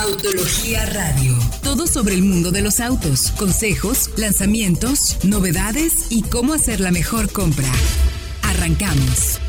Autología 0.00 0.86
Radio. 0.86 1.34
Todo 1.64 1.88
sobre 1.88 2.14
el 2.14 2.22
mundo 2.22 2.52
de 2.52 2.62
los 2.62 2.78
autos, 2.78 3.32
consejos, 3.32 4.16
lanzamientos, 4.16 5.24
novedades 5.24 6.06
y 6.10 6.22
cómo 6.22 6.52
hacer 6.52 6.78
la 6.78 6.92
mejor 6.92 7.32
compra. 7.32 7.66
Arrancamos. 8.44 9.40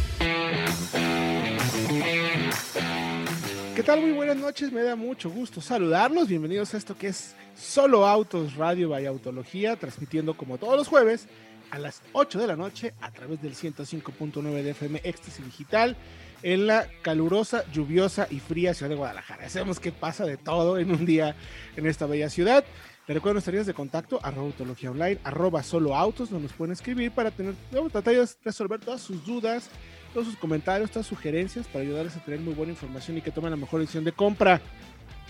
¿Qué 3.76 3.84
tal? 3.84 4.02
Muy 4.02 4.14
buenas 4.14 4.38
noches, 4.38 4.72
me 4.72 4.82
da 4.82 4.96
mucho 4.96 5.30
gusto 5.30 5.62
saludarlos. 5.62 6.28
Bienvenidos 6.28 6.74
a 6.74 6.78
esto 6.78 6.98
que 6.98 7.10
es 7.10 7.36
Solo 7.56 8.08
Autos 8.08 8.56
Radio 8.56 8.90
by 8.90 9.06
Autología, 9.06 9.76
transmitiendo 9.76 10.36
como 10.36 10.58
todos 10.58 10.76
los 10.76 10.88
jueves 10.88 11.28
a 11.70 11.78
las 11.78 12.02
8 12.14 12.40
de 12.40 12.48
la 12.48 12.56
noche 12.56 12.96
a 13.02 13.12
través 13.12 13.40
del 13.44 13.54
105.9 13.54 14.64
de 14.64 14.72
FM 14.72 15.02
Éxtasis 15.04 15.46
Digital 15.46 15.96
en 16.44 16.68
la 16.68 16.88
calurosa, 17.02 17.64
lluviosa 17.72 18.28
y 18.30 18.40
fría 18.40 18.74
ciudad 18.74 18.90
de 18.90 18.96
Guadalajara. 18.96 19.50
Sabemos 19.50 19.80
que 19.80 19.92
pasa 19.92 20.26
de 20.26 20.38
todo 20.38 20.78
en 20.78 20.92
un 20.92 21.06
día 21.06 21.36
en 21.76 21.86
esta 21.86 22.06
bella 22.06 22.30
ciudad. 22.30 22.64
Te 23.06 23.14
recuerdo 23.14 23.34
nuestras 23.34 23.54
redes 23.54 23.68
de 23.68 23.74
contacto, 23.74 24.20
arroba 24.22 24.48
autología 24.48 24.92
online, 24.92 25.18
arroba 25.24 25.64
solo 25.64 25.96
autos, 25.96 26.30
donde 26.30 26.48
nos 26.48 26.56
pueden 26.56 26.74
escribir 26.74 27.12
para 27.12 27.32
tener, 27.32 27.56
tratar 27.92 28.14
de 28.14 28.28
resolver 28.44 28.80
todas 28.80 29.02
sus 29.02 29.26
dudas, 29.26 29.70
todos 30.14 30.28
sus 30.28 30.38
comentarios, 30.38 30.92
todas 30.92 31.08
sus 31.08 31.18
sugerencias, 31.18 31.66
para 31.68 31.84
ayudarles 31.84 32.16
a 32.16 32.24
tener 32.24 32.40
muy 32.40 32.54
buena 32.54 32.72
información 32.72 33.18
y 33.18 33.22
que 33.22 33.32
tomen 33.32 33.50
la 33.50 33.58
mejor 33.58 33.80
decisión 33.80 34.04
de 34.04 34.12
compra. 34.12 34.62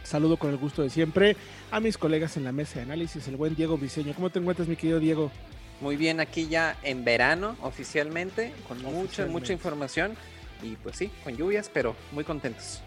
Saludo 0.04 0.38
con 0.38 0.50
el 0.50 0.58
gusto 0.58 0.82
de 0.82 0.90
siempre 0.90 1.38
a 1.72 1.80
mis 1.80 1.98
colegas 1.98 2.36
en 2.36 2.44
la 2.44 2.52
mesa 2.52 2.76
de 2.80 2.82
análisis, 2.82 3.26
el 3.30 3.38
buen 3.38 3.56
Diego 3.56 3.78
Briseño. 3.78 4.14
¿Cómo 4.14 4.30
te 4.30 4.40
encuentras, 4.40 4.68
mi 4.68 4.76
querido 4.76 5.00
Diego? 5.00 5.32
Muy 5.80 5.96
bien, 5.96 6.20
aquí 6.20 6.48
ya 6.50 6.76
en 6.84 7.06
verano 7.06 7.56
oficialmente, 7.62 8.52
con 8.68 8.82
mucha, 8.82 9.26
mucha 9.28 9.54
información 9.54 10.18
y 10.62 10.76
pues 10.78 10.98
sí, 10.98 11.12
con 11.24 11.36
lluvias, 11.36 11.70
pero 11.74 11.96
muy 12.12 12.24
contentos. 12.24 12.82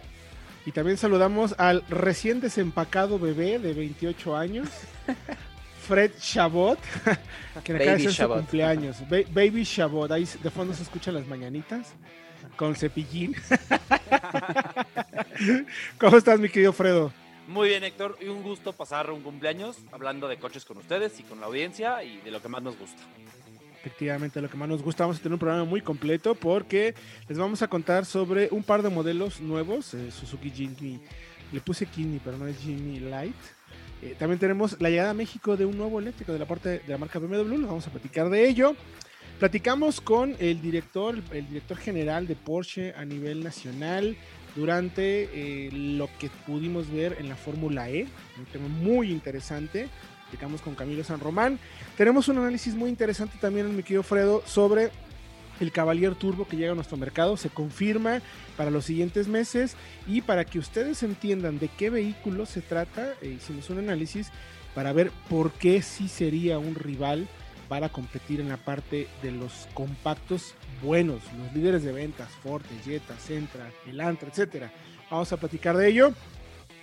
Y 0.64 0.72
también 0.72 0.96
saludamos 0.96 1.54
al 1.58 1.84
recién 1.88 2.40
desempacado 2.40 3.18
bebé 3.18 3.58
de 3.58 3.72
28 3.72 4.36
años, 4.36 4.68
Fred 5.87 6.12
Chabot, 6.20 6.79
que 7.64 7.74
acaba 7.74 7.96
de 7.96 8.01
ser 8.01 8.12
su 8.12 8.29
cumpleaños. 8.29 8.98
Baby 9.09 9.64
Chabot, 9.64 10.10
ahí 10.12 10.29
de 10.42 10.51
fondo 10.51 10.74
se 10.74 10.84
escuchan 10.84 11.14
las 11.14 11.26
mañanitas 11.26 11.95
con 12.56 12.76
cepillín. 12.76 13.34
¿Cómo 15.98 16.16
estás, 16.16 16.38
mi 16.38 16.48
querido 16.48 16.73
Fredo? 16.73 17.12
Muy 17.48 17.68
bien, 17.68 17.82
Héctor, 17.82 18.16
y 18.20 18.26
un 18.26 18.42
gusto 18.42 18.73
pasar 18.73 19.10
un 19.10 19.23
cumpleaños 19.23 19.76
hablando 19.90 20.29
de 20.29 20.38
coches 20.38 20.64
con 20.64 20.79
ustedes 20.79 21.18
y 21.18 21.24
con 21.24 21.40
la 21.40 21.46
audiencia 21.46 22.04
y 22.04 22.18
de 22.18 22.30
lo 22.30 22.40
que 22.40 22.48
más 22.48 22.62
nos 22.62 22.79
gusta. 22.79 23.02
Efectivamente, 23.85 24.41
lo 24.41 24.49
que 24.49 24.57
más 24.57 24.69
nos 24.69 24.80
gusta, 24.80 25.02
vamos 25.02 25.16
a 25.16 25.21
tener 25.21 25.33
un 25.33 25.41
programa 25.41 25.65
muy 25.65 25.80
completo 25.80 26.37
porque 26.37 26.95
les 27.29 27.37
vamos 27.37 27.63
a 27.63 27.66
contar 27.66 28.05
sobre 28.05 28.47
un 28.52 28.63
par 28.63 28.80
de 28.80 28.91
modelos 28.91 29.41
nuevos, 29.41 29.95
eh, 29.95 30.13
Suzuki 30.13 30.51
Jimny, 30.51 31.01
le 31.51 31.61
puse 31.61 31.87
Kini, 31.87 32.21
pero 32.25 32.38
no 32.38 32.47
es 32.47 32.59
Jimny 32.59 33.01
Light. 33.01 33.35
Eh, 34.01 34.15
también 34.16 34.38
tenemos 34.38 34.80
la 34.80 34.88
llegada 34.88 35.10
a 35.10 35.15
México 35.15 35.57
de 35.57 35.66
un 35.66 35.77
nuevo 35.77 35.99
eléctrico 35.99 36.33
de 36.33 36.38
la 36.38 36.47
parte 36.47 36.69
de 36.79 36.83
la 36.87 36.97
marca 36.97 37.19
BMW, 37.19 37.59
nos 37.59 37.69
vamos 37.69 37.87
a 37.88 37.91
platicar 37.91 38.30
de 38.30 38.49
ello. 38.49 38.77
Platicamos 39.41 40.01
con 40.01 40.37
el 40.38 40.63
director, 40.63 41.21
el 41.33 41.49
director 41.49 41.77
general 41.77 42.29
de 42.29 42.37
Porsche 42.37 42.95
a 42.95 43.05
nivel 43.05 43.43
nacional 43.43 44.16
durante 44.55 45.25
eh, 45.33 45.71
lo 45.73 46.09
que 46.21 46.30
pudimos 46.47 46.88
ver 46.88 47.16
en 47.19 47.29
la 47.29 47.35
Fórmula 47.35 47.91
E, 47.91 48.07
un 48.38 48.45
tema 48.53 48.69
muy 48.69 49.10
interesante 49.10 49.88
platicamos 50.33 50.63
con 50.63 50.75
Camilo 50.75 51.05
San 51.05 51.21
Román. 51.21 51.59
Tenemos 51.99 52.27
un 52.29 52.38
análisis 52.38 52.75
muy 52.75 52.88
interesante 52.88 53.37
también 53.38 53.66
en 53.66 53.77
mi 53.77 53.83
querido 53.83 54.02
Fredo 54.02 54.43
sobre 54.47 54.91
el 55.61 55.71
Cavalier 55.73 56.15
Turbo 56.15 56.49
que 56.49 56.57
llega 56.57 56.73
a 56.73 56.75
nuestro 56.75 56.97
mercado. 56.97 57.37
Se 57.37 57.51
confirma 57.51 58.23
para 58.57 58.71
los 58.71 58.87
siguientes 58.87 59.29
meses 59.29 59.77
y 60.07 60.23
para 60.23 60.47
que 60.47 60.59
ustedes 60.59 61.03
entiendan 61.03 61.59
de 61.59 61.69
qué 61.69 61.91
vehículo 61.91 62.47
se 62.47 62.63
trata, 62.63 63.13
hicimos 63.21 63.69
un 63.69 63.80
análisis 63.80 64.31
para 64.75 64.94
ver 64.94 65.10
por 65.28 65.53
qué 65.53 65.83
sí 65.83 66.09
sería 66.09 66.59
un 66.59 66.77
rival 66.77 67.28
para 67.69 67.91
competir 67.91 68.41
en 68.41 68.49
la 68.49 68.56
parte 68.56 69.09
de 69.22 69.33
los 69.33 69.69
compactos 69.75 70.54
buenos, 70.82 71.21
los 71.38 71.53
líderes 71.53 71.82
de 71.82 71.92
ventas, 71.92 72.31
Forte, 72.42 72.75
Jetta, 72.82 73.16
Centra, 73.19 73.71
Elantra, 73.87 74.31
etcétera. 74.31 74.72
Vamos 75.10 75.31
a 75.31 75.37
platicar 75.37 75.76
de 75.76 75.88
ello. 75.88 76.15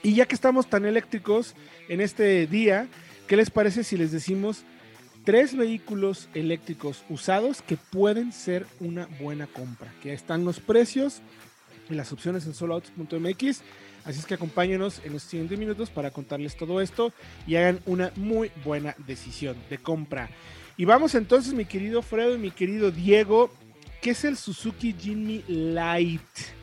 Y 0.03 0.13
ya 0.13 0.27
que 0.27 0.35
estamos 0.35 0.67
tan 0.67 0.85
eléctricos 0.85 1.55
en 1.89 1.99
este 1.99 2.47
día, 2.47 2.87
¿Qué 3.29 3.37
les 3.37 3.51
parece 3.51 3.83
si 3.83 3.95
les 3.95 4.11
decimos 4.11 4.63
tres 5.23 5.55
vehículos 5.55 6.29
eléctricos 6.33 7.03
usados 7.09 7.61
que 7.61 7.77
pueden 7.77 8.33
ser 8.33 8.65
una 8.79 9.07
buena 9.21 9.45
compra? 9.45 9.93
Que 10.01 10.13
están 10.13 10.45
los 10.45 10.59
precios 10.59 11.21
y 11.91 11.93
las 11.93 12.11
opciones 12.11 12.47
en 12.47 12.55
soloautos.mx. 12.55 13.61
Así 14.03 14.19
es 14.19 14.25
que 14.25 14.33
acompáñenos 14.33 15.03
en 15.05 15.13
los 15.13 15.21
siguientes 15.21 15.59
minutos 15.59 15.91
para 15.91 16.09
contarles 16.09 16.57
todo 16.57 16.81
esto 16.81 17.13
y 17.45 17.57
hagan 17.57 17.81
una 17.85 18.11
muy 18.15 18.49
buena 18.65 18.95
decisión 19.05 19.55
de 19.69 19.77
compra. 19.77 20.31
Y 20.75 20.85
vamos 20.85 21.13
entonces, 21.13 21.53
mi 21.53 21.65
querido 21.65 22.01
Fredo 22.01 22.33
y 22.33 22.39
mi 22.39 22.49
querido 22.49 22.89
Diego, 22.89 23.51
¿qué 24.01 24.09
es 24.09 24.25
el 24.25 24.37
Suzuki 24.37 24.95
Jimny 24.99 25.43
Light? 25.47 26.58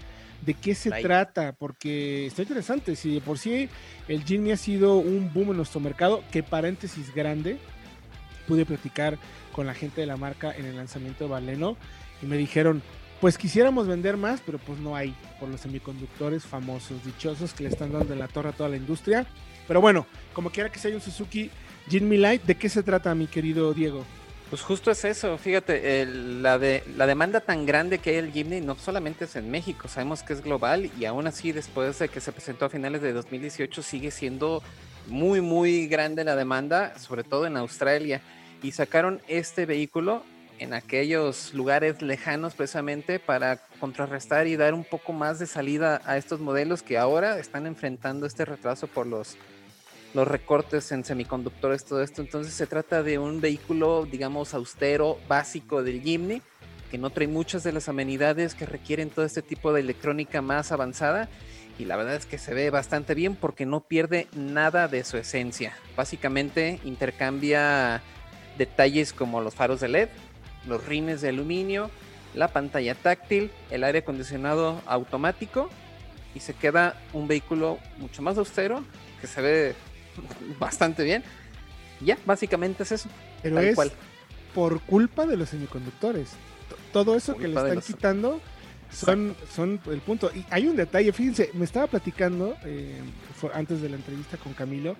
De 0.47 0.55
qué 0.55 0.75
se 0.75 0.91
trata, 0.91 1.53
porque 1.53 2.27
está 2.27 2.43
interesante. 2.43 2.95
Si 2.95 3.15
de 3.15 3.21
por 3.21 3.39
sí 3.39 3.69
el 4.09 4.25
Jimny 4.25 4.53
ha 4.53 4.57
sido 4.57 4.97
un 4.99 5.33
boom 5.33 5.51
en 5.51 5.57
nuestro 5.57 5.81
mercado, 5.81 6.23
que 6.31 6.43
paréntesis 6.45 7.12
grande, 7.12 7.59
pude 8.47 8.65
platicar 8.65 9.19
con 9.53 9.67
la 9.67 9.75
gente 9.75 10.01
de 10.01 10.07
la 10.07 10.17
marca 10.17 10.55
en 10.57 10.65
el 10.65 10.77
lanzamiento 10.77 11.25
de 11.25 11.31
Valeno 11.31 11.77
y 12.23 12.27
me 12.27 12.37
dijeron, 12.37 12.81
pues 13.21 13.37
quisiéramos 13.39 13.89
vender 13.89 14.17
más, 14.17 14.41
pero 14.45 14.59
pues 14.59 14.79
no 14.79 14.95
hay 14.95 15.15
por 15.41 15.49
los 15.49 15.61
semiconductores 15.61 16.45
famosos, 16.45 17.05
dichosos 17.05 17.53
que 17.53 17.65
le 17.65 17.71
están 17.71 17.93
dando 17.93 18.13
en 18.13 18.21
la 18.21 18.28
torre 18.28 18.51
a 18.51 18.53
toda 18.53 18.69
la 18.69 18.77
industria. 18.77 19.27
Pero 19.67 19.81
bueno, 19.81 20.07
como 20.33 20.51
quiera 20.51 20.71
que 20.71 20.78
sea 20.78 20.95
un 20.95 21.01
Suzuki 21.01 21.51
Jimny 21.89 22.19
Light, 22.19 22.45
¿de 22.45 22.55
qué 22.55 22.69
se 22.69 22.84
trata, 22.84 23.15
mi 23.17 23.27
querido 23.27 23.75
Diego? 23.75 24.05
Pues 24.49 24.62
justo 24.62 24.93
es 24.93 25.05
eso, 25.05 25.37
fíjate, 25.39 26.07
la, 26.07 26.57
de, 26.57 26.84
la 26.97 27.09
demanda 27.09 27.41
tan 27.41 27.67
grande 27.67 27.99
que 27.99 28.11
hay 28.11 28.17
el 28.17 28.31
Jimny 28.31 28.61
no 28.61 28.77
solamente 28.77 29.25
es 29.25 29.34
en 29.34 29.51
México, 29.51 29.89
sabemos 29.89 30.23
que 30.23 30.34
es 30.34 30.41
global 30.41 30.89
y 31.01 31.05
aún 31.05 31.27
así 31.27 31.51
después 31.51 31.99
de 31.99 32.09
que 32.09 32.21
se 32.21 32.31
presentó 32.31 32.67
a 32.67 32.71
finales 32.71 33.03
de 33.03 33.12
2018 33.12 33.83
sigue 33.83 34.12
siendo 34.12 34.62
muy 35.09 35.41
muy 35.41 35.89
grande 35.89 36.23
la 36.23 36.37
demanda, 36.37 36.97
sobre 36.97 37.25
todo 37.25 37.47
en 37.47 37.57
Australia, 37.57 38.21
y 38.62 38.71
sacaron 38.71 39.21
este 39.27 39.67
vehículo 39.67 40.23
en 40.61 40.75
aquellos 40.75 41.53
lugares 41.53 42.01
lejanos 42.01 42.55
precisamente 42.55 43.19
para 43.19 43.59
contrarrestar 43.81 44.47
y 44.47 44.55
dar 44.55 44.75
un 44.75 44.84
poco 44.84 45.13
más 45.13 45.41
de 45.41 45.47
salida 45.47 46.01
a 46.05 46.17
estos 46.17 46.39
modelos 46.39 46.84
que 46.84 46.99
ahora 46.99 47.41
están 47.41 47.67
enfrentando 47.67 48.27
este 48.27 48.45
retraso 48.45 48.87
por 48.87 49.09
los 49.09 49.37
los 50.16 50.27
recortes 50.27 50.91
en 50.93 51.04
semiconductores, 51.04 51.84
todo 51.84 52.03
esto. 52.03 52.22
Entonces 52.22 52.54
se 52.54 52.66
trata 52.66 53.03
de 53.03 53.19
un 53.19 53.43
vehículo, 53.43 54.09
digamos, 54.10 54.54
austero, 54.54 55.19
básico 55.28 55.82
del 55.82 56.00
Jimny, 56.00 56.41
que 56.91 56.97
no 56.97 57.10
trae 57.10 57.28
muchas 57.28 57.62
de 57.65 57.72
las 57.72 57.91
amenidades 57.91 58.54
que 58.54 58.65
requieren 58.65 59.10
todo 59.10 59.27
este 59.27 59.43
tipo 59.43 59.75
de 59.75 59.81
electrónica 59.81 60.41
más 60.41 60.72
avanzada. 60.72 61.28
Y 61.78 61.84
la 61.84 61.97
verdad 61.97 62.15
es 62.15 62.25
que 62.25 62.38
se 62.38 62.54
ve 62.54 62.71
bastante 62.71 63.15
bien 63.15 63.37
porque 63.37 63.66
no 63.66 63.82
pierde 63.82 64.27
nada 64.34 64.88
de 64.88 65.04
su 65.04 65.19
esencia. 65.19 65.75
Básicamente 65.99 66.81
intercambia 66.84 68.00
detalles 68.56 69.12
como 69.12 69.43
los 69.43 69.54
faros 69.54 69.81
de 69.81 69.88
LED, 69.88 70.09
los 70.66 70.83
rines 70.87 71.21
de 71.21 71.28
aluminio, 71.28 71.91
la 72.34 72.48
pantalla 72.48 72.94
táctil, 72.94 73.50
el 73.71 73.84
aire 73.84 73.98
acondicionado 73.98 74.81
automático 74.87 75.69
y 76.34 76.41
se 76.41 76.54
queda 76.54 76.98
un 77.12 77.28
vehículo 77.28 77.78
mucho 77.98 78.22
más 78.22 78.38
austero 78.38 78.83
que 79.21 79.27
se 79.27 79.43
ve 79.43 79.75
bastante 80.59 81.04
bien. 81.04 81.22
Ya, 82.00 82.19
básicamente 82.27 82.82
es 82.82 82.93
eso. 82.93 83.09
Pero 83.43 83.59
es 83.60 83.78
por 84.54 84.81
culpa 84.81 85.27
de 85.27 85.37
los 85.37 85.50
semiconductores. 85.50 86.31
Todo 86.93 87.15
eso 87.15 87.37
que 87.37 87.49
le 87.49 87.54
están 87.54 87.81
quitando 87.81 88.41
son, 88.91 89.37
son 89.54 89.81
el 89.91 90.00
punto. 90.00 90.31
Y 90.34 90.44
hay 90.50 90.66
un 90.66 90.77
detalle, 90.77 91.12
fíjense, 91.12 91.50
me 91.54 91.65
estaba 91.65 91.87
platicando 91.87 92.56
eh, 92.65 93.00
antes 93.54 93.82
de 93.82 93.88
la 93.88 93.97
entrevista 93.97 94.36
con 94.36 94.54
Camilo. 94.54 94.97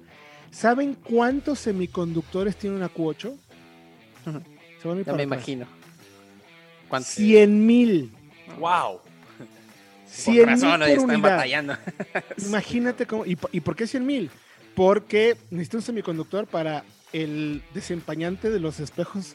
¿Saben 0.51 0.95
cuántos 0.95 1.59
semiconductores 1.61 2.57
tiene 2.57 2.77
una 2.77 2.93
Q8? 2.93 3.35
Ya 5.05 5.13
me 5.15 5.23
imagino. 5.23 5.67
100 7.01 7.67
mil. 7.67 8.13
¡Wow! 8.59 9.01
100 10.07 10.61
mil 11.07 11.21
batallando. 11.21 11.77
Imagínate 12.47 13.07
cómo. 13.07 13.27
¿Y, 13.27 13.37
¿Y 13.53 13.61
por 13.61 13.75
qué 13.75 13.87
100 13.87 14.07
mil? 14.07 14.31
Porque 14.77 15.37
necesita 15.51 15.79
un 15.79 15.83
semiconductor 15.83 16.47
para 16.47 16.85
el 17.13 17.63
desempañante 17.73 18.51
de 18.51 18.61
los 18.61 18.79
espejos 18.79 19.35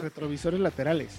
retrovisores 0.00 0.60
laterales, 0.60 1.18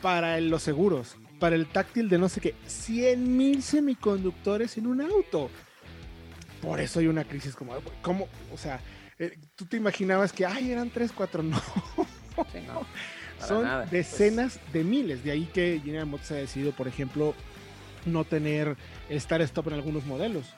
para 0.00 0.40
los 0.40 0.62
seguros, 0.62 1.16
para 1.40 1.56
el 1.56 1.66
táctil 1.66 2.08
de 2.08 2.18
no 2.18 2.28
sé 2.28 2.40
qué. 2.40 2.54
100 2.66 3.36
mil 3.36 3.62
semiconductores 3.62 4.78
en 4.78 4.86
un 4.86 5.00
auto. 5.00 5.50
Por 6.62 6.78
eso 6.78 7.00
hay 7.00 7.08
una 7.08 7.24
crisis 7.24 7.56
como, 7.56 7.74
¿cómo? 8.00 8.28
O 8.54 8.56
sea, 8.56 8.80
eh, 9.18 9.36
tú 9.56 9.66
te 9.66 9.76
imaginabas 9.76 10.32
que, 10.32 10.46
ay, 10.46 10.70
eran 10.70 10.88
3, 10.88 11.10
4, 11.12 11.42
no. 11.42 11.60
Son 13.46 13.66
pues. 13.68 13.90
decenas 13.90 14.60
de 14.72 14.84
miles. 14.84 15.24
De 15.24 15.32
ahí 15.32 15.48
que 15.52 15.80
General 15.82 16.06
Motors 16.06 16.30
ha 16.30 16.34
decidido, 16.36 16.70
por 16.72 16.86
ejemplo, 16.86 17.34
no 18.06 18.24
tener 18.24 18.76
estar 19.08 19.40
stop 19.40 19.68
en 19.68 19.74
algunos 19.74 20.06
modelos 20.06 20.54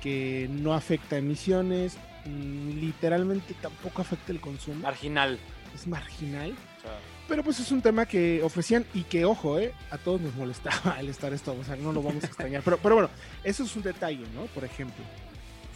que 0.00 0.48
no 0.50 0.74
afecta 0.74 1.16
emisiones, 1.18 1.96
mm, 2.24 2.80
literalmente 2.80 3.54
tampoco 3.60 4.02
afecta 4.02 4.32
el 4.32 4.40
consumo, 4.40 4.80
Marginal. 4.80 5.38
es 5.74 5.86
marginal. 5.86 6.50
O 6.78 6.82
sea, 6.82 6.98
Pero 7.28 7.42
pues 7.42 7.58
es 7.58 7.72
un 7.72 7.82
tema 7.82 8.06
que 8.06 8.40
ofrecían 8.42 8.84
y 8.94 9.02
que, 9.02 9.24
ojo, 9.24 9.58
eh, 9.58 9.72
a 9.90 9.98
todos 9.98 10.20
nos 10.20 10.34
molestaba 10.34 10.96
el 11.00 11.08
estar 11.08 11.32
esto, 11.32 11.56
o 11.58 11.64
sea, 11.64 11.76
no 11.76 11.92
lo 11.92 12.02
vamos 12.02 12.22
a 12.22 12.26
extrañar. 12.26 12.62
Pero, 12.62 12.78
pero 12.78 12.94
bueno, 12.94 13.10
eso 13.42 13.64
es 13.64 13.74
un 13.76 13.82
detalle, 13.82 14.24
¿no? 14.34 14.42
Por 14.54 14.64
ejemplo. 14.64 15.04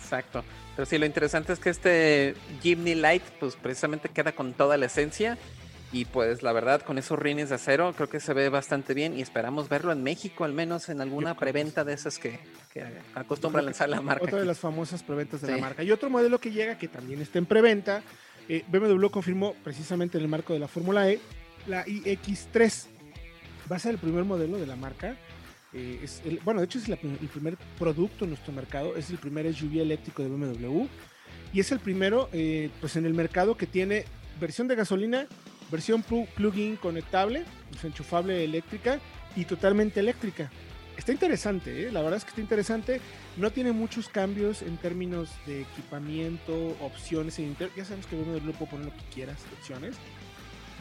Exacto. 0.00 0.44
Pero 0.75 0.87
sí, 0.87 0.99
lo 0.99 1.06
interesante 1.06 1.52
es 1.52 1.58
que 1.58 1.70
este 1.70 2.34
Jimny 2.62 2.94
Light, 2.94 3.23
pues 3.38 3.55
precisamente 3.56 4.08
queda 4.08 4.32
con 4.32 4.52
toda 4.55 4.76
la 4.76 4.87
esencia. 4.87 5.38
Y 5.92 6.04
pues 6.04 6.42
la 6.44 6.52
verdad, 6.52 6.82
con 6.82 6.98
esos 6.98 7.19
rines 7.19 7.48
de 7.48 7.56
acero, 7.56 7.92
creo 7.96 8.08
que 8.08 8.20
se 8.20 8.32
ve 8.32 8.48
bastante 8.48 8.94
bien. 8.94 9.19
Y 9.19 9.22
esperamos 9.22 9.69
verlo 9.69 9.90
en 9.90 10.02
México, 10.04 10.44
al 10.44 10.52
menos 10.52 10.88
en 10.88 11.00
alguna 11.00 11.37
preventa 11.37 11.82
de 11.84 11.94
esas 11.94 12.19
que, 12.19 12.38
que 12.72 12.84
acostumbra 13.14 13.60
lanzar 13.60 13.88
la 13.88 14.00
marca. 14.00 14.25
Otra 14.25 14.38
de 14.38 14.44
las 14.46 14.60
famosas 14.60 15.02
preventas 15.02 15.40
de 15.40 15.50
la 15.52 15.58
marca. 15.58 15.82
Y 15.82 15.90
otro 15.90 16.08
modelo 16.08 16.38
que 16.38 16.52
llega, 16.52 16.78
que 16.78 16.87
también 16.87 17.20
está 17.20 17.38
en 17.38 17.46
preventa, 17.46 18.02
eh, 18.48 18.64
BMW 18.69 19.06
confirmó 19.10 19.54
precisamente 19.64 20.16
en 20.19 20.22
el 20.25 20.31
marco 20.31 20.52
de 20.52 20.60
la 20.60 20.69
Fórmula 20.69 21.10
E, 21.10 21.19
la 21.66 21.84
iX3. 21.84 22.87
Va 23.70 23.76
a 23.76 23.78
ser 23.81 23.92
el 23.92 23.98
primer 23.98 24.22
modelo 24.25 24.58
de 24.58 24.66
la 24.66 24.76
marca. 24.76 25.16
eh, 25.72 26.00
es 26.02 26.20
el- 26.25 26.40
bueno, 26.44 26.58
de 26.60 26.66
hecho 26.66 26.78
es 26.78 26.88
la 26.88 26.96
el 27.02 27.28
primer 27.28 27.56
producto 27.78 28.25
en 28.25 28.31
nuestro 28.31 28.52
mercado. 28.52 28.96
Es 28.96 29.10
el 29.10 29.19
primer 29.19 29.46
SUV 29.52 29.81
eléctrico 29.81 30.22
de 30.22 30.28
BMW. 30.28 30.87
Y 31.52 31.60
es 31.60 31.70
el 31.72 31.78
primero 31.81 32.28
eh, 32.32 32.70
pues 32.81 32.96
en 32.96 33.06
el 33.06 33.14
mercado 33.14 33.56
que 33.56 33.66
tiene 33.66 34.04
versión 34.40 34.66
de 34.66 34.75
gasolina, 34.75 35.26
versión 35.70 36.02
plu- 36.05 36.26
plug-in 36.28 36.76
conectable, 36.76 37.44
enchufable 37.82 38.44
eléctrica 38.44 38.99
y 39.37 39.44
totalmente 39.44 40.00
eléctrica. 40.00 40.50
Está 40.96 41.12
interesante, 41.12 41.87
¿eh? 41.87 41.93
la 41.93 42.02
verdad 42.02 42.19
es 42.19 42.25
que 42.25 42.31
está 42.31 42.40
interesante. 42.43 43.00
No 43.37 43.50
tiene 43.50 43.72
muchos 43.72 44.08
cambios 44.08 44.61
en 44.61 44.76
términos 44.76 45.31
de 45.46 45.62
equipamiento, 45.62 46.76
opciones 46.81 47.38
en 47.38 47.46
interior. 47.46 47.75
Ya 47.76 47.84
sabemos 47.84 48.06
que 48.06 48.17
BMW 48.17 48.50
puede 48.52 48.70
poner 48.70 48.87
lo 48.87 48.93
que 48.93 49.05
quieras, 49.14 49.38
opciones. 49.58 49.94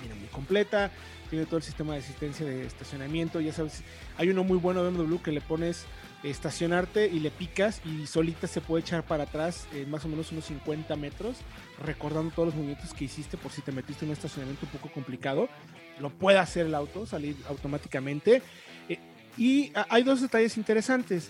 Viene 0.02 0.16
muy 0.16 0.28
completa, 0.30 0.92
tiene 1.30 1.46
todo 1.46 1.58
el 1.58 1.64
sistema 1.64 1.94
de 1.94 2.00
asistencia 2.00 2.46
de 2.46 2.66
estacionamiento. 2.66 3.40
Ya 3.40 3.54
sabes, 3.54 3.84
hay 4.18 4.30
uno 4.30 4.44
muy 4.44 4.58
bueno 4.58 4.84
de 4.84 4.92
BMW 4.92 5.18
que 5.18 5.32
le 5.32 5.42
pones 5.42 5.86
estacionarte 6.24 7.08
y 7.08 7.20
le 7.20 7.32
picas 7.32 7.82
y 7.86 8.06
solita 8.06 8.48
se 8.48 8.62
puede 8.62 8.82
echar 8.82 9.04
para 9.04 9.24
atrás 9.24 9.68
en 9.74 9.90
más 9.90 10.04
o 10.06 10.10
menos 10.10 10.32
unos 10.32 10.46
50 10.46 10.96
metros, 10.96 11.38
recordando 11.84 12.32
todos 12.32 12.48
los 12.48 12.56
movimientos 12.56 12.94
que 12.94 13.06
hiciste 13.06 13.38
por 13.38 13.52
si 13.52 13.62
te 13.62 13.72
metiste 13.72 14.06
en 14.06 14.10
un 14.10 14.14
estacionamiento 14.14 14.66
un 14.66 14.72
poco 14.72 14.94
complicado. 14.94 15.48
Lo 16.00 16.10
puede 16.10 16.38
hacer 16.38 16.66
el 16.66 16.76
auto, 16.76 17.06
salir 17.06 17.36
automáticamente. 17.48 18.42
Eh, 18.90 19.00
y 19.38 19.72
hay 19.90 20.04
dos 20.04 20.22
detalles 20.22 20.58
interesantes. 20.58 21.30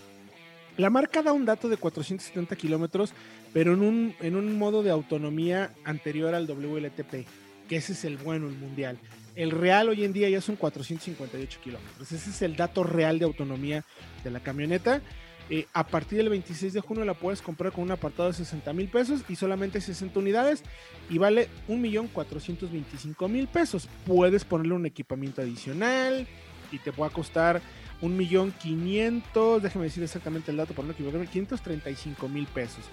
La 0.76 0.90
marca 0.90 1.22
da 1.22 1.32
un 1.32 1.44
dato 1.44 1.68
de 1.68 1.76
470 1.76 2.56
kilómetros, 2.56 3.12
pero 3.52 3.74
en 3.74 3.82
un, 3.82 4.14
en 4.20 4.36
un 4.36 4.58
modo 4.58 4.82
de 4.82 4.90
autonomía 4.90 5.72
anterior 5.84 6.34
al 6.34 6.46
WLTP, 6.46 7.26
que 7.68 7.76
ese 7.76 7.92
es 7.92 8.04
el 8.04 8.16
bueno, 8.16 8.48
el 8.48 8.56
mundial. 8.56 8.98
El 9.40 9.52
real 9.52 9.88
hoy 9.88 10.04
en 10.04 10.12
día 10.12 10.28
ya 10.28 10.42
son 10.42 10.56
458 10.56 11.60
kilómetros. 11.64 12.12
Ese 12.12 12.28
es 12.28 12.42
el 12.42 12.56
dato 12.56 12.84
real 12.84 13.18
de 13.18 13.24
autonomía 13.24 13.86
de 14.22 14.30
la 14.30 14.40
camioneta. 14.40 15.00
Eh, 15.48 15.66
a 15.72 15.86
partir 15.86 16.18
del 16.18 16.28
26 16.28 16.74
de 16.74 16.80
junio 16.80 17.06
la 17.06 17.14
puedes 17.14 17.40
comprar 17.40 17.72
con 17.72 17.84
un 17.84 17.90
apartado 17.90 18.28
de 18.28 18.34
60 18.34 18.70
mil 18.74 18.88
pesos 18.88 19.22
y 19.30 19.36
solamente 19.36 19.80
60 19.80 20.18
unidades 20.18 20.62
y 21.08 21.16
vale 21.16 21.48
1.425.000 21.68 23.48
pesos. 23.48 23.88
Puedes 24.06 24.44
ponerle 24.44 24.74
un 24.74 24.84
equipamiento 24.84 25.40
adicional 25.40 26.26
y 26.70 26.78
te 26.78 26.90
va 26.90 27.06
a 27.06 27.10
costar 27.10 27.62
1.500.000, 28.02 29.60
déjame 29.60 29.86
decir 29.86 30.02
exactamente 30.02 30.50
el 30.50 30.58
dato 30.58 30.74
para 30.74 30.88
no 30.88 30.92
equivocarme, 30.92 31.26
535 31.26 32.28
mil 32.28 32.46
pesos, 32.46 32.84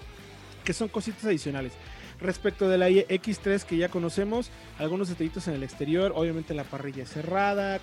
que 0.64 0.72
son 0.72 0.88
cositas 0.88 1.26
adicionales. 1.26 1.74
Respecto 2.20 2.68
de 2.68 2.78
la 2.78 2.88
X3 2.90 3.62
que 3.62 3.76
ya 3.76 3.88
conocemos, 3.88 4.50
algunos 4.78 5.08
detallitos 5.08 5.46
en 5.46 5.54
el 5.54 5.62
exterior, 5.62 6.12
obviamente 6.16 6.52
la 6.52 6.64
parrilla 6.64 7.04
es 7.04 7.10
cerrada, 7.10 7.80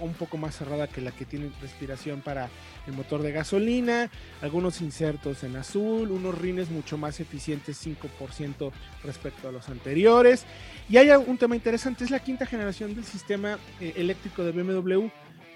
un 0.00 0.14
poco 0.14 0.38
más 0.38 0.56
cerrada 0.56 0.86
que 0.86 1.02
la 1.02 1.12
que 1.12 1.26
tiene 1.26 1.50
respiración 1.60 2.22
para 2.22 2.48
el 2.86 2.94
motor 2.94 3.20
de 3.20 3.32
gasolina, 3.32 4.10
algunos 4.40 4.80
insertos 4.80 5.44
en 5.44 5.56
azul, 5.56 6.10
unos 6.10 6.38
rines 6.38 6.70
mucho 6.70 6.96
más 6.96 7.20
eficientes, 7.20 7.86
5% 7.86 8.72
respecto 9.02 9.48
a 9.48 9.52
los 9.52 9.68
anteriores. 9.68 10.46
Y 10.88 10.96
hay 10.96 11.10
un 11.10 11.36
tema 11.36 11.54
interesante, 11.54 12.04
es 12.04 12.10
la 12.10 12.20
quinta 12.20 12.46
generación 12.46 12.94
del 12.94 13.04
sistema 13.04 13.58
eh, 13.80 13.92
eléctrico 13.96 14.44
de 14.44 14.52
BMW, 14.52 15.08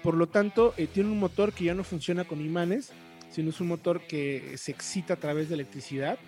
por 0.03 0.13
lo 0.13 0.27
tanto 0.27 0.75
eh, 0.77 0.85
tiene 0.85 1.09
un 1.09 1.19
motor 1.19 1.51
que 1.51 1.63
ya 1.65 1.73
no 1.73 1.83
funciona 1.83 2.25
con 2.25 2.41
imanes, 2.41 2.91
sino 3.31 3.49
es 3.49 3.59
un 3.59 3.67
motor 3.69 4.01
que 4.01 4.55
se 4.57 4.71
excita 4.71 5.15
a 5.15 5.17
través 5.17 5.49
de 5.49 5.55
electricidad 5.55 6.19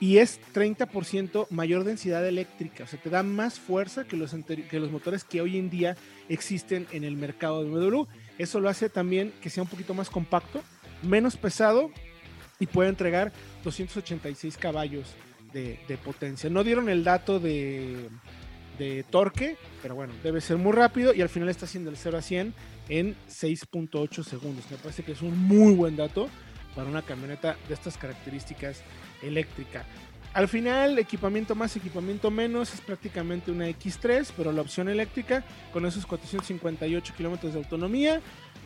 y 0.00 0.18
es 0.18 0.40
30% 0.54 1.48
mayor 1.50 1.84
densidad 1.84 2.26
eléctrica, 2.26 2.84
o 2.84 2.86
sea, 2.86 3.00
te 3.00 3.10
da 3.10 3.22
más 3.22 3.58
fuerza 3.58 4.04
que 4.04 4.16
los, 4.16 4.34
que 4.70 4.80
los 4.80 4.90
motores 4.90 5.24
que 5.24 5.40
hoy 5.40 5.58
en 5.58 5.70
día 5.70 5.96
existen 6.28 6.86
en 6.92 7.04
el 7.04 7.16
mercado 7.16 7.64
de 7.64 7.70
BMW. 7.70 8.04
Eso 8.38 8.60
lo 8.60 8.68
hace 8.68 8.88
también 8.88 9.32
que 9.42 9.50
sea 9.50 9.64
un 9.64 9.68
poquito 9.68 9.94
más 9.94 10.10
compacto, 10.10 10.62
menos 11.02 11.36
pesado 11.36 11.90
y 12.60 12.66
puede 12.66 12.90
entregar 12.90 13.32
286 13.64 14.56
caballos 14.56 15.14
de, 15.52 15.80
de 15.88 15.96
potencia. 15.96 16.48
No 16.48 16.62
dieron 16.62 16.88
el 16.88 17.02
dato 17.02 17.40
de, 17.40 18.08
de 18.78 19.04
torque, 19.10 19.56
pero 19.82 19.94
bueno, 19.94 20.12
debe 20.22 20.40
ser 20.40 20.56
muy 20.56 20.72
rápido 20.72 21.12
y 21.12 21.20
al 21.20 21.28
final 21.28 21.48
está 21.48 21.66
haciendo 21.66 21.90
el 21.90 21.96
0 21.96 22.18
a 22.18 22.22
100 22.22 22.54
en 22.88 23.16
6.8 23.28 24.22
segundos. 24.22 24.64
Me 24.70 24.76
parece 24.76 25.02
que 25.02 25.12
es 25.12 25.22
un 25.22 25.36
muy 25.36 25.74
buen 25.74 25.96
dato 25.96 26.28
para 26.78 26.90
una 26.90 27.02
camioneta 27.02 27.56
de 27.66 27.74
estas 27.74 27.98
características 27.98 28.82
eléctrica. 29.20 29.84
Al 30.32 30.46
final, 30.46 30.96
equipamiento 31.00 31.56
más, 31.56 31.74
equipamiento 31.74 32.30
menos, 32.30 32.72
es 32.72 32.80
prácticamente 32.80 33.50
una 33.50 33.66
X3, 33.66 34.30
pero 34.36 34.52
la 34.52 34.60
opción 34.60 34.88
eléctrica 34.88 35.42
con 35.72 35.84
esos 35.86 36.06
458 36.06 37.14
kilómetros 37.16 37.54
de 37.54 37.58
autonomía, 37.58 38.20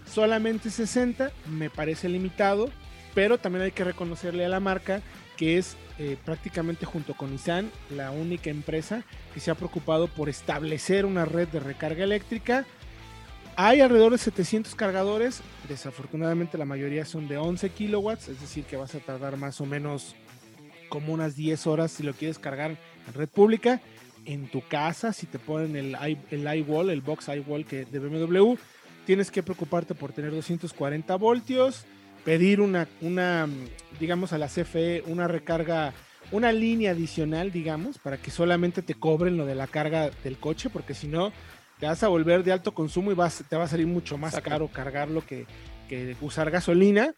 solamente 0.04 0.68
60, 0.68 1.32
me 1.46 1.70
parece 1.70 2.06
limitado, 2.10 2.68
pero 3.14 3.38
también 3.38 3.64
hay 3.64 3.72
que 3.72 3.82
reconocerle 3.82 4.44
a 4.44 4.50
la 4.50 4.60
marca 4.60 5.00
que 5.38 5.56
es 5.56 5.78
eh, 5.98 6.18
prácticamente 6.22 6.84
junto 6.84 7.14
con 7.14 7.30
Nissan 7.30 7.70
la 7.88 8.10
única 8.10 8.50
empresa 8.50 9.04
que 9.32 9.40
se 9.40 9.50
ha 9.50 9.54
preocupado 9.54 10.06
por 10.06 10.28
establecer 10.28 11.06
una 11.06 11.24
red 11.24 11.48
de 11.48 11.60
recarga 11.60 12.04
eléctrica. 12.04 12.66
Hay 13.56 13.80
alrededor 13.80 14.12
de 14.12 14.18
700 14.18 14.74
cargadores, 14.74 15.42
desafortunadamente 15.68 16.56
la 16.56 16.64
mayoría 16.64 17.04
son 17.04 17.28
de 17.28 17.36
11 17.36 17.68
kilowatts, 17.70 18.28
es 18.28 18.40
decir 18.40 18.64
que 18.64 18.78
vas 18.78 18.94
a 18.94 19.00
tardar 19.00 19.36
más 19.36 19.60
o 19.60 19.66
menos 19.66 20.16
como 20.88 21.12
unas 21.12 21.36
10 21.36 21.66
horas 21.66 21.92
si 21.92 22.02
lo 22.02 22.14
quieres 22.14 22.38
cargar 22.38 22.70
en 22.70 23.14
red 23.14 23.28
pública. 23.28 23.80
En 24.24 24.48
tu 24.48 24.66
casa, 24.66 25.12
si 25.12 25.26
te 25.26 25.38
ponen 25.38 25.76
el, 25.76 25.96
iWall, 26.30 26.90
el 26.90 27.02
box 27.02 27.28
iWall 27.28 27.66
de 27.66 27.98
BMW, 27.98 28.54
tienes 29.04 29.30
que 29.30 29.42
preocuparte 29.42 29.94
por 29.94 30.12
tener 30.12 30.30
240 30.30 31.14
voltios, 31.16 31.84
pedir 32.24 32.60
una, 32.60 32.88
una, 33.00 33.48
digamos, 34.00 34.32
a 34.32 34.38
la 34.38 34.48
CFE 34.48 35.02
una 35.06 35.28
recarga, 35.28 35.92
una 36.30 36.52
línea 36.52 36.92
adicional, 36.92 37.52
digamos, 37.52 37.98
para 37.98 38.16
que 38.16 38.30
solamente 38.30 38.80
te 38.80 38.94
cobren 38.94 39.36
lo 39.36 39.44
de 39.44 39.56
la 39.56 39.66
carga 39.66 40.10
del 40.24 40.38
coche, 40.38 40.70
porque 40.70 40.94
si 40.94 41.08
no, 41.08 41.32
te 41.82 41.88
vas 41.88 42.00
a 42.04 42.06
volver 42.06 42.44
de 42.44 42.52
alto 42.52 42.72
consumo 42.72 43.10
y 43.10 43.14
vas, 43.16 43.42
te 43.48 43.56
va 43.56 43.64
a 43.64 43.66
salir 43.66 43.88
mucho 43.88 44.16
más 44.16 44.34
Exacto. 44.34 44.50
caro 44.50 44.68
cargarlo 44.68 45.26
que, 45.26 45.46
que 45.88 46.14
usar 46.20 46.48
gasolina. 46.48 47.12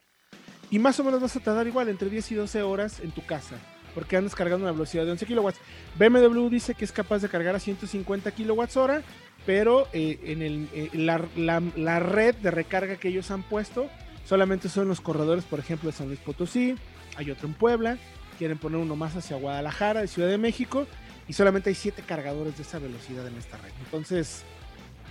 Y 0.70 0.78
más 0.78 0.98
o 0.98 1.04
menos 1.04 1.20
vas 1.20 1.36
a 1.36 1.40
tardar 1.40 1.66
igual 1.66 1.90
entre 1.90 2.08
10 2.08 2.32
y 2.32 2.34
12 2.36 2.62
horas 2.62 3.00
en 3.00 3.10
tu 3.10 3.20
casa, 3.26 3.56
porque 3.94 4.16
andas 4.16 4.34
cargando 4.34 4.64
a 4.64 4.70
una 4.70 4.72
velocidad 4.72 5.04
de 5.04 5.10
11 5.10 5.26
kilowatts. 5.26 5.58
BMW 5.98 6.48
dice 6.48 6.74
que 6.74 6.86
es 6.86 6.92
capaz 6.92 7.18
de 7.18 7.28
cargar 7.28 7.54
a 7.54 7.60
150 7.60 8.30
kilowatts 8.30 8.78
hora, 8.78 9.02
pero 9.44 9.86
eh, 9.92 10.18
en 10.24 10.40
el, 10.40 10.66
eh, 10.72 10.88
la, 10.94 11.22
la- 11.36 11.62
la 11.76 12.00
red 12.00 12.34
de 12.36 12.50
recarga 12.50 12.96
que 12.96 13.08
ellos 13.08 13.30
han 13.30 13.42
puesto 13.42 13.90
solamente 14.24 14.70
son 14.70 14.88
los 14.88 15.02
corredores, 15.02 15.44
por 15.44 15.58
ejemplo, 15.58 15.90
de 15.90 15.94
San 15.98 16.06
Luis 16.06 16.20
Potosí, 16.20 16.74
hay 17.18 17.30
otro 17.30 17.48
en 17.48 17.52
Puebla, 17.52 17.98
quieren 18.38 18.56
poner 18.56 18.78
uno 18.78 18.96
más 18.96 19.14
hacia 19.14 19.36
Guadalajara, 19.36 20.00
de 20.00 20.08
Ciudad 20.08 20.30
de 20.30 20.38
México, 20.38 20.86
y 21.28 21.34
solamente 21.34 21.68
hay 21.68 21.74
7 21.74 22.02
cargadores 22.06 22.56
de 22.56 22.62
esa 22.62 22.78
velocidad 22.78 23.26
en 23.26 23.36
esta 23.36 23.58
red. 23.58 23.70
Entonces, 23.84 24.42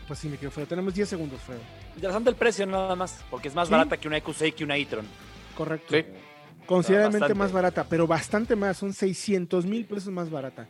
pues 0.07 0.19
sí, 0.19 0.27
mi 0.27 0.33
querido 0.33 0.51
Fredo, 0.51 0.67
tenemos 0.67 0.93
10 0.93 1.09
segundos, 1.09 1.41
Fredo. 1.41 1.61
Interesante 1.95 2.29
el 2.29 2.35
precio 2.35 2.65
nada 2.65 2.95
más, 2.95 3.23
porque 3.29 3.47
es 3.47 3.55
más 3.55 3.67
Sí. 3.67 3.71
barata 3.71 3.97
que 3.97 4.07
una 4.07 4.17
EQ6 4.17 4.53
que 4.53 4.63
una 4.63 4.77
e-tron. 4.77 5.05
Correcto. 5.57 5.93
Sí. 5.95 6.03
Considerablemente 6.65 7.33
más 7.35 7.51
barata, 7.51 7.85
pero 7.89 8.07
bastante 8.07 8.55
más, 8.55 8.77
son 8.77 8.93
600 8.93 9.65
mil 9.65 9.85
pesos 9.85 10.11
más 10.13 10.29
barata. 10.29 10.67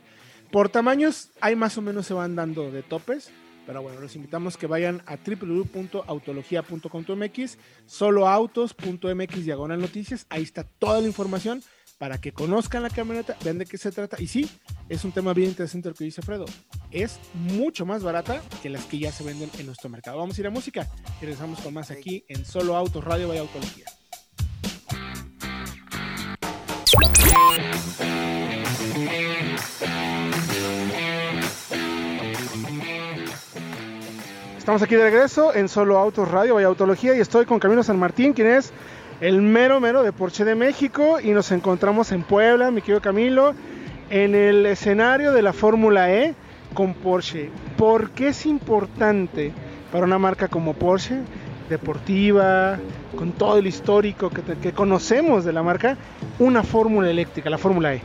Por 0.50 0.68
tamaños, 0.68 1.30
hay 1.40 1.56
más 1.56 1.76
o 1.78 1.82
menos 1.82 2.06
se 2.06 2.14
van 2.14 2.34
dando 2.36 2.70
de 2.70 2.82
topes, 2.82 3.30
pero 3.66 3.82
bueno, 3.82 4.00
los 4.00 4.14
invitamos 4.16 4.56
que 4.56 4.66
vayan 4.66 5.02
a 5.06 5.16
www.autologia.com.mx, 5.16 7.58
soloautos.mx 7.86 9.44
diagonal 9.44 9.80
noticias, 9.80 10.26
ahí 10.28 10.42
está 10.42 10.64
toda 10.64 11.00
la 11.00 11.06
información 11.06 11.62
para 12.04 12.20
que 12.20 12.32
conozcan 12.32 12.82
la 12.82 12.90
camioneta, 12.90 13.34
vean 13.42 13.56
de 13.56 13.64
qué 13.64 13.78
se 13.78 13.90
trata. 13.90 14.20
Y 14.20 14.26
sí, 14.26 14.46
es 14.90 15.06
un 15.06 15.12
tema 15.12 15.32
bien 15.32 15.48
interesante 15.48 15.88
lo 15.88 15.94
que 15.94 16.04
dice 16.04 16.20
Fredo, 16.20 16.44
es 16.90 17.18
mucho 17.32 17.86
más 17.86 18.02
barata 18.02 18.42
que 18.62 18.68
las 18.68 18.84
que 18.84 18.98
ya 18.98 19.10
se 19.10 19.24
venden 19.24 19.48
en 19.58 19.64
nuestro 19.64 19.88
mercado. 19.88 20.18
Vamos 20.18 20.36
a 20.36 20.40
ir 20.42 20.46
a 20.46 20.50
música 20.50 20.86
y 21.16 21.24
regresamos 21.24 21.60
con 21.60 21.72
más 21.72 21.90
aquí 21.90 22.22
en 22.28 22.44
Solo 22.44 22.76
Autos 22.76 23.02
Radio 23.02 23.28
Vaya 23.28 23.40
Autología. 23.40 23.86
Estamos 34.58 34.82
aquí 34.82 34.94
de 34.94 35.04
regreso 35.04 35.54
en 35.54 35.70
Solo 35.70 35.98
Autos 35.98 36.30
Radio, 36.30 36.56
Vaya 36.56 36.66
Autología, 36.66 37.16
y 37.16 37.20
estoy 37.20 37.46
con 37.46 37.58
Camilo 37.58 37.82
San 37.82 37.98
Martín, 37.98 38.34
quien 38.34 38.48
es 38.48 38.74
el 39.24 39.40
mero 39.40 39.80
mero 39.80 40.02
de 40.02 40.12
Porsche 40.12 40.44
de 40.44 40.54
México, 40.54 41.18
y 41.18 41.30
nos 41.30 41.50
encontramos 41.50 42.12
en 42.12 42.24
Puebla, 42.24 42.70
mi 42.70 42.82
querido 42.82 43.00
Camilo, 43.00 43.54
en 44.10 44.34
el 44.34 44.66
escenario 44.66 45.32
de 45.32 45.40
la 45.40 45.54
Fórmula 45.54 46.12
E 46.12 46.34
con 46.74 46.92
Porsche. 46.92 47.48
¿Por 47.78 48.10
qué 48.10 48.28
es 48.28 48.44
importante 48.44 49.50
para 49.90 50.04
una 50.04 50.18
marca 50.18 50.48
como 50.48 50.74
Porsche, 50.74 51.20
deportiva, 51.70 52.78
con 53.16 53.32
todo 53.32 53.56
el 53.56 53.66
histórico 53.66 54.28
que, 54.28 54.72
conocemos 54.72 55.46
de 55.46 55.54
la 55.54 55.62
marca, 55.62 55.96
una 56.38 56.62
fórmula 56.62 57.08
eléctrica, 57.08 57.48
la 57.48 57.56
Fórmula 57.56 57.94
E? 57.94 58.02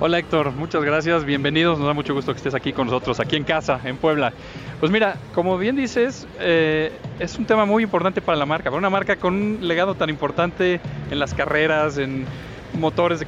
Hola 0.00 0.18
Héctor, 0.18 0.52
muchas 0.52 0.82
gracias, 0.82 1.26
bienvenidos, 1.26 1.78
nos 1.78 1.86
da 1.86 1.92
mucho 1.92 2.14
gusto 2.14 2.32
que 2.32 2.38
estés 2.38 2.54
aquí 2.54 2.72
con 2.72 2.86
nosotros, 2.86 3.20
aquí 3.20 3.36
en 3.36 3.44
casa, 3.44 3.78
en 3.84 3.98
Puebla. 3.98 4.32
Pues 4.80 4.90
mira, 4.90 5.16
como 5.34 5.58
bien 5.58 5.76
dices, 5.76 6.26
eh, 6.40 6.92
es 7.18 7.38
un 7.38 7.44
tema 7.44 7.64
muy 7.64 7.82
importante 7.82 8.20
para 8.20 8.38
la 8.38 8.46
marca, 8.46 8.70
para 8.70 8.78
una 8.78 8.90
marca 8.90 9.16
con 9.16 9.34
un 9.34 9.58
legado 9.62 9.94
tan 9.94 10.10
importante 10.10 10.80
en 11.10 11.18
las 11.18 11.34
carreras, 11.34 11.98
en 11.98 12.26
motores 12.74 13.20
de 13.20 13.26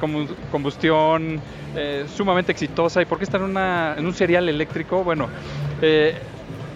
combustión, 0.51 1.41
eh, 1.75 2.05
sumamente 2.15 2.51
exitosa. 2.51 3.01
¿Y 3.01 3.05
por 3.05 3.17
qué 3.17 3.23
está 3.23 3.37
en, 3.37 3.43
una, 3.43 3.95
en 3.97 4.05
un 4.05 4.13
serial 4.13 4.47
eléctrico? 4.47 5.03
Bueno, 5.03 5.27
eh, 5.81 6.15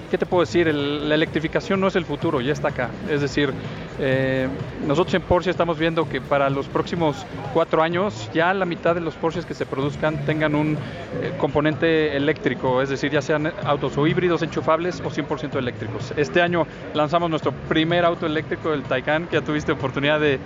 ¿qué 0.10 0.18
te 0.18 0.26
puedo 0.26 0.42
decir? 0.42 0.74
la 0.74 1.16
electrificación 1.16 1.80
no 1.80 1.88
es 1.88 1.96
el 1.96 2.06
futuro, 2.06 2.42
ya 2.42 2.54
está 2.54 2.70
acá. 2.70 2.90
Es 3.10 3.22
decir, 3.22 3.54
eh, 4.00 4.48
nosotros 4.88 5.14
en 5.14 5.22
Porsche 5.22 5.52
estamos 5.52 5.78
viendo 5.78 6.08
que 6.10 6.20
para 6.22 6.50
los 6.50 6.68
próximos 6.68 7.26
cuatro 7.54 7.84
años 7.84 8.30
ya 8.34 8.54
la 8.54 8.66
mitad 8.66 8.96
de 8.96 9.02
los 9.02 9.16
Porsches 9.16 9.46
que 9.46 9.54
se 9.54 9.66
produzcan 9.66 10.26
tengan 10.26 10.56
un 10.56 10.78
eh, 11.22 11.34
componente 11.38 12.16
eléctrico, 12.16 12.82
es 12.82 12.90
decir, 12.90 13.12
ya 13.12 13.22
sean 13.22 13.52
autos 13.66 13.98
o 13.98 14.08
híbridos 14.08 14.42
enchufables 14.42 15.02
o 15.02 15.10
100% 15.10 15.58
eléctricos. 15.58 16.14
Este 16.18 16.42
año 16.42 16.66
lanzamos 16.94 17.30
nuestro 17.30 17.52
primer 17.52 18.06
auto 18.06 18.26
eléctrico, 18.26 18.74
el 18.74 18.84
Taycan, 18.84 19.28
que 19.28 19.36
ya 19.36 19.42
tuviste 19.42 19.72
oportunidad 19.72 20.20
de, 20.20 20.40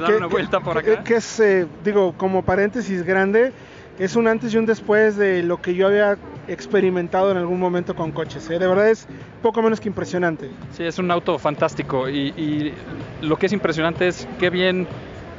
dar 0.00 0.14
una 0.14 0.26
vuelta 0.26 0.60
por 0.60 0.78
acá. 0.78 1.04
Que 1.04 1.16
es, 1.16 1.40
eh, 1.40 1.66
digo, 1.84 2.14
como 2.16 2.42
paréntesis 2.42 3.02
grande, 3.04 3.52
es 3.98 4.16
un 4.16 4.28
antes 4.28 4.54
y 4.54 4.58
un 4.58 4.66
después 4.66 5.16
de 5.16 5.42
lo 5.42 5.60
que 5.60 5.74
yo 5.74 5.86
había 5.88 6.16
experimentado 6.46 7.30
en 7.30 7.36
algún 7.36 7.58
momento 7.58 7.94
con 7.94 8.12
coches. 8.12 8.48
¿eh? 8.50 8.58
De 8.58 8.66
verdad 8.66 8.88
es 8.88 9.06
poco 9.42 9.60
menos 9.62 9.80
que 9.80 9.88
impresionante. 9.88 10.50
Sí, 10.72 10.84
es 10.84 10.98
un 10.98 11.10
auto 11.10 11.38
fantástico 11.38 12.08
y, 12.08 12.72
lo 13.20 13.36
que 13.36 13.46
es 13.46 13.52
impresionante 13.52 14.06
es 14.06 14.28
qué 14.38 14.50
bien 14.50 14.86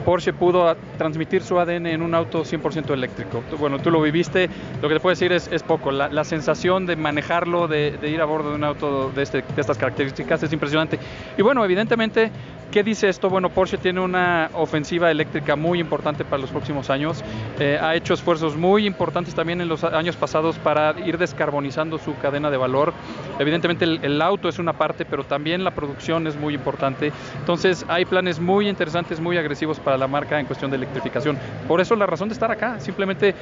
Porsche 0.06 0.34
pudo 0.34 0.76
transmitir 0.98 1.42
su 1.42 1.60
ADN 1.60 1.88
en 1.88 2.02
un 2.02 2.16
auto 2.16 2.44
100% 2.44 2.92
eléctrico. 2.92 3.44
Bueno, 3.58 3.80
tú 3.80 3.92
lo 3.92 4.02
viviste, 4.02 4.50
lo 4.82 4.88
que 4.88 4.96
te 4.96 5.00
puedo 5.00 5.14
decir 5.14 5.32
es, 5.32 5.64
poco. 5.64 5.92
La, 5.92 6.24
sensación 6.24 6.86
de 6.86 6.96
manejarlo, 6.96 7.68
de, 7.68 7.98
ir 8.04 8.22
a 8.22 8.26
bordo 8.26 8.50
de 8.50 8.56
un 8.56 8.64
auto 8.64 9.12
de, 9.12 9.24
este, 9.24 9.42
de 9.42 9.62
estas 9.62 9.78
características 9.78 10.42
es 10.44 10.54
impresionante. 10.54 11.00
Y 11.38 11.42
bueno, 11.42 11.64
evidentemente 11.66 12.32
¿Qué 12.72 12.84
dice 12.84 13.10
esto? 13.10 13.32
Bueno, 13.32 13.50
Porsche 13.50 13.80
tiene 13.80 14.00
una 14.00 14.52
ofensiva 14.54 15.10
eléctrica 15.10 15.56
muy 15.56 15.80
importante 15.80 16.24
para 16.24 16.40
los 16.40 16.52
próximos 16.52 16.92
años. 16.92 17.24
Eh, 17.60 17.80
ha 17.82 17.96
hecho 17.96 18.14
esfuerzos 18.14 18.56
muy 18.58 18.86
importantes 18.86 19.34
también 19.34 19.60
en 19.60 19.68
los 19.68 19.84
años 19.84 20.16
pasados 20.16 20.60
para 20.60 20.94
ir 21.00 21.18
descarbonizando 21.18 21.98
su 21.98 22.16
cadena 22.18 22.52
de 22.52 22.58
valor. 22.58 22.94
Evidentemente 23.40 23.86
el, 23.86 24.22
auto 24.22 24.50
es 24.50 24.60
una 24.60 24.74
parte, 24.74 25.04
pero 25.04 25.24
también 25.24 25.64
la 25.64 25.72
producción 25.72 26.28
es 26.28 26.36
muy 26.36 26.54
importante. 26.54 27.12
Entonces 27.40 27.84
hay 27.88 28.06
planes 28.06 28.40
muy 28.40 28.70
interesantes, 28.70 29.20
muy 29.20 29.36
agresivos 29.38 29.80
para 29.80 29.98
la 29.98 30.06
marca 30.06 30.40
en 30.40 30.46
cuestión 30.46 30.70
de 30.70 30.78
electrificación. 30.78 31.40
Por 31.68 31.82
eso 31.82 31.96
la 31.96 32.06
razón 32.06 32.30
de 32.30 32.34
estar 32.34 32.52
acá, 32.52 32.80
simplemente 32.80 33.34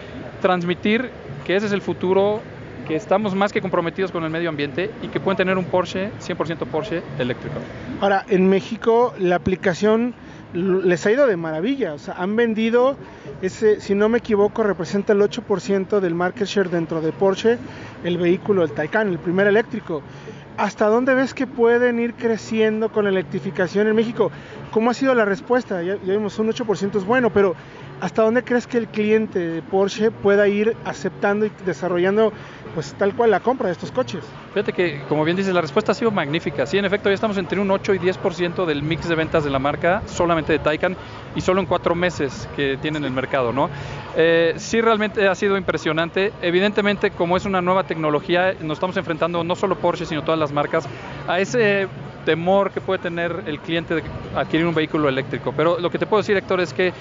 transmitir 0.41 1.10
que 1.46 1.57
ese 1.57 1.65
es 1.65 1.74
el 1.74 1.81
futuro 1.81 2.41
que 2.88 2.96
estamos 2.96 3.36
más 3.36 3.51
que 3.51 3.62
comprometidos 3.62 4.12
con 4.12 4.24
el 4.24 4.29
medio 4.29 4.50
ambiente 4.50 4.89
y 5.01 5.10
que 5.10 5.20
pueden 5.20 5.38
tener 5.38 5.58
un 5.58 5.65
Porsche, 5.65 6.12
100% 6.20 6.65
Porsche 6.67 7.03
eléctrico. 7.20 7.56
Ahora, 8.00 8.25
en 8.29 8.50
México 8.50 9.13
la 9.20 9.36
aplicación 9.36 10.13
les 10.53 11.06
ha 11.06 11.12
ido 11.12 11.27
de 11.27 11.36
maravilla, 11.36 11.94
o 11.94 11.98
sea, 11.98 12.15
han 12.15 12.36
vendido, 12.38 12.96
ese, 13.41 13.82
si 13.82 13.94
no 13.94 14.08
me 14.08 14.20
equivoco, 14.20 14.63
representa 14.63 15.12
el 15.12 15.20
8% 15.20 16.00
del 16.00 16.15
market 16.15 16.48
share 16.48 16.70
dentro 16.70 17.01
de 17.01 17.12
Porsche, 17.12 17.58
el 18.06 18.17
vehículo, 18.17 18.63
el 18.63 18.72
Taycan, 18.72 19.10
el 19.10 19.20
primer 19.20 19.48
eléctrico. 19.48 20.01
¿Hasta 20.56 20.88
dónde 20.88 21.13
ves 21.13 21.34
que 21.36 21.46
pueden 21.46 22.00
ir 22.00 22.15
creciendo 22.15 22.91
con 22.91 23.03
la 23.03 23.12
electrificación 23.12 23.88
en 23.88 23.96
México? 23.96 24.32
¿Cómo 24.72 24.89
ha 24.89 24.94
sido 24.94 25.13
la 25.13 25.25
respuesta? 25.25 25.84
Ya, 25.84 25.98
ya 26.03 26.13
vimos 26.13 26.39
un 26.39 26.48
8% 26.48 26.96
es 26.96 27.06
bueno, 27.06 27.29
pero 27.32 27.56
¿hasta 28.01 28.22
dónde 28.22 28.44
crees 28.44 28.68
que 28.68 28.77
el 28.77 28.88
cliente 28.88 29.39
de 29.39 29.62
Porsche 29.62 30.12
pueda 30.12 30.48
ir 30.48 30.75
aceptando 30.86 31.46
y 31.46 31.51
desarrollando 31.66 32.32
pues 32.77 32.94
tal 32.94 33.16
cual 33.16 33.32
la 33.32 33.39
compra 33.39 33.70
de 33.70 33.74
estos 33.74 33.92
coches. 33.92 34.24
Fíjate 34.54 34.72
que, 34.72 35.01
como 35.10 35.24
bien 35.24 35.36
dices, 35.36 35.51
la 35.51 35.62
respuesta 35.62 35.94
ha 35.94 35.96
sido 35.96 36.12
magnífica. 36.12 36.68
Sí, 36.68 36.77
en 36.77 36.86
efecto, 36.86 37.10
ya 37.10 37.16
estamos 37.16 37.36
entre 37.38 37.60
un 37.60 37.72
8 37.72 37.96
y 37.96 38.00
10% 38.00 38.68
del 38.68 38.84
mix 38.84 39.10
de 39.10 39.16
ventas 39.16 39.44
de 39.44 39.50
la 39.50 39.58
marca, 39.58 40.04
solamente 40.06 40.54
de 40.54 40.60
Taycan, 40.60 40.96
y 41.36 41.42
solo 41.42 41.60
en 41.60 41.66
cuatro 41.66 41.96
meses 41.96 42.48
que 42.56 42.77
tienen 42.80 43.04
el 43.04 43.10
mercado, 43.10 43.51
¿no? 43.51 43.72
Eh, 44.16 44.54
sí, 44.58 44.80
realmente 44.80 45.27
ha 45.27 45.34
sido 45.34 45.58
impresionante. 45.58 46.34
Evidentemente, 46.39 47.10
como 47.10 47.36
es 47.36 47.46
una 47.46 47.63
nueva 47.63 47.86
tecnología, 47.86 48.54
nos 48.62 48.77
estamos 48.77 48.96
enfrentando 48.98 49.44
no 49.44 49.56
solo 49.56 49.75
Porsche, 49.80 50.06
sino 50.06 50.24
todas 50.24 50.39
las 50.39 50.51
marcas 50.51 50.88
a 51.27 51.39
ese 51.39 51.88
temor 52.27 52.72
que 52.72 52.82
puede 52.82 53.00
tener 53.00 53.44
el 53.46 53.60
cliente 53.60 53.96
de 53.96 54.04
adquirir 54.36 54.68
un 54.68 54.75
vehículo 54.75 55.08
eléctrico. 55.08 55.54
Pero 55.56 55.80
lo 55.80 55.89
que 55.89 55.98
te 55.98 56.06
puedo 56.06 56.22
decir, 56.22 56.36
Héctor, 56.36 56.60
es 56.60 56.74
que 56.74 56.92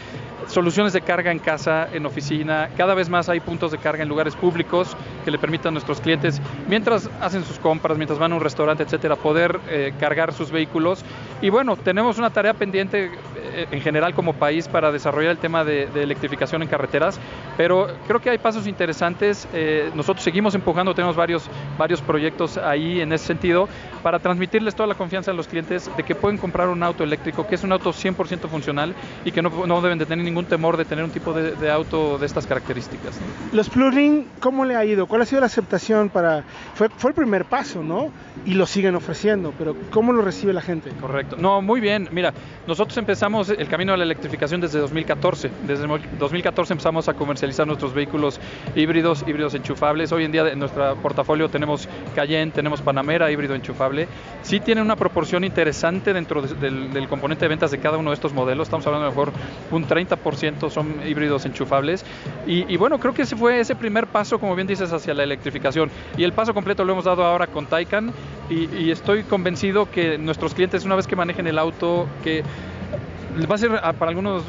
soluciones 0.49 0.93
de 0.93 1.01
carga 1.01 1.31
en 1.31 1.39
casa, 1.39 1.89
en 1.93 2.07
oficina, 2.07 2.71
cada 2.77 2.95
vez 2.95 3.09
más 3.09 3.29
hay 3.29 3.41
puntos 3.41 3.73
de 3.73 3.79
carga 3.79 4.03
en 4.03 4.09
lugares 4.09 4.35
públicos 4.37 4.97
que 5.25 5.31
le 5.31 5.39
permitan 5.39 5.71
a 5.71 5.73
nuestros 5.73 6.01
clientes, 6.01 6.41
mientras 6.69 7.11
hacen 7.21 7.45
sus 7.45 7.59
compras, 7.59 7.97
mientras 7.97 8.19
van 8.19 8.33
a 8.33 8.37
un 8.37 8.41
restaurante, 8.41 8.83
etcétera, 8.83 9.17
poder 9.17 9.59
eh, 9.69 9.93
cargar 9.99 10.33
sus 10.33 10.51
vehículos. 10.51 11.05
Y 11.43 11.51
bueno, 11.51 11.77
tenemos 11.77 12.19
una 12.19 12.31
tarea 12.31 12.55
pendiente 12.55 13.11
eh, 13.57 13.67
en 13.71 13.81
general 13.81 14.15
como 14.15 14.35
país 14.35 14.69
para 14.69 14.93
desarrollar 14.93 15.33
el 15.33 15.39
tema 15.39 15.65
de, 15.65 15.89
electrificación 15.97 16.63
en 16.63 16.69
carreteras, 16.69 17.19
pero 17.57 17.89
creo 18.07 18.21
que 18.21 18.31
hay 18.31 18.39
pasos 18.39 18.67
interesantes. 18.67 19.49
Eh, 19.53 19.91
nosotros 19.95 20.23
seguimos 20.23 20.55
empujando, 20.55 20.95
tenemos 20.95 21.17
varios, 21.17 21.49
varios 21.79 22.01
proyectos 22.01 22.59
ahí 22.59 23.01
en 23.01 23.13
ese 23.13 23.27
sentido 23.27 23.69
para 24.03 24.19
transmitirles 24.19 24.75
toda 24.75 24.87
la 24.87 24.95
confianza 24.95 25.31
a 25.31 25.35
los 25.35 25.49
clientes 25.49 25.91
de 25.97 26.03
que 26.03 26.15
pueden 26.15 26.39
comprar 26.39 26.69
un 26.69 26.83
auto 26.83 27.03
eléctrico, 27.03 27.47
que 27.47 27.55
es 27.55 27.65
un 27.65 27.73
auto 27.73 27.93
100% 27.93 28.49
funcional 28.49 28.95
y 29.25 29.33
que 29.33 29.43
no, 29.43 29.51
no 29.67 29.81
deben 29.81 29.99
de 29.99 30.07
tener 30.07 30.25
ningún 30.25 30.36
temor 30.45 30.77
de 30.77 30.85
tener 30.85 31.05
un 31.05 31.11
tipo 31.11 31.33
de, 31.33 31.71
auto 31.71 32.19
de 32.19 32.27
estas 32.27 32.47
características. 32.47 33.19
Los 33.53 33.71
plug-in, 33.71 34.27
¿cómo 34.41 34.65
le 34.65 34.77
ha 34.77 34.85
ido? 34.85 35.07
¿Cuál 35.07 35.23
ha 35.23 35.27
sido 35.27 35.41
la 35.41 35.47
aceptación 35.47 36.11
para...? 36.11 36.45
Fue, 36.75 36.89
fue 36.91 37.11
el 37.11 37.15
primer 37.15 37.47
paso, 37.47 37.83
¿no? 37.83 38.11
Y 38.45 38.55
lo 38.55 38.67
siguen 38.67 38.95
ofreciendo, 38.95 39.53
pero 39.59 39.75
¿cómo 39.91 40.13
lo 40.13 40.23
recibe 40.23 40.53
la 40.53 40.61
gente? 40.61 40.91
Correcto. 41.01 41.37
No, 41.39 41.63
muy 41.63 41.81
bien. 41.81 42.09
Mira, 42.13 42.33
nosotros 42.67 42.97
empezamos 42.99 43.49
el 43.49 43.69
camino 43.69 43.93
de 43.93 43.99
la 43.99 44.05
electrificación 44.05 44.61
desde 44.61 44.79
2014. 44.79 45.51
Desde 45.67 45.87
2014 45.87 46.73
empezamos 46.75 47.09
a 47.09 47.15
comercializar 47.15 47.67
nuestros 47.67 47.95
vehículos 47.95 48.41
híbridos, 48.75 49.25
híbridos 49.27 49.55
enchufables. 49.55 50.13
Hoy 50.13 50.25
en 50.25 50.33
día 50.33 50.49
en 50.49 50.59
nuestro 50.59 50.97
portafolio 50.97 51.49
tenemos 51.49 51.89
Cayenne, 52.15 52.53
tenemos 52.53 52.83
Panamera, 52.83 53.31
híbrido 53.31 53.55
enchufable. 53.55 54.07
Sí 54.43 54.61
tiene 54.61 54.83
una 54.83 54.97
proporción 54.97 55.45
interesante 55.45 56.13
dentro 56.13 56.43
del, 56.43 56.93
del 56.93 57.09
componente 57.09 57.45
de 57.45 57.49
ventas 57.49 57.71
de 57.71 57.79
cada 57.79 57.99
uno 57.99 58.11
de 58.11 58.15
estos 58.15 58.33
modelos. 58.33 58.67
Estamos 58.67 58.87
hablando 58.87 59.07
de 59.07 59.11
mejor 59.11 59.33
un 59.71 59.87
30% 59.87 60.26
son 60.71 61.01
híbridos 61.07 61.47
enchufables. 61.47 62.05
Y, 62.47 62.77
bueno, 62.77 62.99
creo 62.99 63.15
que 63.15 63.23
ese 63.23 63.37
fue 63.37 63.61
ese 63.61 63.77
primer 63.77 64.07
paso, 64.07 64.39
como 64.39 64.55
bien 64.55 64.67
dices, 64.67 64.93
hacia 64.93 65.15
la 65.15 65.23
electrificación. 65.23 65.91
Y 66.17 66.25
el 66.25 66.33
paso 66.33 66.55
completo 66.55 66.85
lo 66.85 66.93
hemos 66.93 67.05
dado 67.05 67.25
ahora 67.25 67.47
con 67.47 67.67
Taycan 67.67 68.13
y, 68.51 68.91
estoy 68.91 69.25
convencido 69.25 69.91
que 69.91 70.19
nuestros 70.19 70.55
clientes, 70.55 70.85
una 70.85 70.97
vez 70.97 71.07
que 71.07 71.17
manejen 71.17 71.47
el 71.47 71.59
auto, 71.59 72.07
que 72.25 72.43
va 73.51 73.57
a 73.57 73.59
ser 73.59 73.71
ah, 73.83 73.93
para 73.93 74.11
algunos 74.11 74.43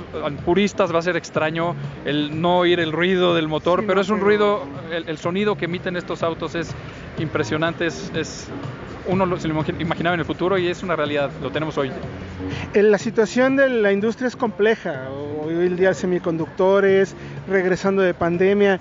puristas 0.46 0.94
va 0.94 1.00
a 1.00 1.02
ser 1.02 1.18
extraño 1.18 1.76
el 2.06 2.40
no 2.40 2.60
oír 2.60 2.80
el 2.80 2.94
ruido 2.94 3.36
del 3.36 3.50
motor, 3.50 3.84
pero 3.86 4.00
es 4.00 4.10
un 4.10 4.22
ruido, 4.22 4.64
el, 4.92 5.18
sonido 5.18 5.58
que 5.58 5.66
emiten 5.66 5.98
estos 5.98 6.24
autos 6.24 6.56
es 6.56 6.74
impresionante, 7.20 7.88
es 7.88 8.50
uno 9.08 9.38
se 9.38 9.48
lo 9.48 9.64
imaginaba 9.80 10.14
en 10.14 10.20
el 10.20 10.26
futuro 10.26 10.58
y 10.58 10.68
es 10.68 10.84
una 10.84 10.96
realidad, 10.96 11.32
lo 11.42 11.52
tenemos 11.52 11.78
hoy. 11.78 11.92
La 12.74 12.98
situación 12.98 13.56
de 13.56 13.70
la 13.70 13.92
industria 13.92 14.28
es 14.28 14.36
compleja, 14.36 15.10
hoy 15.44 15.54
el 15.54 15.78
día 15.78 15.94
semiconductores, 15.94 17.16
regresando 17.48 18.02
de 18.02 18.14
pandemia, 18.14 18.80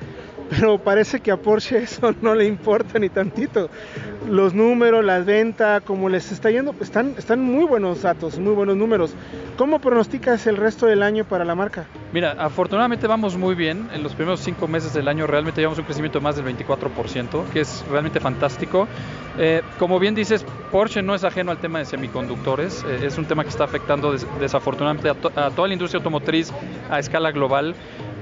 pero 0.50 0.78
parece 0.78 1.20
que 1.20 1.30
a 1.30 1.36
Porsche 1.36 1.78
eso 1.82 2.14
no 2.20 2.34
le 2.34 2.46
importa 2.46 2.98
ni 2.98 3.08
tantito. 3.08 3.68
Los 4.28 4.54
números, 4.54 5.04
las 5.04 5.24
ventas, 5.24 5.82
como 5.82 6.08
les 6.08 6.32
está 6.32 6.50
yendo, 6.50 6.72
pues 6.72 6.88
están, 6.88 7.14
están 7.16 7.40
muy 7.40 7.64
buenos 7.64 8.02
datos, 8.02 8.38
muy 8.38 8.54
buenos 8.54 8.76
números. 8.76 9.14
¿Cómo 9.56 9.78
pronosticas 9.78 10.46
el 10.46 10.56
resto 10.56 10.86
del 10.86 11.02
año 11.02 11.24
para 11.24 11.44
la 11.44 11.54
marca? 11.54 11.86
Mira, 12.12 12.32
afortunadamente 12.32 13.06
vamos 13.06 13.36
muy 13.36 13.54
bien. 13.54 13.88
En 13.92 14.02
los 14.02 14.14
primeros 14.14 14.40
cinco 14.40 14.66
meses 14.66 14.92
del 14.94 15.06
año 15.06 15.26
realmente 15.26 15.60
llevamos 15.60 15.78
un 15.78 15.84
crecimiento 15.84 16.18
de 16.18 16.24
más 16.24 16.36
del 16.36 16.44
24%, 16.44 17.48
que 17.52 17.60
es 17.60 17.84
realmente 17.88 18.18
fantástico. 18.18 18.88
Eh, 19.38 19.62
como 19.78 19.98
bien 19.98 20.14
dices, 20.14 20.44
Porsche 20.72 21.02
no 21.02 21.14
es 21.14 21.22
ajeno 21.22 21.50
al 21.50 21.58
tema 21.58 21.78
de 21.78 21.84
semiconductores, 21.84 22.84
eh, 22.84 23.00
es 23.06 23.18
un 23.18 23.26
tema 23.26 23.42
que 23.44 23.50
está 23.50 23.64
afectando 23.64 24.12
des- 24.12 24.26
desafortunadamente 24.40 25.10
a 25.10 25.50
toda 25.50 25.68
la 25.68 25.74
industria 25.74 25.98
automotriz 25.98 26.52
a 26.90 26.98
escala 26.98 27.30
global. 27.32 27.74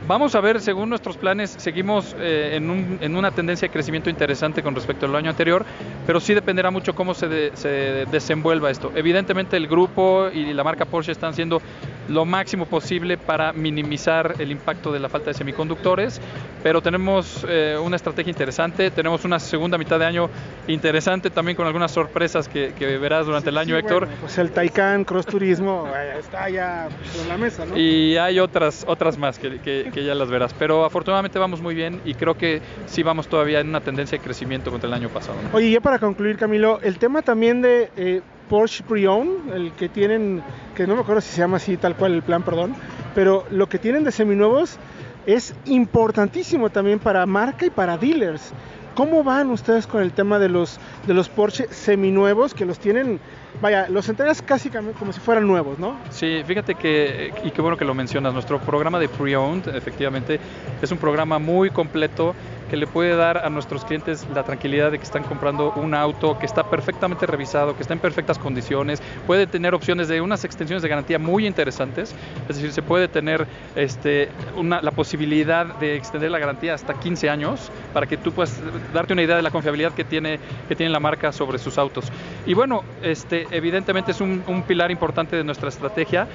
Vamos 0.06 0.34
a 0.34 0.40
ver, 0.42 0.60
según 0.60 0.90
nuestros 0.90 1.16
planes, 1.16 1.54
seguimos 1.58 2.14
eh, 2.18 2.52
en, 2.56 2.68
un- 2.68 2.98
en 3.00 3.16
una 3.16 3.30
tendencia 3.30 3.68
de 3.68 3.72
crecimiento 3.72 4.10
interesante 4.10 4.62
con 4.62 4.74
respecto 4.74 5.06
al 5.06 5.16
año 5.16 5.30
anterior, 5.30 5.64
pero 6.06 6.20
sí 6.20 6.34
dependerá 6.34 6.70
mucho 6.70 6.94
cómo 6.94 7.14
se, 7.14 7.26
de- 7.26 7.52
se 7.54 8.04
desenvuelva 8.10 8.70
esto. 8.70 8.92
Evidentemente 8.94 9.56
el 9.56 9.66
grupo 9.66 10.28
y 10.30 10.52
la 10.52 10.62
marca 10.62 10.84
Porsche 10.84 11.12
están 11.12 11.30
haciendo 11.30 11.62
lo 12.08 12.26
máximo 12.26 12.66
posible 12.66 13.16
para 13.16 13.54
minimizar 13.54 14.34
el 14.38 14.50
impacto 14.50 14.92
de 14.92 15.00
la 15.00 15.08
falta 15.08 15.28
de 15.30 15.34
semiconductores, 15.34 16.20
pero 16.62 16.82
tenemos 16.82 17.46
eh, 17.48 17.78
una 17.82 17.96
estrategia 17.96 18.28
interesante, 18.30 18.90
tenemos 18.90 19.24
una 19.24 19.38
segunda 19.38 19.78
mitad 19.78 19.98
de 19.98 20.04
año 20.04 20.28
interesante 20.68 21.30
también 21.30 21.56
con 21.56 21.66
algunas 21.66 21.90
sorpresas 21.92 22.46
que, 22.46 22.74
que 22.78 22.98
verás 22.98 23.24
durante 23.24 23.48
el 23.48 23.56
año, 23.56 23.74
Sí, 23.76 23.80
Héctor. 23.80 24.04
bueno, 24.04 24.20
pues 24.20 24.36
el 24.36 24.50
Taycan 24.50 25.04
Cross 25.04 25.24
Turismo 25.24 25.88
eh, 25.96 26.16
está 26.20 26.50
ya 26.50 26.88
en 27.22 27.28
la 27.28 27.38
mesa, 27.38 27.64
¿no? 27.64 27.74
Y 27.78 28.18
hay 28.18 28.38
otras, 28.38 28.84
otras 28.86 29.16
más 29.16 29.38
que, 29.38 29.58
que- 29.60 29.90
que 29.94 30.04
ya 30.04 30.14
las 30.14 30.28
verás. 30.28 30.52
Pero 30.58 30.84
afortunadamente 30.84 31.38
vamos 31.38 31.62
muy 31.62 31.74
bien 31.74 32.00
y 32.04 32.14
creo 32.14 32.36
que 32.36 32.60
sí 32.86 33.02
vamos 33.04 33.28
todavía 33.28 33.60
en 33.60 33.68
una 33.68 33.80
tendencia 33.80 34.18
de 34.18 34.24
crecimiento 34.24 34.70
contra 34.70 34.88
el 34.88 34.94
año 34.94 35.08
pasado. 35.08 35.38
¿no? 35.40 35.56
Oye, 35.56 35.70
ya 35.70 35.80
para 35.80 36.00
concluir, 36.00 36.36
Camilo, 36.36 36.80
el 36.82 36.98
tema 36.98 37.22
también 37.22 37.62
de 37.62 37.90
eh, 37.96 38.20
Porsche 38.50 38.82
Pre-Owned, 38.82 39.54
el 39.54 39.72
que 39.72 39.88
tienen, 39.88 40.42
que 40.74 40.86
no 40.86 40.96
me 40.96 41.02
acuerdo 41.02 41.20
si 41.20 41.30
se 41.30 41.38
llama 41.38 41.58
así 41.58 41.76
tal 41.76 41.94
cual 41.94 42.12
el 42.12 42.22
plan, 42.22 42.42
perdón, 42.42 42.74
pero 43.14 43.44
lo 43.50 43.68
que 43.68 43.78
tienen 43.78 44.02
de 44.02 44.10
seminuevos 44.10 44.78
es 45.26 45.54
importantísimo 45.64 46.70
también 46.70 46.98
para 46.98 47.24
marca 47.24 47.64
y 47.64 47.70
para 47.70 47.96
dealers. 47.96 48.52
¿Cómo 48.96 49.24
van 49.24 49.50
ustedes 49.50 49.86
con 49.86 50.02
el 50.02 50.12
tema 50.12 50.38
de 50.38 50.48
los, 50.48 50.78
de 51.06 51.14
los 51.14 51.28
Porsche 51.28 51.68
seminuevos 51.70 52.52
que 52.54 52.64
los 52.64 52.78
tienen, 52.78 53.20
vaya, 53.60 53.88
los 53.88 54.08
entregas 54.08 54.42
casi 54.42 54.70
como 54.70 55.12
si 55.12 55.20
fueran 55.20 55.46
nuevos, 55.46 55.78
¿no? 55.78 55.96
Sí, 56.10 56.42
fíjate 56.46 56.74
que, 56.74 57.32
y 57.44 57.50
qué 57.50 57.60
bueno 57.60 57.76
que 57.76 57.84
lo 57.84 57.94
mencionas, 57.94 58.32
nuestro 58.32 58.58
programa 58.60 58.98
de 58.98 59.08
pre-owned, 59.08 59.68
efectivamente, 59.74 60.40
es 60.82 60.90
un 60.90 60.98
programa 60.98 61.38
muy 61.38 61.70
completo 61.70 62.34
que 62.70 62.76
le 62.76 62.86
puede 62.86 63.14
dar 63.14 63.38
a 63.38 63.50
nuestros 63.50 63.84
clientes 63.84 64.26
la 64.34 64.42
tranquilidad 64.42 64.90
de 64.90 64.98
que 64.98 65.04
están 65.04 65.22
comprando 65.22 65.72
un 65.76 65.94
auto 65.94 66.38
que 66.38 66.46
está 66.46 66.64
perfectamente 66.64 67.26
revisado, 67.26 67.76
que 67.76 67.82
está 67.82 67.94
en 67.94 68.00
perfectas 68.00 68.38
condiciones, 68.38 69.02
puede 69.26 69.46
tener 69.46 69.74
opciones 69.74 70.08
de 70.08 70.20
unas 70.20 70.44
extensiones 70.44 70.82
de 70.82 70.88
garantía 70.88 71.18
muy 71.18 71.46
interesantes, 71.46 72.14
es 72.48 72.56
decir, 72.56 72.72
se 72.72 72.82
puede 72.82 73.08
tener 73.08 73.46
este, 73.76 74.28
una, 74.56 74.80
la 74.82 74.90
posibilidad 74.90 75.66
de 75.76 75.96
extender 75.96 76.30
la 76.30 76.38
garantía 76.38 76.74
hasta 76.74 76.94
15 76.94 77.30
años 77.30 77.70
para 77.92 78.06
que 78.06 78.16
tú 78.16 78.32
puedas 78.32 78.60
darte 78.92 79.12
una 79.12 79.22
idea 79.22 79.36
de 79.36 79.42
la 79.42 79.50
confiabilidad 79.50 79.92
que 79.92 80.04
tiene, 80.04 80.38
que 80.68 80.74
tiene 80.74 80.90
la 80.90 81.00
marca 81.00 81.32
sobre 81.32 81.58
sus 81.58 81.78
autos. 81.78 82.06
Y 82.46 82.54
bueno, 82.54 82.82
este, 83.02 83.43
evidentemente 83.50 84.12
es 84.12 84.20
un, 84.20 84.42
pilar 84.66 84.90
importante 84.90 85.36
de 85.36 85.44
nuestra 85.44 85.68
estrategia 85.68 86.26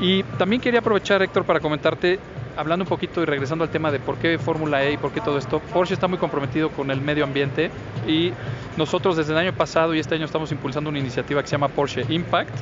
y 0.00 0.22
también 0.38 0.60
quería 0.60 0.80
aprovechar, 0.80 1.22
Héctor, 1.22 1.44
para 1.44 1.60
comentarte 1.60 2.18
hablando 2.56 2.84
un 2.84 2.88
poquito 2.88 3.22
y 3.22 3.26
regresando 3.26 3.64
al 3.64 3.70
tema 3.70 3.90
de 3.92 3.98
por 3.98 4.16
qué 4.16 4.38
Fórmula 4.38 4.82
E 4.82 4.92
y 4.92 4.96
por 4.96 5.10
qué 5.12 5.20
todo 5.20 5.36
esto, 5.36 5.60
Porsche 5.60 5.92
está 5.94 6.08
muy 6.08 6.16
comprometido 6.18 6.70
con 6.70 6.90
el 6.90 7.00
medio 7.02 7.24
ambiente 7.24 7.70
y 8.08 8.32
nosotros 8.78 9.16
desde 9.16 9.32
el 9.32 9.38
año 9.38 9.52
pasado 9.52 9.94
y 9.94 9.98
este 9.98 10.14
año 10.14 10.24
estamos 10.24 10.50
impulsando 10.52 10.88
una 10.88 10.98
iniciativa 10.98 11.42
que 11.42 11.48
se 11.48 11.52
llama 11.52 11.68
Porsche 11.68 12.04
Impact, 12.08 12.54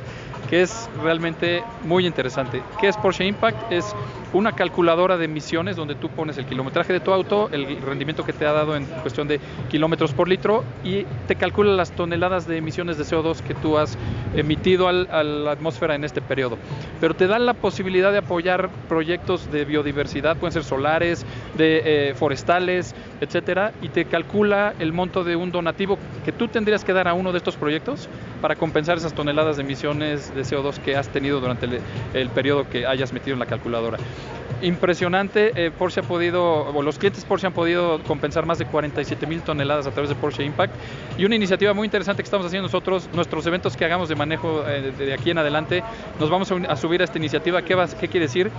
que 0.49 0.61
es 0.61 0.89
realmente 1.01 1.63
muy 1.83 2.05
interesante. 2.05 2.61
¿Qué 2.79 2.87
es 2.89 2.97
Porsche 2.97 3.25
Impact? 3.25 3.71
Es 3.71 3.95
una 4.33 4.51
calculadora 4.51 5.17
de 5.17 5.25
emisiones 5.25 5.77
donde 5.77 5.95
tú 5.95 6.09
pones 6.09 6.37
el 6.37 6.45
kilometraje 6.45 6.91
de 6.91 6.99
tu 6.99 7.11
auto, 7.13 7.47
el 7.53 7.81
rendimiento 7.81 8.25
que 8.25 8.33
te 8.33 8.45
ha 8.45 8.51
dado 8.51 8.75
en 8.75 8.83
cuestión 8.85 9.29
de 9.29 9.39
kilómetros 9.69 10.13
por 10.13 10.27
litro 10.27 10.63
y 10.83 11.05
te 11.27 11.35
calcula 11.37 11.71
las 11.71 11.91
toneladas 11.91 12.45
de 12.47 12.57
emisiones 12.57 12.97
de 12.97 13.05
CO2 13.05 13.39
que 13.41 13.53
tú 13.53 13.77
has 13.77 13.97
emitido 14.35 14.89
al- 14.89 15.07
a 15.09 15.23
la 15.23 15.51
atmósfera 15.53 15.95
en 15.95 16.03
este 16.03 16.21
periodo. 16.21 16.57
Pero 16.99 17.13
te 17.13 17.24
da 17.27 17.39
la 17.39 17.53
posibilidad 17.53 18.11
de 18.11 18.19
apoyar 18.19 18.69
proyectos 18.87 19.51
de 19.51 19.65
biodiversidad, 19.65 20.37
pueden 20.37 20.53
ser 20.53 20.63
solares, 20.63 21.25
de 21.57 22.09
eh, 22.09 22.13
forestales, 22.15 22.95
etcétera, 23.21 23.73
y 23.81 23.89
te 23.89 24.05
calcula 24.05 24.73
el 24.79 24.93
monto 24.93 25.23
de 25.23 25.35
un 25.35 25.51
donativo 25.51 25.97
que 26.23 26.31
tú 26.31 26.47
tendrías 26.47 26.83
que 26.83 26.93
dar 26.93 27.07
a 27.07 27.13
uno 27.13 27.31
de 27.31 27.37
estos 27.37 27.55
proyectos 27.55 28.09
para 28.41 28.55
compensar 28.55 28.97
esas 28.97 29.13
toneladas 29.13 29.57
de 29.57 29.63
emisiones 29.63 30.33
de 30.33 30.41
CO2 30.41 30.77
que 30.79 30.95
has 30.95 31.09
tenido 31.09 31.39
durante 31.39 31.65
el, 31.65 31.79
el 32.13 32.29
periodo 32.29 32.69
que 32.69 32.85
hayas 32.85 33.13
metido 33.13 33.33
en 33.33 33.39
la 33.39 33.45
calculadora. 33.45 33.97
Impresionante, 34.61 35.51
eh, 35.55 35.69
Porsche 35.71 35.99
ha 35.99 36.03
podido, 36.03 36.65
o 36.67 36.81
los 36.81 36.97
clientes 36.97 37.25
Porsche 37.25 37.47
han 37.47 37.53
podido 37.53 38.01
compensar 38.03 38.45
más 38.45 38.57
de 38.57 38.65
47 38.65 39.27
mil 39.27 39.41
toneladas 39.41 39.85
a 39.85 39.91
través 39.91 40.09
de 40.09 40.15
Porsche 40.15 40.43
Impact 40.43 40.73
y 41.17 41.25
una 41.25 41.35
iniciativa 41.35 41.73
muy 41.73 41.85
interesante 41.85 42.23
que 42.23 42.27
estamos 42.27 42.45
haciendo 42.47 42.67
nosotros, 42.67 43.09
nuestros 43.13 43.45
eventos 43.47 43.75
que 43.75 43.83
hagamos 43.85 44.07
de 44.09 44.15
manejo 44.15 44.63
eh, 44.67 44.93
de 44.97 45.13
aquí 45.13 45.29
en 45.31 45.39
adelante, 45.39 45.83
nos 46.19 46.29
vamos 46.29 46.51
a, 46.51 46.75
subir 46.77 47.01
a 47.01 47.03
esta 47.03 47.17
iniciativa. 47.17 47.61
¿Qué, 47.63 47.75
va- 47.75 47.87
¿Qué 47.87 48.07
quiere 48.07 48.27
decir? 48.27 48.49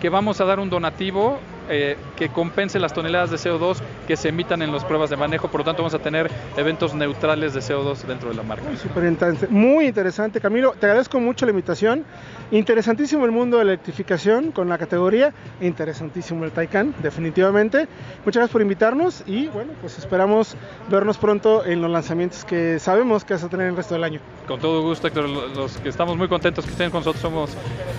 Que 0.00 0.08
vamos 0.08 0.40
a 0.40 0.44
dar 0.44 0.60
un 0.60 0.70
donativo 0.70 1.40
eh, 1.70 1.96
que 2.16 2.28
compense 2.28 2.78
las 2.78 2.92
toneladas 2.92 3.30
de 3.30 3.36
CO2 3.38 3.78
que 4.06 4.16
se 4.16 4.28
emitan 4.28 4.60
en 4.62 4.72
las 4.72 4.84
pruebas 4.84 5.08
de 5.10 5.16
manejo, 5.16 5.48
por 5.48 5.60
lo 5.60 5.64
tanto 5.64 5.82
vamos 5.82 5.94
a 5.94 5.98
tener 6.00 6.30
eventos 6.56 6.94
neutrales 6.94 7.54
de 7.54 7.60
CO2 7.60 8.02
dentro 8.02 8.28
de 8.30 8.34
la 8.34 8.42
marca. 8.42 8.64
Súper 8.76 9.04
interesante, 9.04 9.46
muy 9.48 9.86
interesante, 9.86 10.40
Camilo. 10.40 10.72
Te 10.78 10.86
agradezco 10.86 11.20
mucho 11.20 11.46
la 11.46 11.50
invitación. 11.50 12.04
Interesantísimo 12.50 13.24
el 13.24 13.30
mundo 13.30 13.58
de 13.58 13.64
la 13.64 13.72
electrificación 13.72 14.50
con 14.50 14.68
la 14.68 14.76
categoría. 14.76 15.32
Interesantísimo 15.60 16.44
el 16.44 16.50
Taycan, 16.50 16.94
definitivamente. 17.02 17.86
Muchas 18.24 18.40
gracias 18.40 18.50
por 18.50 18.62
invitarnos 18.62 19.22
y 19.26 19.46
bueno, 19.48 19.72
pues 19.80 19.98
esperamos 19.98 20.56
vernos 20.90 21.16
pronto 21.18 21.64
en 21.64 21.80
los 21.80 21.90
lanzamientos 21.90 22.44
que 22.44 22.78
sabemos 22.80 23.24
que 23.24 23.34
vas 23.34 23.44
a 23.44 23.48
tener 23.48 23.68
el 23.68 23.76
resto 23.76 23.94
del 23.94 24.02
año. 24.04 24.20
Con 24.48 24.58
todo 24.58 24.82
gusto, 24.82 25.06
Héctor. 25.06 25.28
Lo- 25.28 25.46
Los 25.48 25.76
que 25.78 25.88
estamos 25.88 26.16
muy 26.16 26.26
contentos 26.28 26.64
que 26.64 26.72
estén 26.72 26.90
con 26.90 27.00
nosotros 27.00 27.20
somos, 27.22 27.50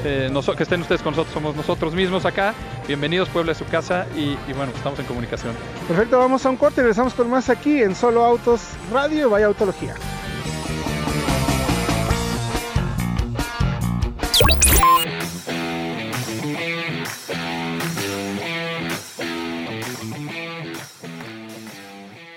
eh, 0.03 0.29
que 0.57 0.63
estén 0.63 0.81
ustedes 0.81 1.01
con 1.01 1.11
nosotros 1.11 1.33
somos 1.33 1.55
nosotros 1.55 1.93
mismos 1.93 2.25
acá. 2.25 2.53
Bienvenidos, 2.87 3.29
Puebla, 3.29 3.53
su 3.63 3.69
casa 3.69 4.07
y, 4.15 4.37
y 4.49 4.53
bueno, 4.55 4.71
estamos 4.75 4.97
en 4.99 5.05
comunicación. 5.05 5.53
Perfecto, 5.87 6.17
vamos 6.17 6.45
a 6.45 6.49
un 6.49 6.57
corte 6.57 6.81
y 6.81 6.83
regresamos 6.83 7.13
con 7.13 7.29
más 7.29 7.49
aquí 7.49 7.81
en 7.81 7.95
Solo 7.95 8.23
Autos 8.23 8.61
Radio 8.91 9.29
Vaya 9.29 9.45
Autología. 9.47 9.93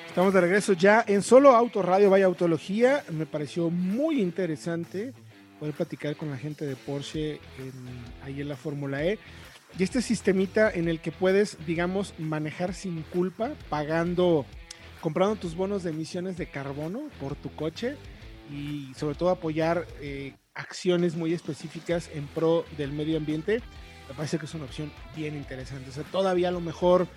Estamos 0.08 0.32
de 0.32 0.40
regreso 0.40 0.74
ya 0.74 1.04
en 1.08 1.22
Solo 1.22 1.50
Autos 1.56 1.84
Radio 1.84 2.08
Vaya 2.10 2.26
Autología. 2.26 3.02
Me 3.10 3.26
pareció 3.26 3.68
muy 3.70 4.20
interesante 4.20 5.12
poder 5.58 5.74
platicar 5.74 6.14
con 6.16 6.30
la 6.30 6.37
gente 6.37 6.64
de 6.66 6.76
Porsche 6.76 7.32
en- 7.58 8.14
ahí 8.24 8.40
en 8.40 8.48
la 8.48 8.56
Fórmula 8.56 9.04
E. 9.04 9.18
Y 9.78 9.82
este 9.82 10.02
sistemita 10.02 10.70
en 10.70 10.88
el 10.88 11.00
que 11.00 11.10
puedes, 11.10 11.58
digamos, 11.66 12.14
manejar 12.18 12.74
sin 12.74 13.02
culpa, 13.02 13.52
pagando, 13.68 14.46
comprando 15.00 15.37
tus 15.37 15.56
bonos 15.56 15.82
de 15.82 15.90
emisiones 15.90 16.37
de 16.37 16.46
carbono 16.46 17.08
por 17.20 17.34
tu 17.34 17.52
coche 17.54 17.96
y 18.52 18.92
sobre 18.94 19.16
todo 19.16 19.30
apoyar 19.30 19.87
eh, 20.00 20.34
acciones 20.54 21.16
muy 21.16 21.32
específicas 21.32 22.08
en 22.14 22.26
pro 22.28 22.64
del 22.78 22.92
medio 22.92 23.16
ambiente, 23.16 23.62
me 24.08 24.14
parece 24.14 24.38
que 24.38 24.46
es 24.46 24.54
una 24.54 24.64
opción 24.64 24.92
bien 25.16 25.34
interesante. 25.34 25.90
O 25.90 25.92
sea, 25.92 26.04
todavía 26.04 26.48
a 26.48 26.52
lo 26.52 26.60
mejor 26.60 27.08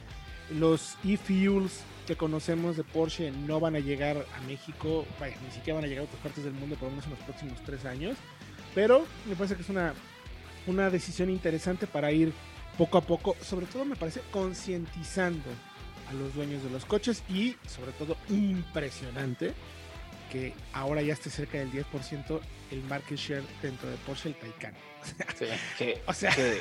los 0.49 0.97
e-fuels 1.03 1.81
que 2.07 2.15
conocemos 2.15 2.77
de 2.77 2.83
Porsche 2.83 3.31
no 3.31 3.59
van 3.59 3.75
a 3.75 3.79
llegar 3.79 4.25
a 4.35 4.41
México, 4.47 5.05
ni 5.45 5.51
siquiera 5.51 5.75
van 5.75 5.83
a 5.83 5.87
llegar 5.87 6.03
a 6.03 6.05
otras 6.05 6.21
partes 6.21 6.43
del 6.43 6.53
mundo 6.53 6.75
por 6.75 6.85
lo 6.85 6.91
menos 6.91 7.05
en 7.05 7.11
los 7.11 7.19
próximos 7.19 7.61
tres 7.65 7.85
años, 7.85 8.17
pero 8.73 9.05
me 9.27 9.35
parece 9.35 9.55
que 9.55 9.61
es 9.61 9.69
una, 9.69 9.93
una 10.67 10.89
decisión 10.89 11.30
interesante 11.30 11.88
para 11.88 12.12
ir 12.12 12.34
poco 12.77 12.97
a 12.97 13.01
poco, 13.01 13.36
sobre 13.41 13.65
todo 13.65 13.86
me 13.86 13.95
parece 13.95 14.21
concientizando 14.32 15.49
a 16.10 16.13
los 16.13 16.34
dueños 16.36 16.63
de 16.63 16.69
los 16.69 16.86
coches 16.86 17.23
y 17.30 17.56
sobre 17.67 17.91
todo 17.93 18.15
impresionante 18.30 19.53
que 20.32 20.53
ahora 20.73 21.01
ya 21.01 21.13
esté 21.13 21.30
cerca 21.30 21.58
del 21.58 21.71
10% 21.71 22.39
el 22.71 22.84
market 22.84 23.17
share 23.17 23.43
dentro 23.62 23.89
de 23.89 23.95
Porsche 23.97 24.30
el 24.30 24.36
Taycan. 24.36 24.73
Sí, 25.38 25.45
que, 25.77 26.01
O 26.08 26.13
sea, 26.13 26.32
que- 26.36 26.58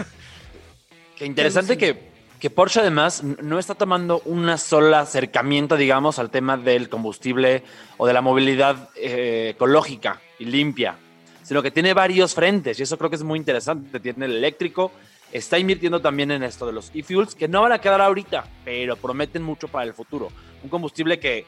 que 1.16 1.26
interesante 1.26 1.76
que, 1.76 2.10
que 2.38 2.48
Porsche 2.50 2.80
además 2.80 3.22
no 3.24 3.58
está 3.58 3.74
tomando 3.74 4.20
una 4.24 4.56
sola 4.56 5.00
acercamiento, 5.00 5.76
digamos, 5.76 6.18
al 6.18 6.30
tema 6.30 6.56
del 6.56 6.88
combustible 6.88 7.64
o 7.98 8.06
de 8.06 8.12
la 8.12 8.20
movilidad 8.20 8.88
eh, 8.96 9.50
ecológica 9.54 10.20
y 10.38 10.44
limpia, 10.44 10.96
sino 11.46 11.62
que 11.62 11.70
tiene 11.70 11.94
varios 11.94 12.34
frentes 12.34 12.78
y 12.80 12.82
eso 12.82 12.98
creo 12.98 13.08
que 13.08 13.16
es 13.16 13.22
muy 13.22 13.38
interesante. 13.38 14.00
Tiene 14.00 14.26
el 14.26 14.36
eléctrico, 14.36 14.90
está 15.30 15.58
invirtiendo 15.58 16.00
también 16.00 16.32
en 16.32 16.42
esto 16.42 16.66
de 16.66 16.72
los 16.72 16.90
e-fuels, 16.92 17.36
que 17.36 17.46
no 17.46 17.62
van 17.62 17.70
a 17.70 17.78
quedar 17.78 18.00
ahorita, 18.00 18.44
pero 18.64 18.96
prometen 18.96 19.42
mucho 19.42 19.68
para 19.68 19.84
el 19.84 19.94
futuro. 19.94 20.28
Un 20.64 20.68
combustible 20.68 21.20
que 21.20 21.46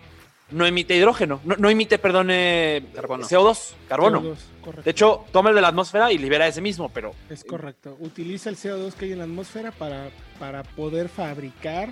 no 0.53 0.65
emite 0.67 0.97
hidrógeno, 0.97 1.41
no, 1.45 1.57
no 1.57 1.69
emite, 1.69 1.99
perdón, 1.99 2.29
eh, 2.31 2.87
Carbono. 2.95 3.27
CO2, 3.27 3.73
carbono. 3.89 4.23
CO2, 4.23 4.37
correcto. 4.63 4.83
De 4.83 4.91
hecho, 4.93 5.25
toma 5.33 5.51
el 5.51 5.57
de 5.57 5.63
la 5.63 5.69
atmósfera 5.69 6.13
y 6.13 6.19
libera 6.19 6.47
ese 6.47 6.61
mismo, 6.61 6.89
pero 6.91 7.13
Es 7.29 7.43
correcto. 7.43 7.97
Utiliza 7.99 8.51
el 8.51 8.57
CO2 8.57 8.95
que 8.95 9.07
hay 9.07 9.13
en 9.13 9.19
la 9.19 9.25
atmósfera 9.25 9.73
para, 9.73 10.11
para 10.39 10.63
poder 10.63 11.09
fabricar 11.09 11.91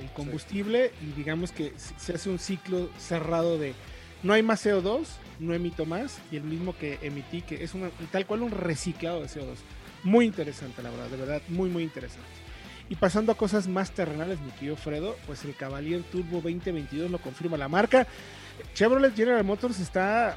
el 0.00 0.10
combustible 0.12 0.92
y 1.02 1.12
digamos 1.12 1.50
que 1.50 1.74
se 1.76 2.14
hace 2.14 2.30
un 2.30 2.38
ciclo 2.38 2.88
cerrado 2.96 3.58
de, 3.58 3.74
No 4.22 4.34
hay 4.34 4.42
más 4.42 4.64
CO2, 4.64 5.06
no 5.40 5.54
emito 5.54 5.86
más 5.86 6.20
y 6.30 6.36
el 6.36 6.44
mismo 6.44 6.76
que 6.76 6.98
emití, 7.02 7.42
que 7.42 7.64
es 7.64 7.74
una, 7.74 7.90
tal 8.12 8.26
cual 8.26 8.42
un 8.42 8.52
reciclado 8.52 9.20
de 9.20 9.28
CO2. 9.28 9.56
Muy 10.04 10.26
interesante, 10.26 10.82
la 10.82 10.90
verdad, 10.90 11.08
de 11.08 11.16
verdad, 11.16 11.42
muy, 11.48 11.68
muy 11.68 11.82
interesante. 11.82 12.28
Y 12.88 12.96
pasando 12.96 13.32
a 13.32 13.36
cosas 13.36 13.68
más 13.68 13.92
terrenales, 13.92 14.40
mi 14.40 14.50
querido 14.52 14.76
Fredo, 14.76 15.16
pues 15.26 15.44
el 15.44 15.54
Cavalier 15.54 16.02
Turbo 16.02 16.40
2022 16.40 17.10
lo 17.10 17.18
confirma 17.18 17.56
la 17.56 17.68
marca. 17.68 18.06
Chevrolet 18.74 19.14
General 19.14 19.44
Motors 19.44 19.78
está, 19.78 20.36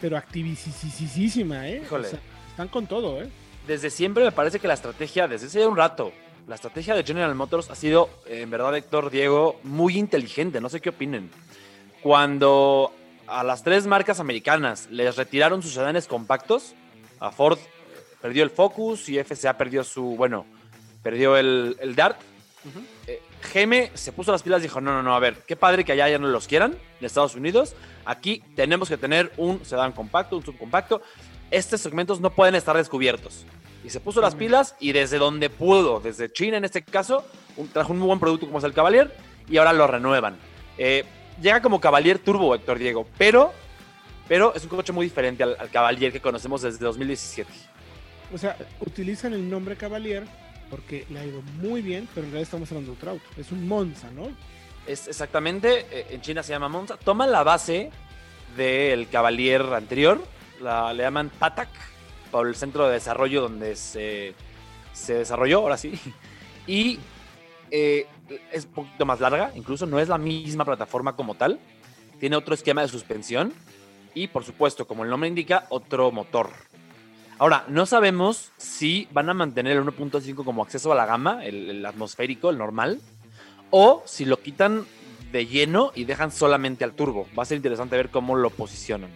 pero 0.00 0.16
activísima, 0.16 1.68
¿eh? 1.68 1.82
Híjole. 1.84 2.06
O 2.06 2.10
sea, 2.10 2.20
están 2.50 2.68
con 2.68 2.86
todo, 2.86 3.22
¿eh? 3.22 3.28
Desde 3.66 3.90
siempre 3.90 4.24
me 4.24 4.32
parece 4.32 4.60
que 4.60 4.68
la 4.68 4.74
estrategia, 4.74 5.26
desde 5.26 5.46
hace 5.46 5.66
un 5.66 5.76
rato, 5.76 6.12
la 6.46 6.54
estrategia 6.54 6.94
de 6.94 7.02
General 7.02 7.34
Motors 7.34 7.70
ha 7.70 7.74
sido, 7.74 8.10
en 8.26 8.50
verdad, 8.50 8.76
Héctor, 8.76 9.10
Diego, 9.10 9.58
muy 9.64 9.96
inteligente. 9.96 10.60
No 10.60 10.68
sé 10.68 10.80
qué 10.80 10.90
opinen. 10.90 11.30
Cuando 12.02 12.92
a 13.28 13.42
las 13.44 13.62
tres 13.62 13.86
marcas 13.86 14.20
americanas 14.20 14.88
les 14.90 15.16
retiraron 15.16 15.62
sus 15.62 15.72
sedanes 15.74 16.06
compactos, 16.06 16.74
a 17.20 17.30
Ford 17.30 17.58
perdió 18.20 18.42
el 18.44 18.50
Focus 18.50 19.08
y 19.08 19.18
FCA 19.22 19.56
perdió 19.56 19.84
su, 19.84 20.02
bueno, 20.16 20.46
perdió 21.02 21.36
el, 21.36 21.76
el 21.80 21.94
Dart. 21.94 22.18
Eh, 23.06 23.22
GM 23.54 23.90
se 23.94 24.10
puso 24.12 24.32
las 24.32 24.42
pilas 24.42 24.60
y 24.60 24.64
dijo, 24.64 24.80
no, 24.80 24.92
no, 24.92 25.02
no, 25.02 25.14
a 25.14 25.20
ver, 25.20 25.36
qué 25.46 25.54
padre 25.54 25.84
que 25.84 25.92
allá 25.92 26.08
ya 26.08 26.18
no 26.18 26.26
los 26.28 26.48
quieran, 26.48 26.76
en 26.98 27.06
Estados 27.06 27.36
Unidos. 27.36 27.76
Aquí 28.04 28.42
tenemos 28.56 28.88
que 28.88 28.96
tener 28.96 29.32
un 29.36 29.64
sedán 29.64 29.92
compacto, 29.92 30.36
un 30.36 30.44
subcompacto. 30.44 31.00
Estos 31.50 31.80
segmentos 31.80 32.20
no 32.20 32.30
pueden 32.30 32.56
estar 32.56 32.76
descubiertos. 32.76 33.44
Y 33.84 33.90
se 33.90 34.00
puso 34.00 34.20
las 34.20 34.34
pilas 34.34 34.74
y 34.80 34.90
desde 34.90 35.18
donde 35.18 35.48
pudo, 35.48 36.00
desde 36.00 36.32
China 36.32 36.56
en 36.56 36.64
este 36.64 36.82
caso, 36.82 37.24
un- 37.56 37.68
trajo 37.68 37.92
un 37.92 38.00
muy 38.00 38.06
buen 38.08 38.18
producto 38.18 38.46
como 38.46 38.58
es 38.58 38.64
el 38.64 38.72
Cavalier 38.72 39.14
y 39.48 39.58
ahora 39.58 39.72
lo 39.72 39.86
renuevan. 39.86 40.36
Eh, 40.76 41.04
llega 41.40 41.60
como 41.62 41.80
Cavalier 41.80 42.18
Turbo, 42.18 42.54
Héctor 42.54 42.78
Diego, 42.78 43.06
pero, 43.18 43.52
pero 44.28 44.54
es 44.54 44.62
un 44.62 44.70
coche 44.70 44.92
muy 44.92 45.06
diferente 45.06 45.42
al, 45.42 45.56
al 45.58 45.70
Cavalier 45.70 46.12
que 46.12 46.20
conocemos 46.20 46.62
desde 46.62 46.84
2017. 46.84 47.50
O 48.32 48.38
sea, 48.38 48.56
utilizan 48.80 49.32
el 49.32 49.48
nombre 49.48 49.76
Cavalier 49.76 50.24
porque 50.70 51.06
le 51.10 51.20
ha 51.20 51.24
ido 51.24 51.42
muy 51.60 51.82
bien, 51.82 52.08
pero 52.14 52.26
en 52.26 52.32
realidad 52.32 52.42
estamos 52.42 52.70
hablando 52.70 52.92
de 52.92 52.96
otro 52.96 53.10
auto. 53.12 53.24
Es 53.36 53.52
un 53.52 53.66
Monza, 53.66 54.10
¿no? 54.10 54.28
Es 54.86 55.08
exactamente, 55.08 55.86
eh, 55.90 56.06
en 56.10 56.20
China 56.20 56.42
se 56.42 56.52
llama 56.52 56.68
Monza. 56.68 56.96
Toma 56.96 57.26
la 57.26 57.42
base 57.42 57.90
del 58.56 59.08
Cavalier 59.08 59.62
anterior, 59.62 60.22
la, 60.60 60.92
le 60.92 61.02
llaman 61.02 61.30
Patak, 61.30 61.68
por 62.30 62.46
el 62.48 62.54
centro 62.54 62.86
de 62.86 62.94
desarrollo 62.94 63.42
donde 63.42 63.76
se, 63.76 64.34
se 64.92 65.14
desarrolló, 65.14 65.60
ahora 65.60 65.76
sí. 65.76 65.92
Y 66.68 66.98
eh, 67.70 68.08
es 68.52 68.64
un 68.64 68.72
poquito 68.72 69.06
más 69.06 69.20
larga, 69.20 69.52
incluso 69.54 69.86
no 69.86 69.98
es 69.98 70.08
la 70.08 70.18
misma 70.18 70.64
plataforma 70.64 71.16
como 71.16 71.34
tal. 71.34 71.58
Tiene 72.18 72.36
otro 72.36 72.54
esquema 72.54 72.82
de 72.82 72.88
suspensión 72.88 73.52
y, 74.14 74.28
por 74.28 74.44
supuesto, 74.44 74.86
como 74.86 75.04
el 75.04 75.10
nombre 75.10 75.28
indica, 75.28 75.66
otro 75.68 76.10
motor. 76.10 76.50
Ahora, 77.38 77.64
no 77.68 77.84
sabemos 77.84 78.50
si 78.56 79.08
van 79.12 79.28
a 79.28 79.34
mantener 79.34 79.76
el 79.76 79.84
1.5 79.84 80.42
como 80.42 80.62
acceso 80.62 80.90
a 80.90 80.96
la 80.96 81.04
gama, 81.04 81.44
el, 81.44 81.84
atmosférico, 81.84 82.48
el 82.48 82.56
normal, 82.56 83.00
o 83.70 84.02
si 84.06 84.24
lo 84.24 84.40
quitan 84.40 84.86
de 85.32 85.46
lleno 85.46 85.92
y 85.94 86.04
dejan 86.04 86.32
solamente 86.32 86.84
al 86.84 86.94
turbo. 86.94 87.26
Va 87.38 87.42
a 87.42 87.46
ser 87.46 87.56
interesante 87.56 87.96
ver 87.96 88.08
cómo 88.08 88.36
lo 88.36 88.48
posicionan. 88.48 89.10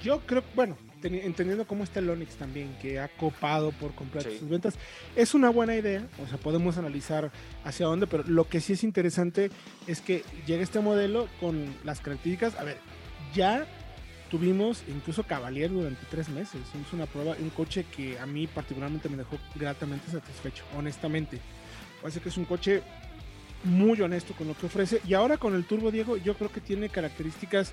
Yo 0.00 0.20
creo, 0.20 0.44
bueno, 0.54 0.76
entendiendo 1.02 1.66
cómo 1.66 1.84
está 1.84 2.00
el 2.00 2.10
Onix 2.10 2.36
también, 2.36 2.74
que 2.80 2.98
ha 2.98 3.08
copado 3.08 3.70
por 3.72 3.94
completo 3.94 4.30
Sí. 4.30 4.38
sus 4.38 4.48
ventas, 4.48 4.74
es 5.14 5.34
una 5.34 5.50
buena 5.50 5.76
idea. 5.76 6.06
O 6.22 6.26
sea, 6.26 6.38
podemos 6.38 6.78
analizar 6.78 7.30
hacia 7.64 7.86
dónde, 7.86 8.06
pero 8.06 8.24
lo 8.26 8.48
que 8.48 8.60
sí 8.60 8.72
es 8.72 8.82
interesante 8.84 9.50
es 9.86 10.00
que 10.00 10.24
llega 10.46 10.62
este 10.62 10.80
modelo 10.80 11.28
con 11.40 11.74
las 11.84 12.00
características. 12.00 12.56
A 12.58 12.64
ver, 12.64 12.78
ya 13.34 13.66
tuvimos 14.30 14.82
incluso 14.88 15.22
Cavalier 15.22 15.70
durante 15.70 16.04
tres 16.10 16.28
meses. 16.28 16.60
Es 16.86 16.92
una 16.92 17.06
prueba, 17.06 17.36
un 17.38 17.50
coche 17.50 17.84
que 17.96 18.18
a 18.18 18.26
mí 18.26 18.46
particularmente 18.46 19.08
me 19.08 19.16
dejó 19.16 19.38
gratamente 19.54 20.10
satisfecho, 20.10 20.64
honestamente. 20.76 21.38
Parece 22.00 22.20
que 22.20 22.28
es 22.30 22.36
un 22.36 22.44
coche 22.44 22.82
muy 23.64 24.00
honesto 24.00 24.34
con 24.34 24.48
lo 24.48 24.54
que 24.56 24.66
ofrece. 24.66 25.00
Y 25.06 25.14
ahora 25.14 25.38
con 25.38 25.54
el 25.54 25.64
Turbo 25.64 25.90
Diego, 25.90 26.16
yo 26.16 26.34
creo 26.34 26.50
que 26.50 26.60
tiene 26.60 26.88
características 26.88 27.72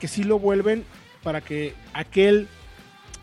que 0.00 0.08
sí 0.08 0.22
lo 0.24 0.38
vuelven 0.38 0.84
para 1.22 1.40
que 1.42 1.74
aquel 1.92 2.48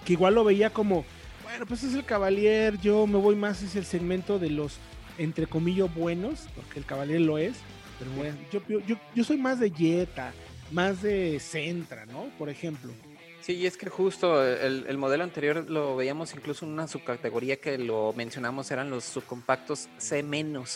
que 0.07 0.13
igual 0.13 0.35
lo 0.35 0.45
veía 0.45 0.69
como, 0.69 1.03
bueno, 1.43 1.65
pues 1.65 1.83
es 1.83 1.93
el 1.93 2.05
Cavalier, 2.05 2.79
yo 2.79 3.05
me 3.07 3.17
voy 3.17 3.35
más 3.35 3.61
hacia 3.61 3.79
el 3.79 3.85
segmento 3.85 4.39
de 4.39 4.49
los, 4.49 4.77
entre 5.17 5.47
comillas, 5.47 5.93
buenos, 5.93 6.47
porque 6.55 6.79
el 6.79 6.85
Cavalier 6.85 7.19
lo 7.19 7.37
es, 7.37 7.57
pero 7.99 8.11
bueno, 8.11 8.37
yo, 8.49 8.61
yo, 8.69 8.79
yo, 8.87 8.95
yo 9.13 9.23
soy 9.25 9.35
más 9.35 9.59
de 9.59 9.69
Jetta, 9.69 10.31
más 10.71 11.01
de 11.01 11.41
Centra, 11.41 12.05
¿no? 12.05 12.29
Por 12.37 12.47
ejemplo. 12.47 12.93
Sí, 13.41 13.55
y 13.55 13.65
es 13.65 13.75
que 13.75 13.89
justo 13.89 14.45
el, 14.45 14.85
el 14.87 14.97
modelo 14.97 15.25
anterior 15.25 15.69
lo 15.69 15.97
veíamos 15.97 16.33
incluso 16.33 16.65
en 16.65 16.71
una 16.71 16.87
subcategoría 16.87 17.57
que 17.57 17.77
lo 17.77 18.13
mencionamos, 18.13 18.71
eran 18.71 18.89
los 18.89 19.03
subcompactos 19.03 19.89
C-, 19.97 20.25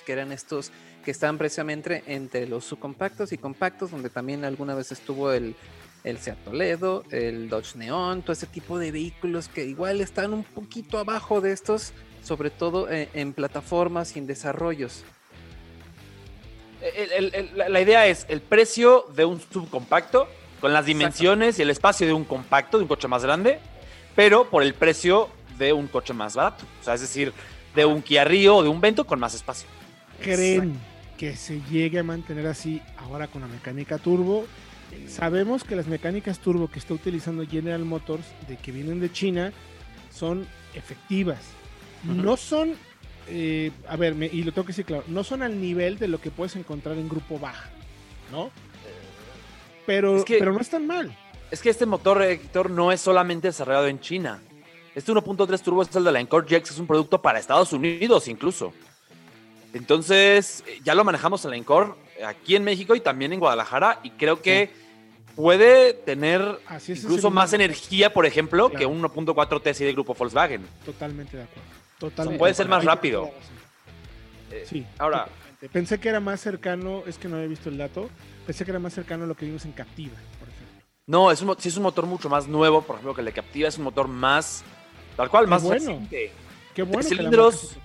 que 0.06 0.12
eran 0.12 0.34
estos 0.34 0.74
que 1.06 1.12
estaban 1.12 1.38
precisamente 1.38 2.04
entre 2.06 2.48
los 2.48 2.65
subcompactos 2.65 3.32
y 3.32 3.38
compactos, 3.38 3.91
donde 3.91 4.10
también 4.10 4.44
alguna 4.44 4.76
vez 4.76 4.91
estuvo 4.91 5.32
el, 5.32 5.56
el 6.04 6.18
Seat 6.18 6.38
Toledo, 6.44 7.04
el 7.12 7.50
Dodge 7.50 7.76
Neon, 7.78 8.22
todo 8.22 8.34
ese 8.34 8.48
tipo 8.48 8.80
de 8.80 8.92
vehículos 8.92 9.48
que 9.48 9.66
igual 9.66 10.02
están 10.02 10.34
un 10.34 10.44
poquito 10.44 10.98
abajo 10.98 11.42
de 11.42 11.52
estos, 11.52 11.94
sobre 12.24 12.50
todo 12.50 12.90
en, 12.90 13.08
en 13.14 13.34
plataformas 13.34 14.16
y 14.16 14.20
en 14.20 14.28
desarrollos. 14.28 15.04
El- 16.82 17.12
el- 17.12 17.36
el- 17.36 17.58
la- 17.58 17.70
la 17.70 17.82
idea 17.82 18.08
es 18.08 18.26
el 18.30 18.42
precio 18.42 19.06
de 19.16 19.26
un 19.26 19.40
subcompacto 19.40 20.28
con 20.60 20.74
las 20.74 20.86
dimensiones 20.86 21.60
y 21.60 21.62
el 21.62 21.70
espacio 21.70 22.08
de 22.08 22.14
un 22.14 22.24
compacto, 22.24 22.78
de 22.78 22.84
un 22.84 22.88
coche 22.88 23.08
más 23.08 23.24
grande, 23.24 23.60
pero 24.16 24.50
por 24.50 24.64
el 24.64 24.74
precio 24.74 25.30
de 25.60 25.74
un 25.74 25.88
coche 25.88 26.14
más 26.14 26.36
barato. 26.36 26.66
O 26.82 26.84
sea, 26.84 26.96
es 26.96 27.02
decir, 27.02 27.34
de 27.76 27.86
un 27.86 28.02
Kia 28.02 28.24
Rio 28.24 28.58
o 28.58 28.64
de 28.64 28.70
un 28.70 28.82
Vento 28.82 29.06
con 29.06 29.20
más 29.20 29.34
espacio. 29.36 29.68
¿Creen 30.22 30.74
que 31.18 31.36
se 31.36 31.62
llegue 31.70 32.00
a 32.00 32.04
mantener 32.04 32.48
así 32.48 32.82
ahora 32.98 33.28
con 33.28 33.42
la 33.42 33.48
mecánica 33.48 33.98
turbo? 34.00 34.46
Sabemos 35.08 35.64
que 35.64 35.76
las 35.76 35.88
mecánicas 35.88 36.40
turbo 36.40 36.70
que 36.70 36.80
está 36.80 36.94
utilizando 36.94 37.46
General 37.46 37.84
Motors, 37.84 38.26
de 38.48 38.58
que 38.58 38.72
vienen 38.72 39.00
de 39.00 39.12
China, 39.12 39.52
son 40.14 40.48
efectivas. 40.74 41.40
No 42.04 42.38
son, 42.38 42.74
eh, 43.28 43.72
a 43.88 43.96
ver, 43.96 44.16
me- 44.16 44.28
y 44.28 44.44
lo 44.44 44.52
tengo 44.52 44.66
que 44.66 44.72
decir 44.74 44.86
claro, 44.86 45.04
no 45.08 45.24
son 45.24 45.44
al 45.44 45.60
nivel 45.62 46.00
de 46.00 46.08
lo 46.08 46.20
que 46.20 46.32
puedes 46.32 46.56
encontrar 46.56 46.98
en 46.98 47.08
grupo 47.10 47.38
baja, 47.40 47.70
¿no? 48.32 48.50
Pero, 49.86 50.18
Es 50.18 50.26
que- 50.26 50.38
pero 50.40 50.54
no 50.54 50.60
están 50.62 50.88
mal. 50.88 51.16
Es 51.52 51.62
que 51.62 51.70
este 51.70 51.86
motor, 51.86 52.22
Héctor, 52.22 52.70
no 52.70 52.92
es 52.92 53.02
solamente 53.02 53.48
desarrollado 53.50 53.88
en 53.88 54.00
China. 54.00 54.42
Este 54.96 55.12
1.3 55.12 55.62
turbo 55.62 55.82
es 55.82 55.96
el 55.96 56.04
de 56.04 56.12
la 56.12 56.20
Encore 56.20 56.46
GX, 56.48 56.72
es 56.72 56.80
un 56.80 56.88
producto 56.88 57.22
para 57.22 57.40
Estados 57.40 57.74
Unidos 57.74 58.28
incluso. 58.28 58.74
Entonces, 59.74 60.64
eh, 60.68 60.80
ya 60.84 60.96
lo 60.96 61.04
manejamos 61.04 61.44
en 61.46 61.52
la 61.52 61.58
Encore 61.58 61.94
aquí 62.26 62.56
en 62.56 62.64
México 62.64 62.96
y 62.96 63.00
también 63.00 63.32
en 63.34 63.40
Guadalajara 63.40 64.00
y 64.04 64.12
creo 64.12 64.42
que 64.42 64.70
puede 65.36 65.94
tener 65.94 66.60
Así 66.67 66.94
es 66.94 67.04
incluso 67.04 67.30
más 67.30 67.54
energía, 67.54 68.13
por 68.13 68.26
ejemplo, 68.26 68.70
que 68.72 68.86
un 68.86 69.02
1.4 69.02 69.62
TSI 69.62 69.86
de 69.86 69.94
grupo 69.94 70.13
Volkswagen. 70.13 70.65
Totalmente 70.86 71.38
de 71.38 71.44
acuerdo. 71.44 71.70
Totalmente. 72.00 72.39
puede 72.39 72.52
de 72.52 72.56
ser 72.56 72.65
acuerdo. 72.67 72.86
más 72.86 72.96
rápido. 72.96 73.32
Eh, 74.52 74.65
Sí, 74.67 74.86
ahora, 74.98 75.26
totalmente. 75.26 75.70
Pensé 75.70 76.00
que 76.00 76.10
era 76.10 76.20
más 76.20 76.41
cercano, 76.41 77.04
es 77.06 77.17
que 77.17 77.28
no 77.28 77.36
había 77.38 77.48
visto 77.48 77.70
el 77.70 77.78
dato, 77.78 78.10
pensé 78.46 78.65
que 78.65 78.72
era 78.72 78.80
más 78.80 78.94
cercano 78.94 79.24
a 79.26 79.28
lo 79.28 79.36
que 79.36 79.46
vimos 79.46 79.63
en 79.65 79.72
Captiva, 79.74 80.15
por 80.39 80.50
ejemplo. 80.50 80.88
no, 81.06 81.32
es 81.32 81.41
un, 81.41 81.56
sí 81.60 81.70
es 81.70 81.78
un 81.78 81.84
motor 81.84 82.06
mucho 82.08 82.30
más 82.30 82.48
nuevo, 82.48 82.82
por 82.82 82.96
ejemplo, 82.96 83.13
que 83.13 83.22
el 83.22 83.26
de 83.26 83.32
Captiva 83.34 83.70
es 83.70 83.78
un 83.78 83.84
motor 83.84 84.08
más, 84.08 84.63
tal 85.15 85.30
cual, 85.30 85.46
Qué 85.46 85.50
más 85.52 85.62
bueno. 85.63 85.76
reciente. 85.80 86.32
Qué 86.74 86.82
bueno 86.84 87.08
cilindros. 87.08 87.76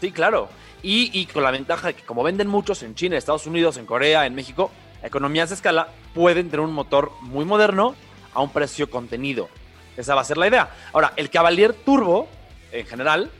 Sí, 0.00 0.10
claro. 0.10 0.48
Y, 0.82 1.10
y 1.18 1.26
con 1.26 1.42
la 1.42 1.50
ventaja 1.50 1.88
de 1.88 1.94
que 1.94 2.02
como 2.02 2.22
venden 2.22 2.48
muchos 2.48 2.82
en 2.82 2.94
China, 2.94 3.16
Estados 3.16 3.46
Unidos, 3.46 3.76
en 3.76 3.86
Corea, 3.86 4.26
en 4.26 4.34
México, 4.34 4.70
economías 5.02 5.48
de 5.50 5.54
escala 5.56 5.88
pueden 6.14 6.50
tener 6.50 6.60
un 6.64 6.72
motor 6.72 7.12
muy 7.22 7.44
moderno 7.44 7.94
a 8.34 8.40
un 8.40 8.50
precio 8.50 8.90
contenido. 8.90 9.48
Esa 9.96 10.14
va 10.14 10.20
a 10.20 10.24
ser 10.24 10.36
la 10.38 10.46
idea. 10.48 10.70
Ahora, 10.92 11.12
el 11.16 11.30
Cavalier 11.30 11.74
Turbo, 11.74 12.28
en 12.72 12.86
general, 12.86 13.30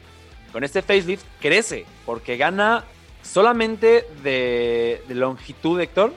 con 0.53 0.65
este 0.65 0.83
facelift, 0.83 1.25
crece 1.41 1.87
porque 2.05 2.37
gana 2.37 2.85
solamente 3.23 4.07
de, 4.23 5.03
de 5.07 5.15
longitud, 5.15 5.81
Héctor, 5.81 6.13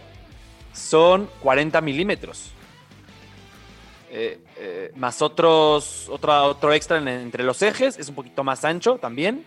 son 0.73 1.29
40 1.41 1.81
milímetros. 1.81 2.51
Eh, 4.09 4.39
eh, 4.57 4.91
más 4.95 5.21
otros, 5.21 6.07
otra, 6.09 6.43
otro 6.43 6.71
extra 6.73 6.97
en- 6.97 7.07
entre 7.07 7.43
los 7.43 7.61
ejes, 7.61 7.97
es 7.97 8.09
un 8.09 8.15
poquito 8.15 8.43
más 8.43 8.63
ancho 8.63 8.97
también. 8.97 9.45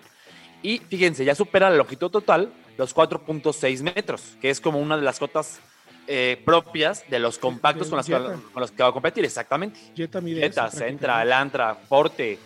Y 0.62 0.78
fíjense, 0.78 1.24
ya 1.24 1.34
supera 1.34 1.70
la 1.70 1.76
longitud 1.76 2.10
total 2.10 2.52
los 2.76 2.94
4.6 2.94 3.82
metros, 3.82 4.36
que 4.40 4.50
es 4.50 4.60
como 4.60 4.78
una 4.80 4.96
de 4.96 5.02
las 5.02 5.18
cotas 5.18 5.60
eh, 6.06 6.40
propias 6.44 7.08
de 7.08 7.18
los 7.18 7.38
compactos 7.38 7.88
con, 7.88 7.96
las 7.96 8.06
que, 8.06 8.12
con 8.12 8.60
los 8.60 8.70
que 8.70 8.82
va 8.82 8.90
a 8.90 8.92
competir, 8.92 9.24
exactamente. 9.24 9.78
Jetta 9.94 10.20
mide 10.20 10.40
Jetta, 10.40 10.70
Sentra. 10.70 11.22
Elantra, 11.22 11.74
Forte, 11.74 12.38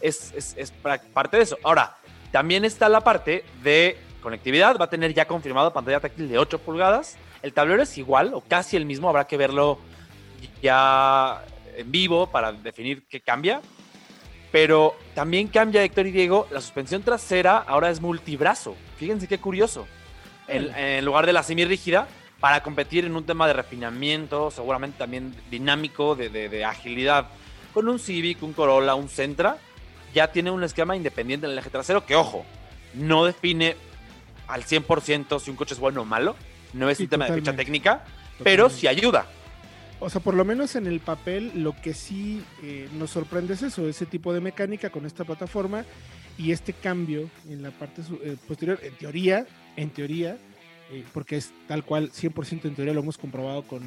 es, 0.00 0.32
es, 0.36 0.54
es 0.56 0.70
parte 0.72 1.36
de 1.36 1.42
eso. 1.42 1.58
Ahora, 1.62 1.96
también 2.32 2.64
está 2.64 2.88
la 2.88 3.00
parte 3.00 3.44
de 3.62 3.96
conectividad, 4.20 4.76
va 4.76 4.86
a 4.86 4.90
tener 4.90 5.14
ya 5.14 5.26
confirmado 5.26 5.72
pantalla 5.72 6.00
táctil 6.00 6.28
de 6.28 6.38
8 6.38 6.58
pulgadas. 6.58 7.16
El 7.42 7.52
tablero 7.52 7.82
es 7.82 7.96
igual 7.96 8.34
o 8.34 8.40
casi 8.40 8.76
el 8.76 8.84
mismo, 8.84 9.08
habrá 9.08 9.26
que 9.26 9.36
verlo 9.36 9.78
ya 10.60 11.44
en 11.76 11.92
vivo 11.92 12.26
para 12.26 12.52
definir 12.52 13.06
qué 13.08 13.20
cambia. 13.20 13.60
Pero 14.50 14.96
también 15.14 15.48
cambia, 15.48 15.82
Héctor 15.84 16.06
y 16.06 16.12
Diego, 16.12 16.48
la 16.50 16.60
suspensión 16.60 17.02
trasera 17.02 17.58
ahora 17.58 17.90
es 17.90 18.00
multibrazo. 18.00 18.74
Fíjense 18.96 19.28
qué 19.28 19.38
curioso. 19.38 19.86
En, 20.48 20.74
en 20.74 21.04
lugar 21.04 21.26
de 21.26 21.32
la 21.32 21.42
semirrígida, 21.42 22.08
para 22.40 22.62
competir 22.62 23.04
en 23.04 23.16
un 23.16 23.24
tema 23.24 23.46
de 23.46 23.54
refinamiento, 23.54 24.50
seguramente 24.50 24.98
también 24.98 25.34
dinámico, 25.50 26.14
de, 26.14 26.28
de, 26.28 26.48
de 26.48 26.64
agilidad, 26.64 27.28
con 27.72 27.88
un 27.88 27.98
Civic, 27.98 28.42
un 28.42 28.52
Corolla, 28.52 28.94
un 28.94 29.08
Sentra, 29.08 29.58
ya 30.14 30.32
tiene 30.32 30.50
un 30.50 30.62
esquema 30.64 30.96
independiente 30.96 31.46
en 31.46 31.52
el 31.52 31.58
eje 31.58 31.70
trasero 31.70 32.04
que, 32.06 32.14
ojo, 32.14 32.44
no 32.94 33.24
define 33.24 33.76
al 34.48 34.64
100% 34.64 35.40
si 35.40 35.50
un 35.50 35.56
coche 35.56 35.74
es 35.74 35.80
bueno 35.80 36.02
o 36.02 36.04
malo. 36.04 36.36
No 36.72 36.88
es 36.90 36.98
Sí, 36.98 37.04
un 37.04 37.10
tema 37.10 37.26
de 37.26 37.34
ficha 37.34 37.54
técnica, 37.56 38.04
pero 38.42 38.68
sí 38.68 38.86
ayuda. 38.86 39.26
O 39.98 40.10
sea, 40.10 40.20
por 40.20 40.34
lo 40.34 40.44
menos 40.44 40.76
en 40.76 40.86
el 40.86 41.00
papel, 41.00 41.52
lo 41.54 41.74
que 41.80 41.94
sí 41.94 42.44
eh, 42.62 42.88
nos 42.94 43.10
sorprende 43.10 43.54
es 43.54 43.62
eso, 43.62 43.88
ese 43.88 44.04
tipo 44.04 44.34
de 44.34 44.40
mecánica 44.42 44.90
con 44.90 45.06
esta 45.06 45.24
plataforma 45.24 45.86
y 46.36 46.52
este 46.52 46.74
cambio 46.74 47.30
en 47.48 47.62
la 47.62 47.70
parte 47.70 48.02
eh, 48.22 48.36
posterior, 48.46 48.78
en 48.82 48.94
teoría, 48.96 49.46
en 49.76 49.88
teoría, 49.88 50.36
porque 51.12 51.36
es 51.36 51.52
tal 51.66 51.84
cual, 51.84 52.10
100% 52.10 52.64
en 52.64 52.74
teoría 52.74 52.94
lo 52.94 53.00
hemos 53.00 53.18
comprobado 53.18 53.62
con, 53.62 53.82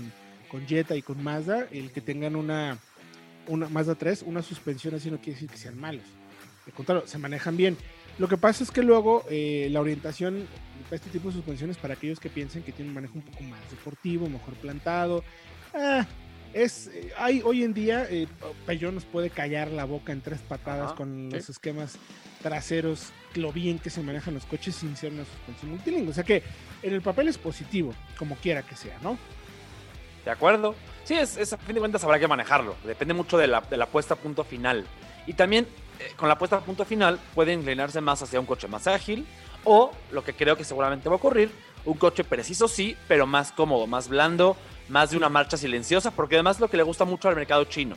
con 0.50 0.68
Jetta 0.68 0.96
y 0.96 1.02
con 1.02 1.24
Mazda, 1.24 1.68
el 1.72 1.92
que 1.92 2.02
tengan 2.02 2.36
una, 2.36 2.78
una 3.48 3.70
Mazda 3.70 3.96
3, 3.96 4.24
una 4.24 4.42
suspensión 4.42 4.96
así 4.96 5.10
no 5.10 5.18
quiere 5.18 5.34
decir 5.34 5.50
que 5.50 5.58
sean 5.58 5.80
malos. 5.80 6.04
Al 6.66 6.74
contrario, 6.74 7.08
se 7.08 7.18
manejan 7.18 7.58
bien. 7.58 7.78
Lo 8.18 8.28
que 8.28 8.38
pasa 8.38 8.64
es 8.64 8.72
que 8.72 8.84
luego 8.84 9.24
eh, 9.30 9.70
la 9.72 9.80
orientación 9.80 10.46
para 10.84 10.98
este 10.98 11.10
tipo 11.10 11.30
de 11.30 11.36
suspensiones 11.36 11.78
para 11.78 11.94
aquellos 11.94 12.20
que 12.20 12.30
piensen 12.30 12.64
que 12.64 12.72
tienen 12.72 12.90
un 12.90 12.96
manejo 12.96 13.14
un 13.16 13.22
poco 13.22 13.44
más 13.44 13.60
deportivo, 13.70 14.28
mejor 14.28 14.56
plantado, 14.56 15.24
ah, 15.74 16.06
es 16.54 16.88
eh, 16.88 17.12
hay 17.18 17.42
hoy 17.44 17.64
en 17.64 17.74
día 17.74 18.08
eh, 18.10 18.28
nos 18.92 19.06
puede 19.06 19.30
callar 19.30 19.70
la 19.70 19.86
boca 19.86 20.12
en 20.12 20.22
tres 20.22 20.40
patadas 20.40 20.88
Ajá, 20.88 20.96
con 20.96 21.30
sí. 21.30 21.38
los 21.38 21.50
esquemas 21.50 21.98
traseros, 22.42 23.12
lo 23.36 23.52
bien 23.52 23.80
que 23.80 23.90
se 23.90 24.02
manejan 24.02 24.34
los 24.34 24.46
coches 24.46 24.76
sin 24.76 24.96
ser 24.96 25.12
una 25.12 25.26
suspensión 25.26 25.72
multilingüe. 25.72 26.10
O 26.10 26.14
sea 26.14 26.24
que 26.24 26.44
en 26.82 26.94
el 26.94 27.02
papel 27.02 27.28
es 27.28 27.38
positivo, 27.38 27.94
como 28.18 28.36
quiera 28.36 28.64
que 28.64 28.76
sea, 28.76 28.98
¿no? 29.02 29.18
¿De 30.26 30.32
acuerdo? 30.32 30.76
Sí, 31.04 31.16
es, 31.16 31.38
es, 31.38 31.54
a 31.54 31.58
fin 31.58 31.76
de 31.76 31.80
cuentas 31.80 32.04
habrá 32.04 32.20
que 32.20 32.28
manejarlo. 32.28 32.76
Depende 32.86 33.14
mucho 33.14 33.38
de 33.38 33.48
la, 33.48 33.62
de 33.62 33.78
la 33.78 33.88
puesta 33.88 34.14
a 34.14 34.18
punto 34.18 34.44
final. 34.44 34.86
Y 35.28 35.34
también 35.34 35.68
eh, 36.00 36.12
con 36.16 36.30
la 36.30 36.38
puesta 36.38 36.58
a 36.58 36.62
punto 36.62 36.86
final 36.86 37.20
puede 37.36 37.54
inclinarse 37.54 38.02
más 38.02 38.22
hacia 38.22 38.40
un 38.40 38.46
coche 38.46 38.68
más 38.68 38.88
ágil 38.88 39.26
o 39.64 39.92
lo 40.12 40.24
que 40.24 40.34
creo 40.34 40.56
que 40.56 40.64
seguramente 40.64 41.10
va 41.10 41.16
a 41.16 41.18
ocurrir, 41.18 41.52
un 41.90 41.98
coche 41.98 42.24
preciso 42.24 42.68
sí, 42.68 42.96
pero 43.08 43.26
más 43.26 43.52
cómodo, 43.52 43.88
más 43.88 44.08
blando, 44.08 44.56
más 44.90 45.12
de 45.12 45.18
una 45.18 45.30
marcha 45.30 45.58
silenciosa, 45.58 46.12
porque 46.12 46.36
además 46.36 46.58
es 46.58 46.62
lo 46.62 46.70
que 46.70 46.78
le 46.78 46.84
gusta 46.84 47.06
mucho 47.06 47.30
al 47.30 47.36
mercado 47.36 47.64
chino. 47.66 47.96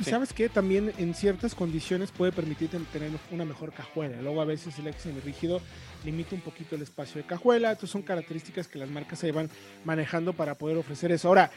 Y, 0.00 0.04
Sí. 0.04 0.10
sabes 0.10 0.32
que 0.32 0.48
también 0.48 0.92
en 0.96 1.14
ciertas 1.14 1.54
condiciones 1.54 2.10
puede 2.10 2.32
permitirte 2.32 2.78
tener 2.90 3.10
una 3.30 3.44
mejor 3.44 3.72
cajuela. 3.72 4.20
Luego 4.22 4.40
a 4.40 4.46
veces 4.46 4.78
el 4.78 4.86
eje 4.86 5.12
rígido 5.22 5.60
limita 6.04 6.34
un 6.34 6.40
poquito 6.40 6.74
el 6.74 6.80
espacio 6.82 7.20
de 7.20 7.26
cajuela. 7.26 7.68
Entonces 7.72 7.90
son 7.90 8.00
características 8.00 8.66
que 8.66 8.78
las 8.78 8.88
marcas 8.88 9.18
se 9.18 9.30
van 9.30 9.50
manejando 9.84 10.32
para 10.32 10.54
poder 10.54 10.78
ofrecer 10.78 11.12
eso. 11.12 11.28
Ahora, 11.28 11.50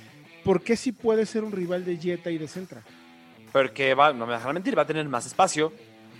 ¿por 0.43 0.62
qué 0.62 0.75
sí 0.75 0.91
puede 0.91 1.25
ser 1.25 1.45
un 1.45 1.53
rival 1.53 1.86
de 1.86 1.95
Jetta 1.97 2.29
y 2.29 2.38
de 2.38 2.49
Sentra? 2.49 2.81
Porque 3.53 3.93
va, 3.93 4.12
no 4.12 4.27
me 4.27 4.33
dejan 4.33 4.53
mentir, 4.53 4.77
va 4.77 4.81
a 4.81 4.88
tener 4.88 5.07
más 5.07 5.25
espacio, 5.25 5.71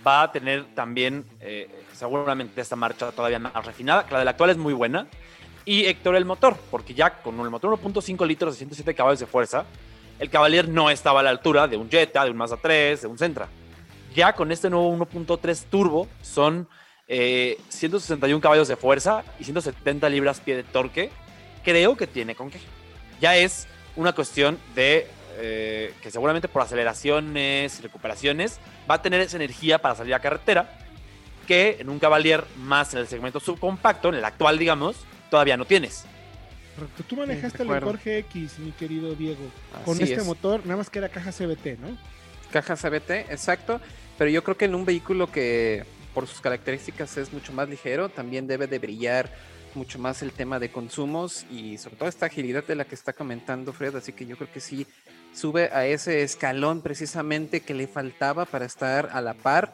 va 0.08 0.22
a 0.22 0.32
tener 0.32 0.64
también 0.74 1.24
eh, 1.40 1.68
seguramente 1.92 2.60
esta 2.60 2.76
marcha 2.76 3.12
todavía 3.12 3.38
más 3.38 3.52
refinada, 3.64 4.06
que 4.06 4.12
la 4.12 4.20
de 4.20 4.24
la 4.24 4.30
actual 4.30 4.50
es 4.50 4.56
muy 4.56 4.72
buena. 4.72 5.06
Y 5.66 5.84
Héctor, 5.84 6.16
el 6.16 6.24
motor, 6.24 6.56
porque 6.70 6.94
ya 6.94 7.22
con 7.22 7.38
el 7.40 7.50
motor 7.50 7.78
1.5 7.78 8.26
litros 8.26 8.54
de 8.54 8.58
107 8.58 8.94
caballos 8.94 9.20
de 9.20 9.26
fuerza, 9.26 9.66
el 10.18 10.30
Cavalier 10.30 10.66
no 10.66 10.88
estaba 10.88 11.20
a 11.20 11.22
la 11.22 11.30
altura 11.30 11.68
de 11.68 11.76
un 11.76 11.90
Jetta, 11.90 12.24
de 12.24 12.30
un 12.30 12.38
Mazda 12.38 12.56
3, 12.56 13.02
de 13.02 13.06
un 13.06 13.18
Sentra. 13.18 13.48
Ya 14.14 14.32
con 14.32 14.50
este 14.50 14.70
nuevo 14.70 14.96
1.3 14.96 15.64
turbo 15.68 16.08
son 16.22 16.66
eh, 17.06 17.58
161 17.68 18.40
caballos 18.40 18.66
de 18.68 18.76
fuerza 18.76 19.24
y 19.38 19.44
170 19.44 20.08
libras 20.08 20.40
pie 20.40 20.56
de 20.56 20.64
torque. 20.64 21.10
Creo 21.62 21.96
que 21.96 22.06
tiene 22.06 22.34
con 22.34 22.50
qué. 22.50 22.60
Ya 23.20 23.36
es 23.36 23.68
una 23.94 24.14
cuestión 24.14 24.58
de 24.74 25.06
eh, 25.38 25.94
que 26.02 26.10
seguramente 26.10 26.48
por 26.48 26.62
aceleraciones 26.62 27.78
y 27.78 27.82
recuperaciones 27.82 28.58
va 28.90 28.96
a 28.96 29.02
tener 29.02 29.20
esa 29.20 29.36
energía 29.36 29.78
para 29.78 29.94
salir 29.94 30.14
a 30.14 30.20
carretera 30.20 30.78
que 31.46 31.78
en 31.80 31.88
un 31.88 31.98
Cavalier 31.98 32.44
más 32.58 32.92
en 32.92 33.00
el 33.00 33.08
segmento 33.08 33.40
subcompacto, 33.40 34.10
en 34.10 34.16
el 34.16 34.24
actual 34.24 34.58
digamos, 34.58 34.96
todavía 35.30 35.56
no 35.56 35.64
tienes. 35.64 36.04
Correcto. 36.74 37.02
Tú 37.08 37.16
manejaste 37.16 37.62
el. 37.62 37.70
Encore 37.70 37.98
GX, 37.98 38.58
mi 38.58 38.72
querido 38.72 39.14
Diego, 39.14 39.50
con 39.84 40.00
este 40.00 40.14
es. 40.14 40.24
motor, 40.24 40.60
nada 40.64 40.76
más 40.76 40.90
que 40.90 40.98
era 40.98 41.08
caja 41.08 41.32
CBT, 41.32 41.78
¿no? 41.80 41.96
Caja 42.52 42.76
CBT, 42.76 43.30
exacto. 43.30 43.80
Pero 44.18 44.30
yo 44.30 44.44
creo 44.44 44.56
que 44.56 44.66
en 44.66 44.74
un 44.74 44.84
vehículo 44.84 45.30
que 45.30 45.84
por 46.14 46.26
sus 46.26 46.40
características 46.40 47.16
es 47.16 47.32
mucho 47.32 47.52
más 47.52 47.68
ligero, 47.68 48.08
también 48.08 48.46
debe 48.46 48.66
de 48.66 48.78
brillar 48.78 49.30
mucho 49.74 49.98
más 49.98 50.22
el 50.22 50.32
tema 50.32 50.58
de 50.58 50.70
consumos 50.70 51.46
y 51.50 51.78
sobre 51.78 51.96
todo 51.96 52.08
esta 52.08 52.26
agilidad 52.26 52.64
de 52.64 52.74
la 52.74 52.84
que 52.84 52.94
está 52.94 53.12
comentando 53.12 53.72
Fred. 53.72 53.96
Así 53.96 54.12
que 54.12 54.26
yo 54.26 54.36
creo 54.36 54.52
que 54.52 54.60
sí 54.60 54.86
sube 55.38 55.70
a 55.72 55.86
ese 55.86 56.22
escalón 56.22 56.82
precisamente 56.82 57.60
que 57.60 57.74
le 57.74 57.86
faltaba 57.86 58.44
para 58.44 58.64
estar 58.64 59.10
a 59.12 59.20
la 59.20 59.34
par 59.34 59.72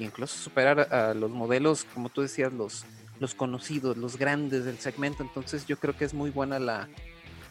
e 0.00 0.04
incluso 0.04 0.36
superar 0.38 0.80
a 0.92 1.12
los 1.14 1.30
modelos, 1.30 1.84
como 1.92 2.08
tú 2.08 2.22
decías, 2.22 2.52
los, 2.52 2.84
los 3.20 3.34
conocidos, 3.34 3.96
los 3.96 4.16
grandes 4.16 4.64
del 4.64 4.78
segmento. 4.78 5.22
Entonces 5.22 5.66
yo 5.66 5.76
creo 5.78 5.94
que 5.96 6.04
es 6.06 6.14
muy 6.14 6.30
buena 6.30 6.58
la, 6.58 6.88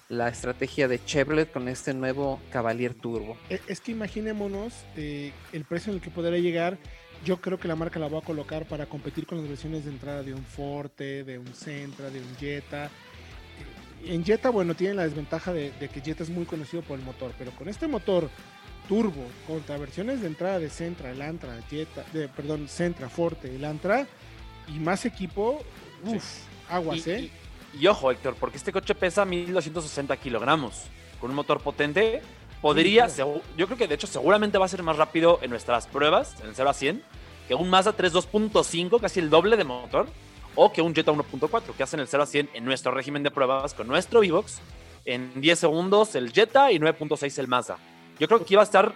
la 0.09 0.27
estrategia 0.29 0.87
de 0.87 1.03
Chevrolet 1.05 1.51
con 1.51 1.67
este 1.67 1.93
nuevo 1.93 2.41
Cavalier 2.51 2.93
Turbo. 2.95 3.37
E- 3.49 3.61
Es 3.67 3.79
que 3.79 3.91
imaginémonos 3.91 4.73
eh, 4.97 5.31
el 5.53 5.63
precio 5.65 5.91
en 5.91 5.97
el 5.97 6.01
que 6.03 6.09
podría 6.09 6.39
llegar. 6.39 6.77
Yo 7.23 7.39
creo 7.39 7.59
que 7.59 7.67
la 7.67 7.75
marca 7.75 7.99
la 7.99 8.07
va 8.07 8.17
a 8.17 8.23
colocar 8.23 8.65
para 8.65 8.87
competir 8.87 9.27
con 9.27 9.37
las 9.37 9.47
versiones 9.47 9.85
de 9.85 9.91
entrada 9.91 10.23
de 10.23 10.33
un 10.33 10.43
Forte, 10.43 11.23
de 11.23 11.37
un 11.37 11.53
Sentra, 11.53 12.09
de 12.09 12.19
un 12.19 12.35
Jetta. 12.37 12.89
En 14.05 14.23
Jetta, 14.25 14.49
bueno, 14.49 14.73
tiene 14.75 14.95
la 14.95 15.03
desventaja 15.03 15.53
de, 15.53 15.71
de 15.79 15.89
que 15.89 16.01
Jetta 16.01 16.23
es 16.23 16.29
muy 16.29 16.45
conocido 16.45 16.81
por 16.83 16.97
el 16.99 17.05
motor, 17.05 17.33
pero 17.37 17.51
con 17.51 17.67
este 17.69 17.87
motor 17.87 18.29
turbo 18.87 19.23
contra 19.47 19.77
versiones 19.77 20.21
de 20.21 20.27
entrada 20.27 20.59
de 20.59 20.69
Sentra, 20.69 21.11
Elantra, 21.11 21.61
Jetta, 21.69 22.03
de, 22.11 22.27
perdón, 22.27 22.67
Sentra, 22.67 23.09
Forte, 23.09 23.55
Elantra 23.55 24.07
y 24.67 24.79
más 24.79 25.05
equipo, 25.05 25.61
uff, 26.05 26.23
aguas, 26.69 27.05
Y, 27.07 27.11
¿eh? 27.11 27.31
y- 27.73 27.81
y 27.83 27.87
ojo, 27.87 28.11
Héctor, 28.11 28.35
porque 28.39 28.57
este 28.57 28.71
coche 28.73 28.95
pesa 28.95 29.23
1260 29.23 30.17
kilogramos. 30.17 30.83
Con 31.21 31.29
un 31.29 31.35
motor 31.35 31.61
potente, 31.61 32.21
podría, 32.61 33.07
Sí, 33.07 33.21
yo 33.57 33.65
creo 33.67 33.77
que 33.77 33.87
de 33.87 33.95
hecho 33.95 34.07
seguramente 34.07 34.57
va 34.57 34.65
a 34.65 34.69
ser 34.69 34.83
más 34.83 34.97
rápido 34.97 35.39
en 35.41 35.51
nuestras 35.51 35.87
pruebas, 35.87 36.35
en 36.41 36.47
el 36.49 36.55
0 36.55 36.69
a 36.69 36.73
100, 36.73 37.01
que 37.47 37.55
un 37.55 37.69
Mazda 37.69 37.93
3 37.93 38.11
2.5, 38.13 38.99
casi 38.99 39.19
el 39.19 39.29
doble 39.29 39.55
de 39.57 39.63
motor, 39.63 40.07
o 40.55 40.71
que 40.71 40.81
un 40.81 40.93
Jetta 40.93 41.11
1.4, 41.11 41.73
que 41.75 41.83
hacen 41.83 41.99
el 41.99 42.07
0 42.07 42.23
a 42.23 42.25
100 42.25 42.49
en 42.53 42.65
nuestro 42.65 42.91
régimen 42.91 43.23
de 43.23 43.31
pruebas 43.31 43.73
con 43.73 43.87
nuestro 43.87 44.19
V-Box. 44.19 44.59
En 45.05 45.41
10 45.41 45.57
segundos 45.59 46.15
el 46.15 46.31
Jetta 46.31 46.71
y 46.71 46.79
9.6 46.79 47.39
el 47.39 47.47
Mazda. 47.47 47.77
Yo 48.19 48.27
creo 48.27 48.45
que 48.45 48.53
iba 48.53 48.61
a 48.61 48.65
estar 48.65 48.93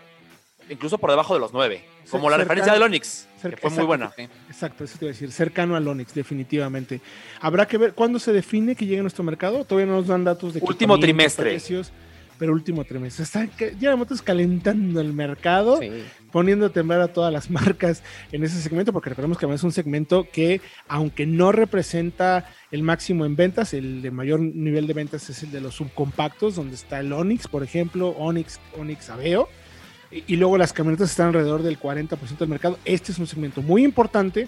incluso 0.69 0.97
por 0.97 1.09
debajo 1.09 1.33
de 1.33 1.39
los 1.39 1.53
9, 1.53 1.83
como 2.09 2.29
la 2.29 2.37
referencia 2.37 2.73
del 2.73 2.81
Onix, 2.81 3.27
que 3.41 3.57
fue 3.57 3.69
muy 3.71 3.85
buena. 3.85 4.11
Exacto, 4.47 4.83
eso 4.83 4.97
te 4.97 5.05
iba 5.05 5.09
a 5.09 5.13
decir, 5.13 5.31
cercano 5.31 5.75
al 5.75 5.87
Onix, 5.87 6.13
definitivamente. 6.13 7.01
Habrá 7.41 7.67
que 7.67 7.77
ver 7.77 7.93
cuándo 7.93 8.19
se 8.19 8.33
define 8.33 8.75
que 8.75 8.85
llegue 8.85 8.99
a 8.99 9.03
nuestro 9.03 9.23
mercado. 9.23 9.63
Todavía 9.65 9.91
no 9.91 9.97
nos 9.97 10.07
dan 10.07 10.23
datos 10.23 10.53
de 10.53 10.61
Último 10.61 10.99
trimestre. 10.99 11.51
precios, 11.51 11.91
pero 12.37 12.53
último 12.53 12.83
trimestre. 12.83 13.23
Está 13.23 13.47
que- 13.47 13.71
General 13.71 13.97
Motors 13.97 14.21
calentando 14.21 14.99
el 15.01 15.13
mercado, 15.13 15.77
Sí. 15.79 15.89
poniendo 16.31 16.65
a 16.65 16.69
temblar 16.69 17.01
a 17.01 17.07
todas 17.09 17.31
las 17.31 17.49
marcas 17.77 18.03
en 18.31 18.43
ese 18.43 18.61
segmento, 18.61 18.91
porque 18.93 19.09
recordemos 19.09 19.37
que 19.37 19.45
además 19.45 19.61
es 19.61 19.63
un 19.65 19.71
segmento 19.71 20.27
que, 20.31 20.61
aunque 20.87 21.25
no 21.25 21.51
representa 21.51 22.49
el 22.71 22.83
máximo 22.83 23.25
en 23.25 23.35
ventas, 23.35 23.73
el 23.73 24.01
de 24.01 24.11
mayor 24.11 24.39
nivel 24.39 24.87
de 24.87 24.93
ventas 24.93 25.29
es 25.29 25.43
el 25.43 25.51
de 25.51 25.61
los 25.61 25.75
subcompactos, 25.75 26.55
donde 26.55 26.75
está 26.75 26.99
el 26.99 27.11
Onix, 27.13 27.47
por 27.47 27.63
ejemplo, 27.63 28.09
Onix, 28.09 28.59
Onix 28.77 29.09
Aveo. 29.09 29.47
Y, 30.11 30.23
y 30.27 30.35
luego 30.35 30.57
las 30.57 30.71
camionetas 30.73 31.09
están 31.09 31.27
alrededor 31.27 31.63
del 31.63 31.79
40% 31.79 32.37
del 32.37 32.49
mercado. 32.49 32.77
Este 32.85 33.11
es 33.11 33.17
un 33.19 33.27
segmento 33.27 33.61
muy 33.61 33.83
importante 33.83 34.47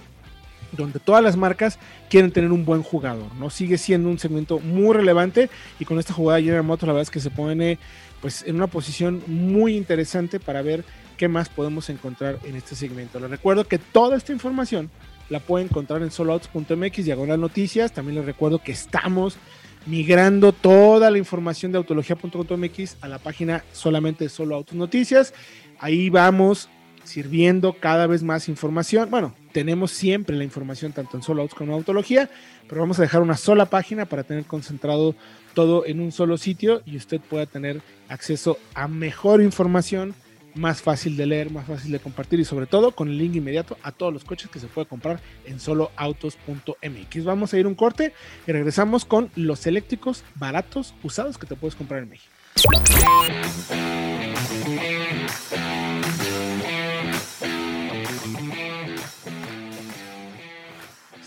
donde 0.71 0.99
todas 0.99 1.23
las 1.23 1.37
marcas 1.37 1.79
quieren 2.09 2.31
tener 2.31 2.51
un 2.51 2.65
buen 2.65 2.83
jugador, 2.83 3.33
¿no? 3.35 3.49
Sigue 3.49 3.77
siendo 3.77 4.09
un 4.09 4.19
segmento 4.19 4.59
muy 4.59 4.95
relevante 4.95 5.49
y 5.79 5.85
con 5.85 5.99
esta 5.99 6.13
jugada 6.13 6.39
General 6.39 6.63
Motors 6.63 6.87
la 6.87 6.93
verdad 6.93 7.03
es 7.03 7.11
que 7.11 7.19
se 7.19 7.29
pone 7.29 7.79
pues 8.21 8.43
en 8.47 8.55
una 8.55 8.67
posición 8.67 9.21
muy 9.27 9.75
interesante 9.75 10.39
para 10.39 10.61
ver 10.61 10.83
qué 11.17 11.27
más 11.27 11.49
podemos 11.49 11.89
encontrar 11.89 12.39
en 12.43 12.55
este 12.55 12.75
segmento. 12.75 13.19
Les 13.19 13.29
recuerdo 13.29 13.67
que 13.67 13.77
toda 13.77 14.17
esta 14.17 14.31
información 14.31 14.89
la 15.29 15.39
pueden 15.39 15.67
encontrar 15.67 16.01
en 16.01 16.11
soloautos.mx, 16.11 17.05
diagonal 17.05 17.39
noticias. 17.39 17.91
También 17.91 18.15
les 18.15 18.25
recuerdo 18.25 18.59
que 18.59 18.71
estamos 18.71 19.37
migrando 19.85 20.51
toda 20.51 21.09
la 21.09 21.17
información 21.17 21.71
de 21.71 21.77
autología.mx 21.77 22.97
a 23.01 23.07
la 23.07 23.19
página 23.19 23.63
solamente 23.71 24.29
Solo 24.29 24.55
Autos 24.55 24.75
Noticias. 24.75 25.33
Ahí 25.79 26.09
vamos 26.09 26.69
sirviendo 27.03 27.73
cada 27.73 28.05
vez 28.05 28.21
más 28.21 28.49
información, 28.49 29.09
bueno, 29.09 29.33
tenemos 29.57 29.89
siempre 29.89 30.35
la 30.35 30.43
información 30.43 30.91
tanto 30.91 31.17
en 31.17 31.23
Solo 31.23 31.41
Autos 31.41 31.57
como 31.57 31.71
en 31.71 31.79
Autología, 31.79 32.29
pero 32.69 32.81
vamos 32.81 32.99
a 32.99 33.01
dejar 33.01 33.23
una 33.23 33.35
sola 33.35 33.65
página 33.65 34.05
para 34.05 34.21
tener 34.21 34.45
concentrado 34.45 35.15
todo 35.55 35.83
en 35.87 35.99
un 35.99 36.11
solo 36.11 36.37
sitio 36.37 36.83
y 36.85 36.95
usted 36.95 37.19
pueda 37.19 37.47
tener 37.47 37.81
acceso 38.07 38.59
a 38.75 38.87
mejor 38.87 39.41
información, 39.41 40.13
más 40.53 40.83
fácil 40.83 41.17
de 41.17 41.25
leer, 41.25 41.49
más 41.49 41.65
fácil 41.65 41.91
de 41.91 41.97
compartir 41.99 42.39
y 42.39 42.45
sobre 42.45 42.67
todo 42.67 42.91
con 42.91 43.07
el 43.07 43.17
link 43.17 43.33
inmediato 43.33 43.79
a 43.81 43.91
todos 43.91 44.13
los 44.13 44.23
coches 44.23 44.51
que 44.51 44.59
se 44.59 44.67
puede 44.67 44.85
comprar 44.85 45.21
en 45.47 45.59
soloautos.mx. 45.59 47.23
Vamos 47.23 47.51
a 47.51 47.57
ir 47.57 47.65
un 47.65 47.73
corte 47.73 48.13
y 48.45 48.51
regresamos 48.51 49.05
con 49.05 49.31
los 49.35 49.65
eléctricos 49.65 50.23
baratos 50.35 50.93
usados 51.01 51.39
que 51.39 51.47
te 51.47 51.55
puedes 51.55 51.73
comprar 51.73 52.03
en 52.03 52.09
México. 52.09 52.31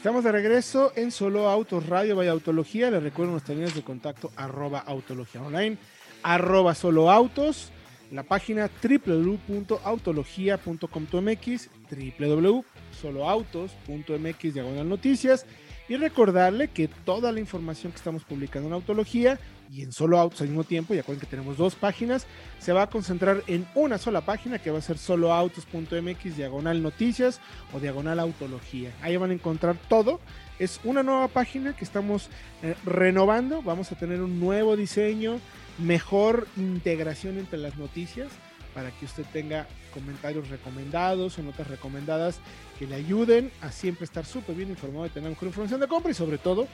Estamos 0.01 0.25
de 0.25 0.33
regreso 0.33 0.95
en 0.97 1.11
Solo 1.11 1.51
Autos 1.51 1.87
Radio 1.87 2.17
Vaya 2.17 2.31
Autología. 2.31 2.91
Les 2.91 3.03
recuerdo 3.03 3.33
nuestras 3.33 3.55
líneas 3.55 3.75
de 3.75 3.83
contacto 3.83 4.33
arroba 4.35 4.79
autología 4.79 5.43
online, 5.43 5.77
arroba 6.23 6.75
solo 6.75 7.11
autos, 7.11 7.71
la 8.11 8.23
página 8.23 8.71
www.autologia.com.mx, 8.83 11.71
www.soloautos.mx, 12.19 14.55
diagonal 14.55 14.89
noticias. 14.89 15.45
Y 15.91 15.97
recordarle 15.97 16.69
que 16.69 16.87
toda 16.87 17.33
la 17.33 17.41
información 17.41 17.91
que 17.91 17.99
estamos 17.99 18.23
publicando 18.23 18.69
en 18.69 18.75
Autología 18.75 19.41
y 19.73 19.83
en 19.83 19.91
Solo 19.91 20.21
Autos 20.21 20.41
al 20.41 20.47
mismo 20.47 20.63
tiempo, 20.63 20.95
ya 20.95 21.01
acuerden 21.01 21.19
que 21.19 21.27
tenemos 21.27 21.57
dos 21.57 21.75
páginas, 21.75 22.29
se 22.61 22.73
va 22.73 22.83
a 22.83 22.87
concentrar 22.89 23.43
en 23.49 23.67
una 23.75 23.99
sola 23.99 24.21
página 24.21 24.61
que 24.61 24.71
va 24.71 24.79
a 24.79 24.83
ser 24.83 24.99
soloautos.mx, 24.99 26.37
diagonal 26.37 26.81
noticias 26.81 27.41
o 27.75 27.81
diagonal 27.81 28.21
autología. 28.21 28.93
Ahí 29.03 29.17
van 29.17 29.31
a 29.31 29.35
encontrar 29.35 29.77
todo. 29.89 30.21
Es 30.61 30.79
una 30.85 31.03
nueva 31.03 31.27
página 31.27 31.75
que 31.75 31.85
estamos 31.85 32.31
eh, 32.63 32.77
renovando. 32.85 33.61
Vamos 33.61 33.91
a 33.91 33.97
tener 33.97 34.23
un 34.23 34.39
nuevo 34.39 34.77
diseño, 34.77 35.41
mejor 35.79 36.47
integración 36.57 37.37
entre 37.37 37.59
las 37.59 37.77
noticias 37.77 38.29
para 38.75 38.93
que 38.93 39.07
usted 39.07 39.25
tenga 39.33 39.67
comentarios 39.91 40.49
recomendados 40.49 41.39
o 41.39 41.43
notas 41.43 41.67
recomendadas 41.67 42.41
que 42.79 42.87
le 42.87 42.97
ayuden 42.97 43.51
a 43.61 43.71
siempre 43.71 44.05
estar 44.05 44.25
súper 44.25 44.57
bien 44.57 44.71
informado 44.71 45.07
y 45.07 45.11
tener 45.11 45.31
mejor 45.31 45.49
información 45.49 45.81
de 45.81 45.89
compra 45.89 46.11
y 46.11 46.15
sobre 46.15 46.39
todo 46.39 46.67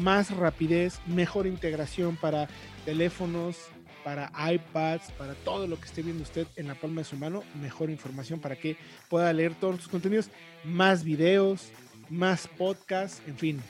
más 0.00 0.34
rapidez, 0.34 1.00
mejor 1.06 1.46
integración 1.46 2.16
para 2.16 2.48
teléfonos, 2.84 3.56
para 4.02 4.30
iPads, 4.52 5.10
para 5.12 5.34
todo 5.34 5.66
lo 5.66 5.78
que 5.78 5.86
esté 5.86 6.02
viendo 6.02 6.22
usted 6.22 6.46
en 6.56 6.68
la 6.68 6.74
palma 6.74 7.00
de 7.00 7.04
su 7.04 7.16
mano, 7.16 7.42
mejor 7.60 7.90
información 7.90 8.38
para 8.38 8.56
que 8.56 8.76
pueda 9.08 9.32
leer 9.32 9.54
todos 9.54 9.76
sus 9.76 9.88
contenidos, 9.88 10.30
más 10.64 11.04
videos, 11.04 11.70
más 12.10 12.46
podcasts, 12.46 13.22
en 13.26 13.36
fin, 13.36 13.62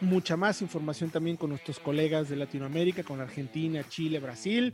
mucha 0.00 0.36
más 0.36 0.62
información 0.62 1.10
también 1.10 1.36
con 1.36 1.50
nuestros 1.50 1.78
colegas 1.80 2.28
de 2.28 2.36
Latinoamérica, 2.36 3.02
con 3.02 3.20
Argentina, 3.20 3.84
Chile, 3.88 4.20
Brasil. 4.20 4.72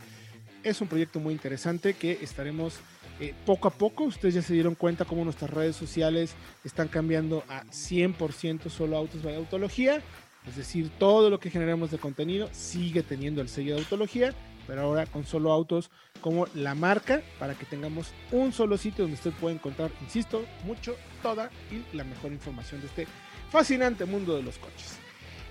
Es 0.63 0.81
un 0.81 0.89
proyecto 0.89 1.21
muy 1.21 1.33
interesante 1.33 1.95
que 1.95 2.19
estaremos 2.21 2.75
eh, 3.21 3.35
poco 3.47 3.69
a 3.69 3.71
poco. 3.71 4.05
Ustedes 4.05 4.35
ya 4.35 4.43
se 4.43 4.55
dieron 4.55 4.75
cuenta 4.75 5.05
cómo 5.05 5.25
nuestras 5.25 5.51
redes 5.51 5.77
sociales 5.77 6.35
están 6.65 6.89
cambiando 6.89 7.45
a 7.49 7.65
100% 7.65 8.69
solo 8.69 8.97
autos 8.97 9.23
de 9.23 9.37
autología. 9.37 10.03
Es 10.47 10.57
decir, 10.57 10.91
todo 10.99 11.31
lo 11.31 11.39
que 11.39 11.51
generamos 11.51 11.91
de 11.91 11.99
contenido 11.99 12.49
sigue 12.53 13.03
teniendo 13.03 13.41
el 13.41 13.49
sello 13.49 13.75
de 13.75 13.83
autología, 13.83 14.35
pero 14.67 14.83
ahora 14.83 15.07
con 15.07 15.25
solo 15.25 15.53
autos 15.53 15.91
como 16.21 16.47
la 16.55 16.75
marca 16.75 17.23
para 17.39 17.55
que 17.55 17.65
tengamos 17.65 18.13
un 18.33 18.53
solo 18.53 18.77
sitio 18.77 19.05
donde 19.05 19.17
usted 19.17 19.33
puede 19.33 19.55
encontrar, 19.55 19.91
insisto, 20.03 20.45
mucho, 20.65 20.97
toda 21.23 21.51
y 21.71 21.97
la 21.97 22.05
mejor 22.05 22.33
información 22.33 22.81
de 22.81 22.89
este 22.89 23.07
fascinante 23.51 24.05
mundo 24.05 24.35
de 24.35 24.43
los 24.43 24.59
coches. 24.59 24.99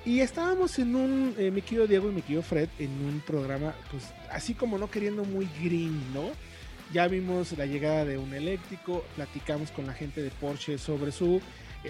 Y 0.04 0.22
estábamos 0.22 0.80
en 0.80 0.96
un, 0.96 1.36
eh, 1.38 1.52
mi 1.52 1.62
querido 1.62 1.86
Diego 1.86 2.10
y 2.10 2.14
mi 2.14 2.22
querido 2.24 2.42
Fred, 2.42 2.70
en 2.80 2.90
un 3.06 3.22
programa, 3.26 3.76
pues 3.92 4.12
así 4.32 4.56
como 4.56 4.80
no 4.80 4.90
queriendo 4.90 5.24
muy 5.24 5.48
green, 5.62 6.14
¿no? 6.14 6.24
Ya 6.94 7.08
vimos 7.08 7.58
la 7.58 7.66
llegada 7.66 8.04
de 8.04 8.18
un 8.18 8.34
eléctrico, 8.34 9.06
platicamos 9.16 9.72
con 9.72 9.88
la 9.88 9.94
gente 9.94 10.22
de 10.22 10.30
Porsche 10.30 10.78
sobre 10.78 11.12
su 11.12 11.42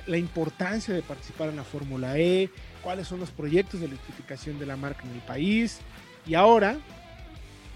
la 0.05 0.17
importancia 0.17 0.93
de 0.93 1.01
participar 1.01 1.49
en 1.49 1.57
la 1.57 1.63
Fórmula 1.63 2.17
E, 2.17 2.49
cuáles 2.81 3.07
son 3.07 3.19
los 3.19 3.31
proyectos 3.31 3.79
de 3.79 3.87
electrificación 3.87 4.57
de 4.59 4.65
la 4.65 4.77
marca 4.77 5.03
en 5.03 5.11
el 5.11 5.21
país. 5.21 5.79
Y 6.25 6.35
ahora, 6.35 6.77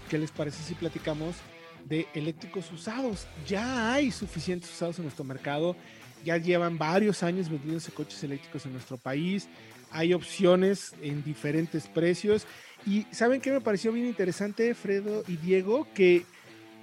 ¿qué 0.08 0.18
les 0.18 0.30
parece 0.30 0.62
si 0.62 0.74
platicamos 0.74 1.36
de 1.84 2.06
eléctricos 2.14 2.70
usados? 2.72 3.26
Ya 3.46 3.92
hay 3.92 4.10
suficientes 4.10 4.70
usados 4.70 4.98
en 4.98 5.04
nuestro 5.04 5.24
mercado, 5.24 5.76
ya 6.24 6.38
llevan 6.38 6.78
varios 6.78 7.22
años 7.22 7.50
vendiéndose 7.50 7.92
coches 7.92 8.22
eléctricos 8.24 8.64
en 8.66 8.72
nuestro 8.72 8.96
país, 8.96 9.48
hay 9.90 10.14
opciones 10.14 10.94
en 11.02 11.22
diferentes 11.22 11.86
precios. 11.86 12.46
Y 12.86 13.06
¿saben 13.10 13.40
qué 13.40 13.50
me 13.50 13.60
pareció 13.60 13.92
bien 13.92 14.06
interesante, 14.06 14.74
Fredo 14.74 15.22
y 15.28 15.36
Diego? 15.36 15.86
Que 15.94 16.24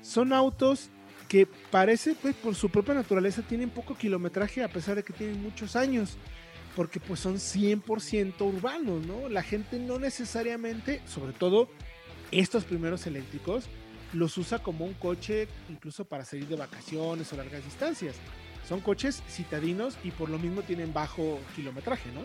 son 0.03 0.33
autos 0.33 0.89
que 1.27 1.47
parece, 1.71 2.13
pues 2.13 2.35
por 2.35 2.53
su 2.53 2.69
propia 2.69 2.93
naturaleza, 2.93 3.41
tienen 3.41 3.71
poco 3.71 3.95
kilometraje 3.95 4.63
a 4.63 4.67
pesar 4.67 4.95
de 4.95 5.03
que 5.03 5.13
tienen 5.13 5.41
muchos 5.41 5.75
años, 5.75 6.17
porque 6.75 6.99
pues 6.99 7.19
son 7.19 7.37
100% 7.37 8.39
urbanos, 8.41 9.03
¿no? 9.07 9.29
La 9.29 9.41
gente 9.41 9.79
no 9.79 9.97
necesariamente, 9.97 11.01
sobre 11.07 11.33
todo 11.33 11.69
estos 12.29 12.65
primeros 12.65 13.07
eléctricos, 13.07 13.65
los 14.11 14.37
usa 14.37 14.59
como 14.59 14.85
un 14.85 14.93
coche 14.93 15.47
incluso 15.69 16.05
para 16.05 16.23
salir 16.23 16.47
de 16.47 16.55
vacaciones 16.55 17.33
o 17.33 17.37
largas 17.37 17.63
distancias. 17.65 18.15
Son 18.67 18.79
coches 18.79 19.23
citadinos 19.27 19.97
y 20.03 20.11
por 20.11 20.29
lo 20.29 20.37
mismo 20.37 20.61
tienen 20.61 20.93
bajo 20.93 21.39
kilometraje, 21.55 22.11
¿no? 22.11 22.21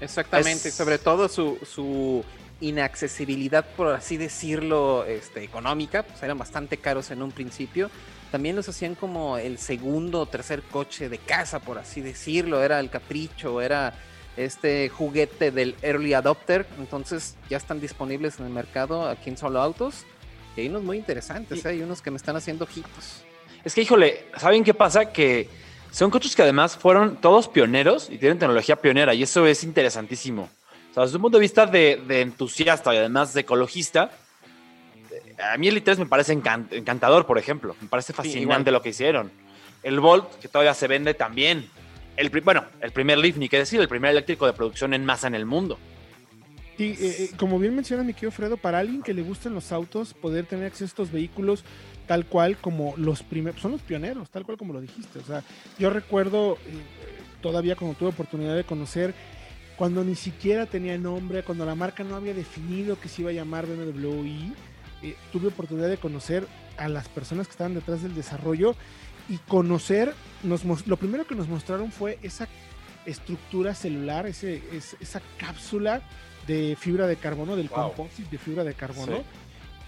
Exactamente, 0.00 0.72
sobre 0.72 0.98
todo 0.98 1.28
su, 1.28 1.58
su 1.64 2.24
inaccesibilidad, 2.62 3.66
por 3.76 3.88
así 3.88 4.16
decirlo, 4.16 5.04
este, 5.04 5.44
económica, 5.44 6.04
pues 6.04 6.22
eran 6.22 6.38
bastante 6.38 6.78
caros 6.78 7.10
en 7.10 7.20
un 7.20 7.32
principio. 7.32 7.90
También 8.30 8.56
los 8.56 8.68
hacían 8.68 8.94
como 8.94 9.36
el 9.36 9.58
segundo 9.58 10.20
o 10.20 10.26
tercer 10.26 10.62
coche 10.62 11.10
de 11.10 11.18
casa, 11.18 11.60
por 11.60 11.76
así 11.76 12.00
decirlo. 12.00 12.62
Era 12.62 12.80
el 12.80 12.88
capricho, 12.88 13.60
era 13.60 13.92
este 14.38 14.88
juguete 14.88 15.50
del 15.50 15.74
early 15.82 16.14
adopter. 16.14 16.66
Entonces 16.78 17.36
ya 17.50 17.58
están 17.58 17.78
disponibles 17.80 18.40
en 18.40 18.46
el 18.46 18.52
mercado 18.52 19.06
aquí 19.06 19.28
en 19.28 19.36
Solo 19.36 19.60
Autos. 19.60 20.06
Y 20.56 20.62
hay 20.62 20.68
unos 20.68 20.82
muy 20.82 20.96
interesantes, 20.96 21.64
¿eh? 21.64 21.68
hay 21.68 21.82
unos 21.82 22.00
que 22.00 22.10
me 22.10 22.16
están 22.16 22.36
haciendo 22.36 22.64
ojitos. 22.64 23.22
Es 23.64 23.74
que, 23.74 23.82
híjole, 23.82 24.26
¿saben 24.38 24.64
qué 24.64 24.72
pasa? 24.72 25.12
Que 25.12 25.48
son 25.90 26.10
coches 26.10 26.34
que 26.34 26.42
además 26.42 26.76
fueron 26.76 27.20
todos 27.20 27.48
pioneros 27.48 28.08
y 28.08 28.18
tienen 28.18 28.38
tecnología 28.38 28.76
pionera 28.76 29.12
y 29.14 29.22
eso 29.22 29.46
es 29.46 29.62
interesantísimo. 29.62 30.48
O 30.92 30.94
sea, 30.94 31.04
desde 31.04 31.16
un 31.16 31.22
punto 31.22 31.38
de 31.38 31.42
vista 31.42 31.64
de, 31.64 32.20
entusiasta 32.20 32.94
y 32.94 32.98
además 32.98 33.32
de 33.32 33.40
ecologista, 33.40 34.10
a 35.42 35.56
mí 35.56 35.68
el 35.68 35.82
i3 35.82 35.96
me 35.96 36.06
parece 36.06 36.34
encantador, 36.34 37.24
por 37.24 37.38
ejemplo. 37.38 37.74
Me 37.80 37.88
parece 37.88 38.12
fascinante 38.12 38.70
lo 38.70 38.82
que 38.82 38.90
hicieron. 38.90 39.32
El 39.82 40.00
Volt, 40.00 40.38
que 40.38 40.48
todavía 40.48 40.74
se 40.74 40.86
vende 40.88 41.14
también. 41.14 41.66
El, 42.18 42.28
bueno, 42.42 42.66
el 42.82 42.92
primer 42.92 43.16
Leaf, 43.16 43.38
ni 43.38 43.48
qué 43.48 43.56
decir, 43.56 43.80
el 43.80 43.88
primer 43.88 44.10
eléctrico 44.10 44.44
de 44.44 44.52
producción 44.52 44.92
en 44.92 45.06
masa 45.06 45.28
en 45.28 45.34
el 45.34 45.46
mundo. 45.46 45.78
Y 46.76 46.84
eh, 46.84 46.96
eh, 47.00 47.30
como 47.38 47.58
bien 47.58 47.74
menciona 47.74 48.02
mi 48.02 48.12
querido 48.12 48.30
Fredo, 48.30 48.58
para 48.58 48.78
alguien 48.78 49.02
que 49.02 49.14
le 49.14 49.22
gusten 49.22 49.54
los 49.54 49.72
autos, 49.72 50.12
poder 50.12 50.44
tener 50.44 50.66
acceso 50.66 50.84
a 50.84 50.88
estos 50.88 51.10
vehículos 51.10 51.64
tal 52.06 52.26
cual 52.26 52.58
como 52.58 52.94
los 52.98 53.22
primeros, 53.22 53.60
son 53.60 53.72
los 53.72 53.80
pioneros, 53.80 54.28
tal 54.28 54.44
cual 54.44 54.58
como 54.58 54.74
lo 54.74 54.80
dijiste. 54.82 55.18
O 55.18 55.24
sea, 55.24 55.42
yo 55.78 55.88
recuerdo 55.88 56.58
eh, 56.66 56.82
todavía 57.40 57.76
cuando 57.76 57.96
tuve 57.96 58.10
oportunidad 58.10 58.56
de 58.56 58.64
conocer 58.64 59.14
cuando 59.76 60.04
ni 60.04 60.14
siquiera 60.14 60.66
tenía 60.66 60.96
nombre, 60.98 61.42
cuando 61.42 61.64
la 61.64 61.74
marca 61.74 62.04
no 62.04 62.16
había 62.16 62.34
definido 62.34 62.98
que 63.00 63.08
se 63.08 63.22
iba 63.22 63.30
a 63.30 63.34
llamar 63.34 63.66
BMW 63.66 64.52
eh, 65.02 65.16
tuve 65.32 65.48
oportunidad 65.48 65.88
de 65.88 65.96
conocer 65.96 66.46
a 66.76 66.88
las 66.88 67.08
personas 67.08 67.48
que 67.48 67.52
estaban 67.52 67.74
detrás 67.74 68.02
del 68.02 68.14
desarrollo 68.14 68.76
y 69.28 69.38
conocer, 69.38 70.14
nos, 70.44 70.64
lo 70.86 70.96
primero 70.96 71.26
que 71.26 71.34
nos 71.34 71.48
mostraron 71.48 71.90
fue 71.90 72.18
esa 72.22 72.46
estructura 73.04 73.74
celular, 73.74 74.26
ese, 74.26 74.62
esa 75.00 75.20
cápsula 75.38 76.02
de 76.46 76.76
fibra 76.78 77.08
de 77.08 77.16
carbono, 77.16 77.56
del 77.56 77.68
composite 77.68 78.30
de 78.30 78.38
fibra 78.38 78.62
de 78.62 78.74
carbono, 78.74 79.24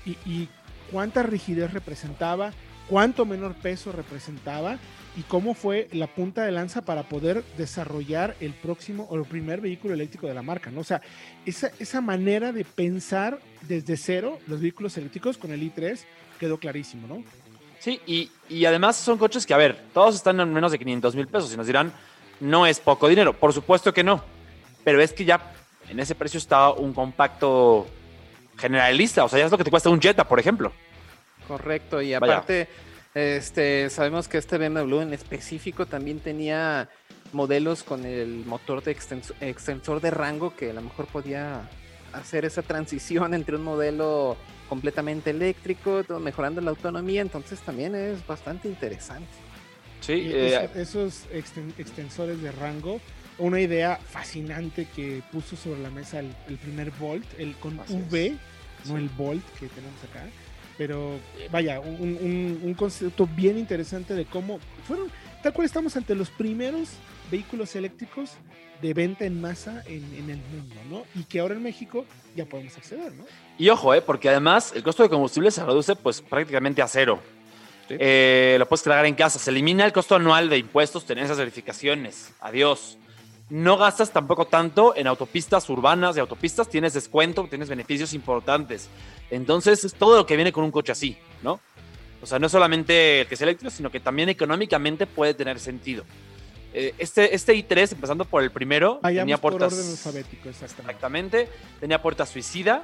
y, 0.05 0.17
y 0.27 0.49
cuánta 0.91 1.23
rigidez 1.23 1.73
representaba, 1.73 2.53
cuánto 2.89 3.25
menor 3.25 3.55
peso 3.55 3.93
representaba 3.93 4.79
y 5.17 5.23
cómo 5.23 5.55
fue 5.55 5.89
la 5.93 6.09
punta 6.09 6.45
de 6.45 6.53
lanza 6.53 6.83
para 6.83 7.05
poder 7.05 7.45
desarrollar 7.57 8.37
el 8.41 8.53
próximo 8.53 9.07
o 9.11 9.17
el 9.17 9.25
primer 9.25 9.61
vehículo 9.61 9.95
eléctrico 9.95 10.27
de 10.27 10.35
la 10.35 10.43
marca, 10.43 10.71
¿no? 10.71 10.81
O 10.81 10.85
sea, 10.85 11.01
esa, 11.47 11.71
esa 11.79 12.01
manera 12.01 12.53
de 12.53 12.65
pensar 12.65 13.39
desde 13.63 13.97
cero 13.97 14.39
los 14.47 14.61
vehículos 14.61 14.97
eléctricos 14.97 15.39
con 15.39 15.53
el 15.53 15.63
i3 15.63 16.01
quedó 16.41 16.59
clarísimo, 16.59 17.07
¿no? 17.07 17.23
Sí, 17.79 18.01
y, 18.07 18.31
y 18.49 18.65
además 18.65 18.97
son 18.97 19.19
coches 19.19 19.47
que, 19.47 19.55
a 19.55 19.59
ver, 19.59 19.79
todos 19.93 20.17
están 20.17 20.41
en 20.41 20.53
menos 20.53 20.73
de 20.73 20.79
500 20.79 21.15
mil 21.15 21.29
pesos 21.29 21.53
y 21.53 21.57
nos 21.57 21.67
dirán, 21.67 21.93
no 22.41 22.67
es 22.67 22.81
poco 22.81 23.09
dinero, 23.09 23.35
por 23.35 23.53
supuesto 23.53 23.93
que 23.93 24.03
no, 24.03 24.25
pero 24.83 25.01
es 25.01 25.13
que 25.13 25.25
ya 25.25 25.53
en 25.89 26.01
ese 26.01 26.15
precio 26.15 26.39
está 26.39 26.71
un 26.71 26.93
compacto 26.93 27.87
generalista, 28.57 29.25
o 29.25 29.29
sea, 29.29 29.39
ya 29.39 29.45
es 29.45 29.51
lo 29.53 29.59
que 29.59 29.65
te 29.65 29.71
cuesta 29.71 29.91
un 29.91 30.01
Jetta, 30.01 30.27
por 30.27 30.41
ejemplo. 30.41 30.73
Correcto, 31.47 32.01
y 32.01 32.15
aparte 32.15 32.69
Este, 33.15 33.91
sabemos 33.91 34.27
que 34.27 34.39
este 34.39 34.59
BMW 34.59 35.01
en 35.01 35.13
específico 35.13 35.87
también 35.87 36.19
tenía 36.19 36.89
modelos 37.33 37.85
con 37.85 38.05
el 38.05 38.45
motor 38.45 38.83
de 38.83 38.91
extensor 38.93 40.01
de 40.01 40.11
rango 40.11 40.55
que 40.57 40.71
a 40.71 40.73
lo 40.73 40.83
mejor 40.83 41.07
podía 41.07 41.69
hacer 42.13 42.45
esa 42.45 42.63
transición 42.63 43.35
entre 43.35 43.57
un 43.57 43.63
modelo 43.63 44.37
completamente 44.69 45.31
eléctrico, 45.31 46.03
mejorando 46.21 46.61
la 46.61 46.71
autonomía, 46.71 47.21
entonces 47.21 47.61
también 47.61 47.95
es 47.95 48.27
bastante 48.27 48.67
interesante. 48.69 49.29
Sí, 50.01 50.31
eh, 50.33 50.69
esos 50.75 51.25
extensores 51.33 52.43
de 52.43 52.51
rango, 52.53 53.01
una 53.39 53.61
idea 53.61 53.97
fascinante 53.97 54.87
que 54.95 55.23
puso 55.33 55.57
sobre 55.57 55.81
la 55.81 55.91
mesa 55.91 56.21
el, 56.21 56.59
primer 56.59 56.91
Volt, 56.93 57.27
el 57.39 57.55
con 57.57 57.79
V, 57.79 58.37
no 58.87 58.97
el 58.97 59.09
Volt 59.11 59.45
que 59.59 59.69
tenemos 59.69 60.03
acá, 60.05 60.25
pero 60.77 61.19
vaya, 61.51 61.81
un, 61.81 62.61
un, 62.63 62.75
concepto 62.75 63.27
bien 63.27 63.59
interesante 63.59 64.15
de 64.15 64.25
cómo 64.25 64.59
fueron, 64.87 65.09
tal 65.43 65.53
cual 65.53 65.67
estamos 65.67 65.97
ante 65.97 66.15
los 66.15 66.31
primeros 66.31 66.91
vehículos 67.31 67.75
eléctricos 67.77 68.33
de 68.83 68.93
venta 68.93 69.25
en 69.25 69.41
masa 69.41 69.83
en, 69.87 70.31
el 70.31 70.37
mundo, 70.37 70.75
¿no? 70.91 71.05
Y 71.19 71.25
que 71.25 71.41
ahora 71.41 71.55
en 71.55 71.63
México 71.63 72.05
ya 72.37 72.45
podemos 72.45 72.77
acceder, 72.77 73.13
¿no? 73.13 73.25
Y 73.57 73.69
ojo, 73.69 73.95
¿eh? 73.95 74.03
porque 74.03 74.29
además 74.29 74.73
el 74.75 74.83
costo 74.83 75.03
de 75.03 75.09
combustible 75.09 75.51
se 75.51 75.65
reduce 75.65 75.95
pues 75.97 76.21
prácticamente 76.21 76.83
a 76.83 76.89
cero. 76.89 77.21
Eh, 77.89 78.57
lo 78.59 78.67
puedes 78.67 78.83
cargar 78.83 79.07
en 79.07 79.15
casa. 79.15 79.39
Se 79.39 79.51
elimina 79.51 79.85
el 79.85 79.93
costo 79.93 80.17
anual 80.17 80.49
de 80.49 80.59
impuestos, 80.59 81.05
tenencias, 81.05 81.39
verificaciones. 81.39 82.33
Adiós. 82.41 82.99
No 83.55 83.77
gastas 83.77 84.11
tampoco 84.11 84.47
tanto 84.47 84.97
en 84.97 85.07
autopistas 85.07 85.71
urbanas 85.71 86.17
y 86.17 86.19
autopistas. 86.19 86.69
Tienes 86.69 86.93
descuento, 86.93 87.47
tienes 87.49 87.69
beneficios 87.69 88.13
importantes. 88.13 88.89
Entonces, 89.31 89.85
es 89.85 89.95
todo 89.95 90.17
lo 90.17 90.27
que 90.27 90.35
viene 90.35 90.51
con 90.51 90.65
un 90.65 90.73
coche 90.73 90.91
así, 90.91 91.17
¿no? 91.41 91.61
O 92.21 92.27
sea, 92.27 92.41
no 92.41 92.49
solamente 92.49 93.21
el 93.21 93.29
que 93.29 93.37
es 93.37 93.41
eléctrico, 93.41 93.71
sino 93.71 93.93
que 93.93 94.01
también 94.01 94.29
económicamente 94.29 95.07
puede 95.07 95.35
tener 95.35 95.61
sentido. 95.61 96.03
Eh, 96.73 96.97
este, 96.99 97.33
este 97.33 97.55
i3, 97.55 97.93
empezando 97.93 98.25
por 98.25 98.43
el 98.43 98.51
primero, 98.51 98.99
tenía 99.01 99.39
puertas. 99.39 99.73
Por 99.73 99.79
orden 99.79 99.91
alfabético, 99.93 100.49
exactamente. 100.49 100.91
exactamente. 100.91 101.49
Tenía 101.79 102.03
puerta 102.03 102.27
suicida. 102.27 102.83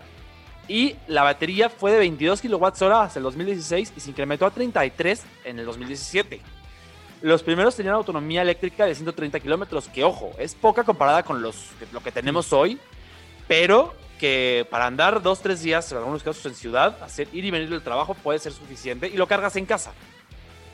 Y 0.68 0.94
la 1.08 1.24
batería 1.24 1.68
fue 1.68 1.90
de 1.90 1.98
22 1.98 2.42
kWh 2.42 2.92
hasta 2.92 3.18
el 3.18 3.24
2016 3.24 3.92
y 3.96 3.98
se 3.98 4.10
incrementó 4.10 4.46
a 4.46 4.52
33 4.52 5.24
en 5.46 5.58
el 5.58 5.66
2017. 5.66 6.40
Los 7.22 7.42
primeros 7.42 7.76
tenían 7.76 7.94
autonomía 7.94 8.42
eléctrica 8.42 8.86
de 8.86 8.94
130 8.94 9.40
kilómetros, 9.40 9.88
que 9.88 10.04
ojo, 10.04 10.32
es 10.38 10.54
poca 10.54 10.84
comparada 10.84 11.22
con 11.22 11.42
los, 11.42 11.70
lo 11.92 12.02
que 12.02 12.10
tenemos 12.10 12.52
hoy, 12.52 12.78
pero 13.46 13.94
que 14.18 14.66
para 14.70 14.86
andar 14.86 15.22
dos, 15.22 15.40
tres 15.40 15.62
días, 15.62 15.90
en 15.92 15.98
algunos 15.98 16.22
casos 16.22 16.44
en 16.46 16.54
ciudad, 16.54 17.02
hacer 17.02 17.28
ir 17.32 17.44
y 17.44 17.50
venir 17.50 17.70
del 17.70 17.82
trabajo 17.82 18.14
puede 18.14 18.38
ser 18.38 18.52
suficiente 18.52 19.08
y 19.08 19.16
lo 19.16 19.26
cargas 19.26 19.56
en 19.56 19.66
casa 19.66 19.92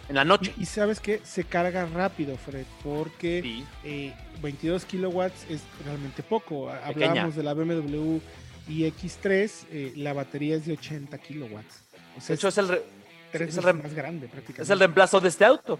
en 0.08 0.16
la 0.16 0.24
noche. 0.24 0.52
Y, 0.58 0.66
sabes 0.66 1.00
que 1.00 1.20
se 1.24 1.44
carga 1.44 1.86
rápido, 1.86 2.36
Fred, 2.36 2.66
porque 2.82 3.64
22 4.42 4.82
eh, 4.82 4.86
kilowatts 4.86 5.46
es 5.48 5.62
realmente 5.84 6.22
poco. 6.22 6.70
Hablábamos 6.70 7.34
de 7.34 7.42
la 7.42 7.54
BMW 7.54 8.18
iX3, 8.68 9.66
eh, 9.70 9.92
la 9.96 10.12
batería 10.12 10.56
es 10.56 10.66
de 10.66 10.72
80 10.74 11.18
kilowatts. 11.18 11.82
de 12.26 12.34
hecho, 12.34 12.48
es, 12.48 12.58
el, 12.58 12.82
es 13.32 13.56
el 13.56 13.74
más 13.74 13.94
grande 13.94 14.28
prácticamente. 14.28 14.62
Es 14.62 14.70
el 14.70 14.78
reemplazo 14.78 15.20
de 15.20 15.28
este 15.28 15.44
auto. 15.44 15.78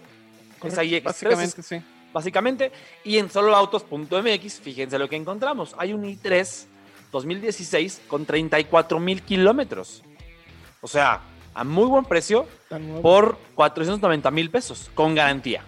Esa 0.62 0.82
iX3. 0.82 1.02
Básicamente, 1.02 1.62
sí. 1.62 1.82
Básicamente. 2.12 2.72
Y 3.04 3.18
en 3.18 3.30
soloautos.mx, 3.30 4.60
fíjense 4.60 4.98
lo 4.98 5.08
que 5.08 5.16
encontramos. 5.16 5.74
Hay 5.78 5.92
un 5.92 6.04
i3 6.04 6.66
2016 7.12 8.02
con 8.08 8.26
34 8.26 8.98
mil 9.00 9.22
kilómetros. 9.22 10.02
O 10.80 10.88
sea, 10.88 11.20
a 11.54 11.64
muy 11.64 11.86
buen 11.86 12.04
precio 12.04 12.46
por 13.02 13.38
490 13.54 14.30
mil 14.30 14.50
pesos 14.50 14.90
con 14.94 15.14
garantía. 15.14 15.62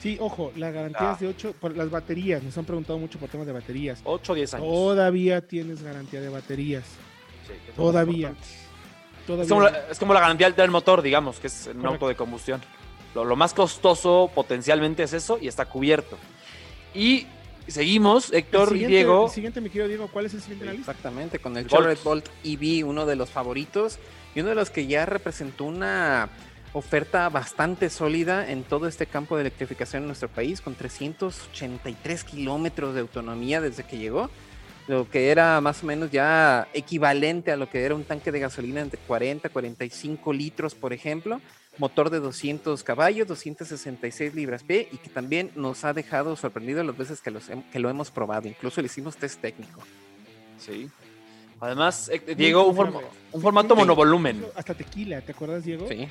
Sí, 0.00 0.16
ojo, 0.20 0.52
la 0.56 0.70
garantía 0.70 1.12
es 1.12 1.20
de 1.20 1.26
8, 1.26 1.54
por 1.60 1.76
las 1.76 1.90
baterías, 1.90 2.42
nos 2.42 2.56
han 2.56 2.64
preguntado 2.64 2.98
mucho 2.98 3.18
por 3.18 3.28
temas 3.28 3.46
de 3.46 3.52
baterías. 3.52 4.00
8 4.04 4.32
o 4.32 4.34
10 4.34 4.54
años. 4.54 4.66
Todavía 4.66 5.40
tienes 5.40 5.82
garantía 5.82 6.20
de 6.20 6.28
baterías. 6.28 6.84
Sí, 7.46 7.52
Todavía. 7.74 8.34
Es, 9.90 9.98
como 9.98 10.14
la, 10.14 10.20
garantía 10.20 10.50
del 10.50 10.70
motor, 10.70 11.02
digamos, 11.02 11.38
que 11.38 11.48
es 11.48 11.68
un 11.74 11.84
auto 11.84 12.08
de 12.08 12.14
combustión. 12.14 12.62
Lo, 13.24 13.36
más 13.36 13.54
costoso 13.54 14.30
potencialmente 14.34 15.02
es 15.02 15.12
eso 15.12 15.38
y 15.40 15.48
está 15.48 15.66
cubierto. 15.66 16.16
Y 16.94 17.26
seguimos, 17.66 18.32
Héctor 18.32 18.76
y 18.76 18.86
Diego. 18.86 19.26
El 19.26 19.32
siguiente, 19.32 19.60
mi 19.60 19.68
querido 19.68 19.88
Diego, 19.88 20.08
¿cuál 20.08 20.26
es 20.26 20.34
el 20.34 20.40
siguiente 20.40 20.64
en 20.64 20.70
la 20.70 20.72
lista? 20.74 20.92
Exactamente, 20.92 21.38
con 21.38 21.56
el 21.56 21.66
Chevrolet 21.66 22.02
Bolt 22.02 22.28
EV, 22.44 22.86
uno 22.86 23.06
de 23.06 23.16
los 23.16 23.30
favoritos 23.30 23.98
y 24.34 24.40
uno 24.40 24.50
de 24.50 24.54
los 24.54 24.70
que 24.70 24.86
ya 24.86 25.06
representó 25.06 25.64
una 25.64 26.28
oferta 26.72 27.28
bastante 27.28 27.90
sólida 27.90 28.50
en 28.50 28.62
todo 28.62 28.88
este 28.88 29.06
campo 29.06 29.36
de 29.36 29.42
electrificación 29.42 30.02
en 30.02 30.08
nuestro 30.08 30.28
país, 30.28 30.60
con 30.60 30.74
383 30.74 32.24
kilómetros 32.24 32.94
de 32.94 33.00
autonomía 33.00 33.60
desde 33.60 33.84
que 33.84 33.98
llegó, 33.98 34.30
lo 34.86 35.08
que 35.08 35.30
era 35.30 35.60
más 35.60 35.82
o 35.82 35.86
menos 35.86 36.10
ya 36.10 36.68
equivalente 36.72 37.52
a 37.52 37.56
lo 37.56 37.68
que 37.68 37.84
era 37.84 37.94
un 37.94 38.04
tanque 38.04 38.32
de 38.32 38.40
gasolina 38.40 38.80
entre 38.80 38.98
40 39.00 39.48
y 39.48 39.50
45 39.50 40.32
litros, 40.32 40.74
por 40.74 40.92
ejemplo, 40.92 41.40
motor 41.78 42.10
de 42.10 42.20
200 42.20 42.82
caballos, 42.82 43.26
266 43.28 44.34
libras 44.34 44.62
P, 44.62 44.88
y 44.90 44.98
que 44.98 45.08
también 45.08 45.50
nos 45.54 45.84
ha 45.84 45.92
dejado 45.92 46.36
sorprendido 46.36 46.82
las 46.84 46.96
veces 46.96 47.20
que, 47.20 47.30
los, 47.30 47.50
que 47.72 47.78
lo 47.78 47.88
hemos 47.90 48.10
probado, 48.10 48.48
incluso 48.48 48.80
le 48.80 48.86
hicimos 48.86 49.16
test 49.16 49.40
técnico. 49.40 49.82
Sí, 50.58 50.90
Además, 51.60 52.08
eh, 52.08 52.34
Diego, 52.36 52.66
un, 52.66 53.42
formato 53.42 53.74
monovolumen. 53.74 54.44
Hasta 54.54 54.74
tequila, 54.74 55.20
¿te 55.20 55.32
acuerdas, 55.32 55.64
Diego? 55.64 55.88
Sí. 55.88 56.08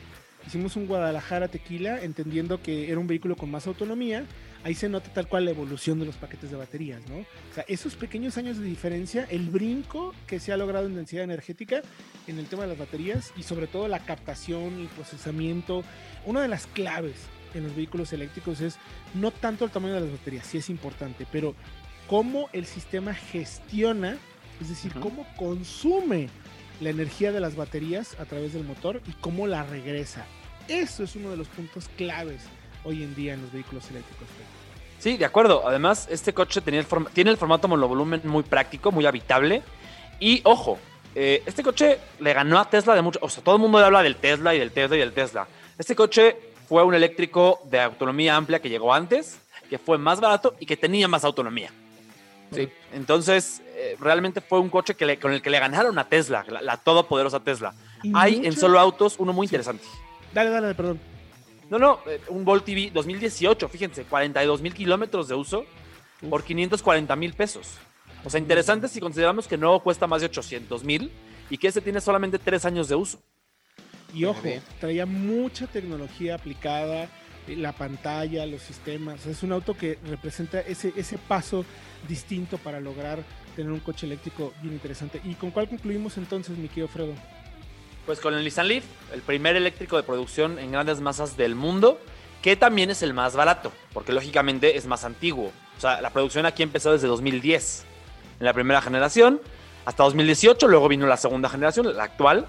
Hicimos 0.48 0.78
un 0.78 0.88
Guadalajara 0.88 1.50
tequila, 1.50 2.02
entendiendo 2.02 2.62
que 2.62 2.90
era 2.90 2.98
un 3.02 3.06
vehículo 3.06 3.36
con 3.36 3.52
más 3.52 3.68
autonomía. 3.68 4.26
Ahí 4.64 4.76
se 4.76 4.88
nota 4.88 5.12
tal 5.12 5.28
cual 5.28 5.44
la 5.44 5.52
evolución 5.52 6.00
de 6.00 6.06
los 6.06 6.16
paquetes 6.16 6.50
de 6.50 6.56
baterías, 6.56 7.02
¿no? 7.10 7.18
O 7.18 7.54
sea, 7.54 7.66
esos 7.68 7.96
pequeños 7.96 8.38
años 8.38 8.58
de 8.58 8.64
diferencia, 8.64 9.28
el 9.30 9.50
brinco 9.50 10.16
que 10.26 10.40
se 10.40 10.54
ha 10.54 10.58
logrado 10.58 10.88
en 10.88 10.96
densidad 10.96 11.26
energética 11.26 11.82
en 12.28 12.40
el 12.40 12.46
tema 12.46 12.62
de 12.64 12.70
las 12.70 12.78
baterías 12.78 13.34
y 13.36 13.44
sobre 13.44 13.68
todo 13.68 13.90
la 13.90 14.00
captación 14.00 14.82
y 14.82 14.88
procesamiento. 14.88 15.84
Una 16.26 16.42
de 16.42 16.48
las 16.48 16.66
claves 16.66 17.16
en 17.54 17.64
los 17.64 17.76
vehículos 17.76 18.14
eléctricos 18.14 18.62
es 18.62 18.78
no 19.16 19.32
tanto 19.32 19.66
el 19.66 19.72
tamaño 19.72 19.96
de 19.96 20.02
las 20.02 20.12
baterías, 20.12 20.48
sí 20.48 20.60
es 20.60 20.70
importante, 20.70 21.28
pero 21.30 21.56
cómo 22.08 22.48
el 22.54 22.66
sistema 22.66 23.14
gestiona 23.14 24.18
es 24.62 24.70
decir, 24.70 24.94
cómo 25.00 25.26
consume 25.38 26.30
la 26.80 26.90
energía 26.90 27.32
de 27.32 27.40
las 27.40 27.56
baterías 27.56 28.20
a 28.20 28.26
través 28.26 28.54
del 28.54 28.64
motor 28.64 29.02
y 29.08 29.12
cómo 29.14 29.48
la 29.48 29.64
regresa. 29.64 30.26
Eso 30.68 31.04
es 31.04 31.16
uno 31.16 31.30
de 31.30 31.38
los 31.38 31.48
puntos 31.48 31.90
claves 31.98 32.42
hoy 32.84 33.04
en 33.04 33.16
día 33.16 33.34
en 33.34 33.42
los 33.42 33.52
vehículos 33.52 33.90
eléctricos. 33.90 34.28
Sí, 35.00 35.18
de 35.18 35.26
acuerdo. 35.26 35.68
Además, 35.68 36.08
este 36.10 36.34
coche 36.34 36.62
tenía 36.62 36.80
el 36.80 36.88
tiene 37.14 37.32
el 37.32 37.38
formato 37.38 37.68
monovolumen 37.68 38.22
muy 38.26 38.44
práctico, 38.44 38.92
muy 38.92 39.06
habitable. 39.06 39.62
Y 40.20 40.42
ojo, 40.44 40.80
eh, 41.16 41.44
este 41.46 41.64
coche 41.64 42.00
le 42.20 42.34
ganó 42.34 42.60
a 42.60 42.70
Tesla 42.70 42.96
de 42.96 43.02
mucho. 43.02 43.20
O 43.22 43.30
sea, 43.30 43.44
todo 43.44 43.56
el 43.56 43.62
mundo 43.62 43.78
habla 43.78 44.04
del 44.04 44.16
Tesla 44.16 44.56
y 44.56 44.60
del 44.60 44.72
Tesla 44.72 44.96
y 44.96 45.00
del 45.00 45.14
Tesla. 45.14 45.48
Este 45.78 45.96
coche 45.96 46.36
fue 46.68 46.84
un 46.84 46.94
eléctrico 46.94 47.62
de 47.66 47.80
autonomía 47.80 48.36
amplia 48.36 48.60
que 48.60 48.70
llegó 48.70 48.94
antes, 48.94 49.40
que 49.70 49.78
fue 49.78 49.98
más 49.98 50.20
barato 50.20 50.56
y 50.60 50.66
que 50.66 50.76
tenía 50.76 51.08
más 51.08 51.24
autonomía. 51.24 51.72
Sí. 52.52 52.70
Entonces, 52.94 53.62
realmente 54.00 54.42
fue 54.42 54.60
un 54.60 54.70
coche 54.70 54.96
que 54.96 55.20
con 55.20 55.32
el 55.32 55.42
que 55.42 55.50
le 55.50 55.60
ganaron 55.60 55.98
a 56.00 56.10
Tesla, 56.10 56.46
la, 56.62 56.78
todopoderosa 56.78 57.40
Tesla. 57.40 57.74
Hay 58.14 58.46
en 58.46 58.56
solo 58.56 58.80
autos 58.80 59.16
uno 59.18 59.34
muy 59.34 59.46
interesante. 59.46 59.84
Dale, 60.34 60.50
dale, 60.50 60.76
perdón. 60.76 61.00
No, 61.70 61.80
no, 61.80 62.00
eh, 62.06 62.22
un 62.30 62.46
Volt 62.46 62.66
TV 62.66 62.92
2018, 62.94 63.68
fíjense, 63.68 64.04
42 64.06 64.62
mil 64.62 64.74
kilómetros 64.74 65.28
de 65.28 65.36
uso 65.36 65.66
por 66.30 66.44
540 66.44 67.16
mil 67.16 67.34
pesos. 67.34 67.78
O 68.24 68.30
sea, 68.30 68.40
interesante 68.40 68.88
si 68.88 69.00
consideramos 69.00 69.48
que 69.48 69.58
no 69.58 69.80
cuesta 69.82 70.08
más 70.08 70.22
de 70.22 70.28
800 70.28 70.84
mil 70.84 71.12
y 71.50 71.58
que 71.58 71.68
ese 71.68 71.82
tiene 71.82 72.02
solamente 72.02 72.40
tres 72.40 72.66
años 72.66 72.88
de 72.88 72.96
uso. 72.96 73.20
Y 74.14 74.26
ojo, 74.26 74.42
traía 74.80 75.06
mucha 75.06 75.68
tecnología 75.68 76.36
aplicada, 76.36 77.10
la 77.48 77.74
pantalla, 77.74 78.46
los 78.46 78.62
sistemas. 78.62 79.26
Es 79.26 79.44
un 79.44 79.52
auto 79.52 79.76
que 79.76 80.00
representa 80.08 80.60
ese, 80.62 80.94
ese 80.96 81.18
paso 81.18 81.66
distinto 82.08 82.58
para 82.58 82.80
lograr 82.80 83.20
tener 83.58 83.72
un 83.72 83.80
coche 83.80 84.06
eléctrico 84.06 84.54
bien 84.62 84.76
interesante. 84.76 85.20
¿Y 85.26 85.34
con 85.34 85.50
cuál 85.50 85.68
concluimos 85.68 86.16
entonces, 86.18 86.56
mi 86.58 86.68
querido 86.68 86.88
Fredo? 86.88 87.14
Pues 88.06 88.20
con 88.20 88.36
el 88.36 88.44
Nissan 88.44 88.68
Leaf, 88.68 88.86
el 89.12 89.22
primer 89.22 89.56
eléctrico 89.56 89.98
de 89.98 90.04
producción 90.04 90.60
en 90.60 90.72
grandes 90.72 91.02
masas 91.02 91.36
del 91.36 91.56
mundo, 91.56 92.00
que 92.44 92.56
también 92.56 92.92
es 92.92 93.02
el 93.02 93.16
más 93.16 93.36
barato, 93.36 93.72
porque 93.94 94.14
lógicamente 94.14 94.78
es 94.78 94.86
más 94.86 95.04
antiguo. 95.04 95.52
O 95.76 95.82
sea, 95.82 96.02
la 96.02 96.12
producción 96.12 96.46
aquí 96.46 96.62
empezó 96.62 96.92
desde 96.92 97.08
2010, 97.08 97.86
en 98.40 98.46
la 98.46 98.54
primera 98.54 98.80
generación, 98.80 99.42
hasta 99.86 100.04
2018, 100.04 100.68
luego 100.68 100.88
vino 100.88 101.08
la 101.08 101.18
segunda 101.18 101.50
generación, 101.50 101.98
la 101.98 102.04
actual, 102.04 102.46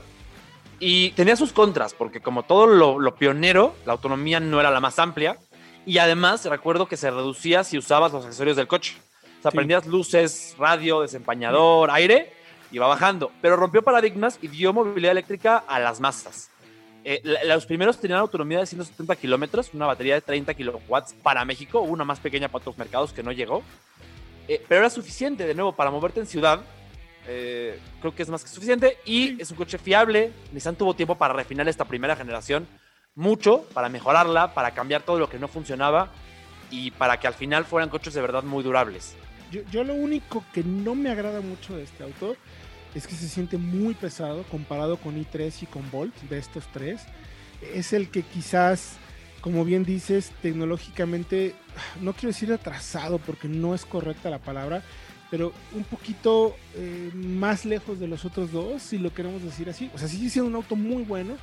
y 0.78 1.12
tenía 1.12 1.36
sus 1.36 1.52
contras, 1.52 1.94
porque 1.94 2.20
como 2.20 2.42
todo 2.42 2.66
lo, 2.66 2.98
lo, 2.98 3.14
pionero, 3.14 3.74
la 3.86 3.94
autonomía 3.94 4.40
no 4.40 4.60
era 4.60 4.70
la 4.70 4.80
más 4.80 4.98
amplia. 4.98 5.38
Y 5.86 5.98
además 5.98 6.44
recuerdo 6.44 6.86
que 6.86 6.98
se 6.98 7.10
reducía 7.10 7.64
si 7.64 7.78
usabas 7.78 8.12
los 8.12 8.26
accesorios 8.26 8.56
del 8.56 8.68
coche. 8.68 8.94
O 9.38 9.42
sea, 9.42 9.50
prendías 9.50 9.86
luces, 9.86 10.54
radio, 10.58 11.02
desempañador, 11.02 11.90
aire, 11.90 12.32
y 12.70 12.78
va 12.78 12.86
bajando. 12.86 13.32
Pero 13.40 13.56
rompió 13.56 13.82
paradigmas 13.82 14.38
y 14.42 14.48
dio 14.48 14.72
movilidad 14.72 15.12
eléctrica 15.12 15.58
a 15.66 15.78
las 15.78 16.00
masas. 16.00 16.50
Eh, 17.04 17.22
los 17.46 17.64
primeros 17.64 18.00
tenían 18.00 18.18
autonomía 18.18 18.58
de 18.58 18.66
170 18.66 19.16
kilómetros, 19.16 19.72
una 19.72 19.86
batería 19.86 20.14
de 20.14 20.20
30 20.20 20.52
kilowatts 20.54 21.14
para 21.22 21.44
México, 21.44 21.80
una 21.80 22.04
más 22.04 22.20
pequeña 22.20 22.48
para 22.48 22.62
otros 22.62 22.76
mercados 22.76 23.12
que 23.12 23.22
no 23.22 23.32
llegó. 23.32 23.62
Eh, 24.48 24.62
pero 24.68 24.80
era 24.80 24.90
suficiente, 24.90 25.46
de 25.46 25.54
nuevo, 25.54 25.72
para 25.72 25.90
moverte 25.90 26.20
en 26.20 26.26
ciudad. 26.26 26.60
Eh, 27.26 27.78
creo 28.00 28.14
que 28.14 28.22
es 28.22 28.28
más 28.30 28.42
que 28.42 28.50
suficiente 28.50 28.98
y 29.04 29.40
es 29.40 29.50
un 29.50 29.56
coche 29.56 29.78
fiable. 29.78 30.32
Nissan 30.52 30.76
tuvo 30.76 30.94
tiempo 30.94 31.14
para 31.14 31.34
refinar 31.34 31.68
esta 31.68 31.84
primera 31.84 32.16
generación 32.16 32.66
mucho, 33.14 33.62
para 33.74 33.88
mejorarla, 33.88 34.54
para 34.54 34.72
cambiar 34.72 35.02
todo 35.02 35.18
lo 35.18 35.28
que 35.28 35.38
no 35.38 35.48
funcionaba 35.48 36.10
y 36.70 36.90
para 36.92 37.18
que 37.18 37.26
al 37.26 37.34
final 37.34 37.64
fueran 37.64 37.90
coches 37.90 38.14
de 38.14 38.20
verdad 38.20 38.42
muy 38.42 38.62
durables. 38.62 39.16
Yo, 39.50 39.84
lo 39.84 39.94
único 39.94 40.44
que 40.52 40.62
no 40.62 40.94
me 40.94 41.10
agrada 41.10 41.40
mucho 41.40 41.76
de 41.76 41.84
este 41.84 42.04
auto 42.04 42.36
es 42.94 43.06
que 43.06 43.14
se 43.14 43.28
siente 43.28 43.56
muy 43.56 43.94
pesado 43.94 44.42
comparado 44.44 44.96
con 44.96 45.16
i3 45.16 45.62
y 45.62 45.66
con 45.66 45.90
Volt 45.90 46.14
de 46.22 46.38
estos 46.38 46.66
tres. 46.72 47.02
Es 47.74 47.92
el 47.92 48.10
que 48.10 48.22
quizás, 48.22 48.96
como 49.40 49.64
bien 49.64 49.84
dices, 49.84 50.32
tecnológicamente, 50.42 51.54
no 52.00 52.12
quiero 52.12 52.28
decir 52.28 52.52
atrasado 52.52 53.18
porque 53.18 53.48
no 53.48 53.74
es 53.74 53.84
correcta 53.84 54.30
la 54.30 54.38
palabra, 54.38 54.82
pero 55.30 55.52
un 55.74 55.84
poquito 55.84 56.56
eh, 56.74 57.10
más 57.14 57.64
lejos 57.64 58.00
de 58.00 58.08
los 58.08 58.24
otros 58.24 58.52
dos, 58.52 58.82
si 58.82 58.98
lo 58.98 59.12
queremos 59.12 59.42
decir 59.42 59.68
así. 59.68 59.90
O 59.94 59.98
sea, 59.98 60.08
sigue 60.08 60.30
siendo 60.30 60.48
un 60.48 60.56
auto 60.56 60.76
muy 60.76 61.02
bueno, 61.02 61.36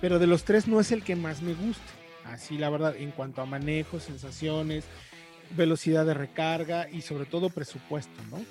pero 0.00 0.18
de 0.18 0.26
los 0.26 0.44
tres 0.44 0.68
no 0.68 0.80
es 0.80 0.92
el 0.92 1.02
que 1.02 1.16
más 1.16 1.42
me 1.42 1.54
gusta. 1.54 1.84
Así, 2.24 2.58
la 2.58 2.70
verdad, 2.70 2.96
en 2.96 3.12
cuanto 3.12 3.42
a 3.42 3.46
manejo, 3.46 4.00
sensaciones, 4.00 4.84
velocidad 5.50 6.06
de 6.06 6.14
recarga 6.14 6.88
y 6.90 7.02
sobre 7.02 7.26
todo 7.26 7.50
presupuesto, 7.50 8.22
¿no? 8.30 8.44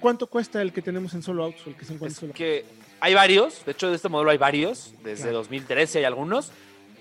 ¿Cuánto, 0.00 0.26
cuesta 0.26 0.60
el 0.60 0.72
que 0.72 0.82
tenemos 0.82 1.14
en 1.14 1.22
Solo 1.22 1.44
Autos? 1.44 1.66
El 1.66 1.74
que 1.76 1.86
se 1.86 1.94
encuentra 1.94 2.12
es 2.12 2.20
solo? 2.20 2.34
que 2.34 2.66
hay 3.00 3.14
varios, 3.14 3.64
de 3.64 3.72
hecho 3.72 3.88
de 3.88 3.96
este 3.96 4.10
modelo 4.10 4.30
hay 4.30 4.36
varios, 4.36 4.92
desde 5.02 5.30
2013 5.30 6.00
hay 6.00 6.04
algunos, 6.04 6.52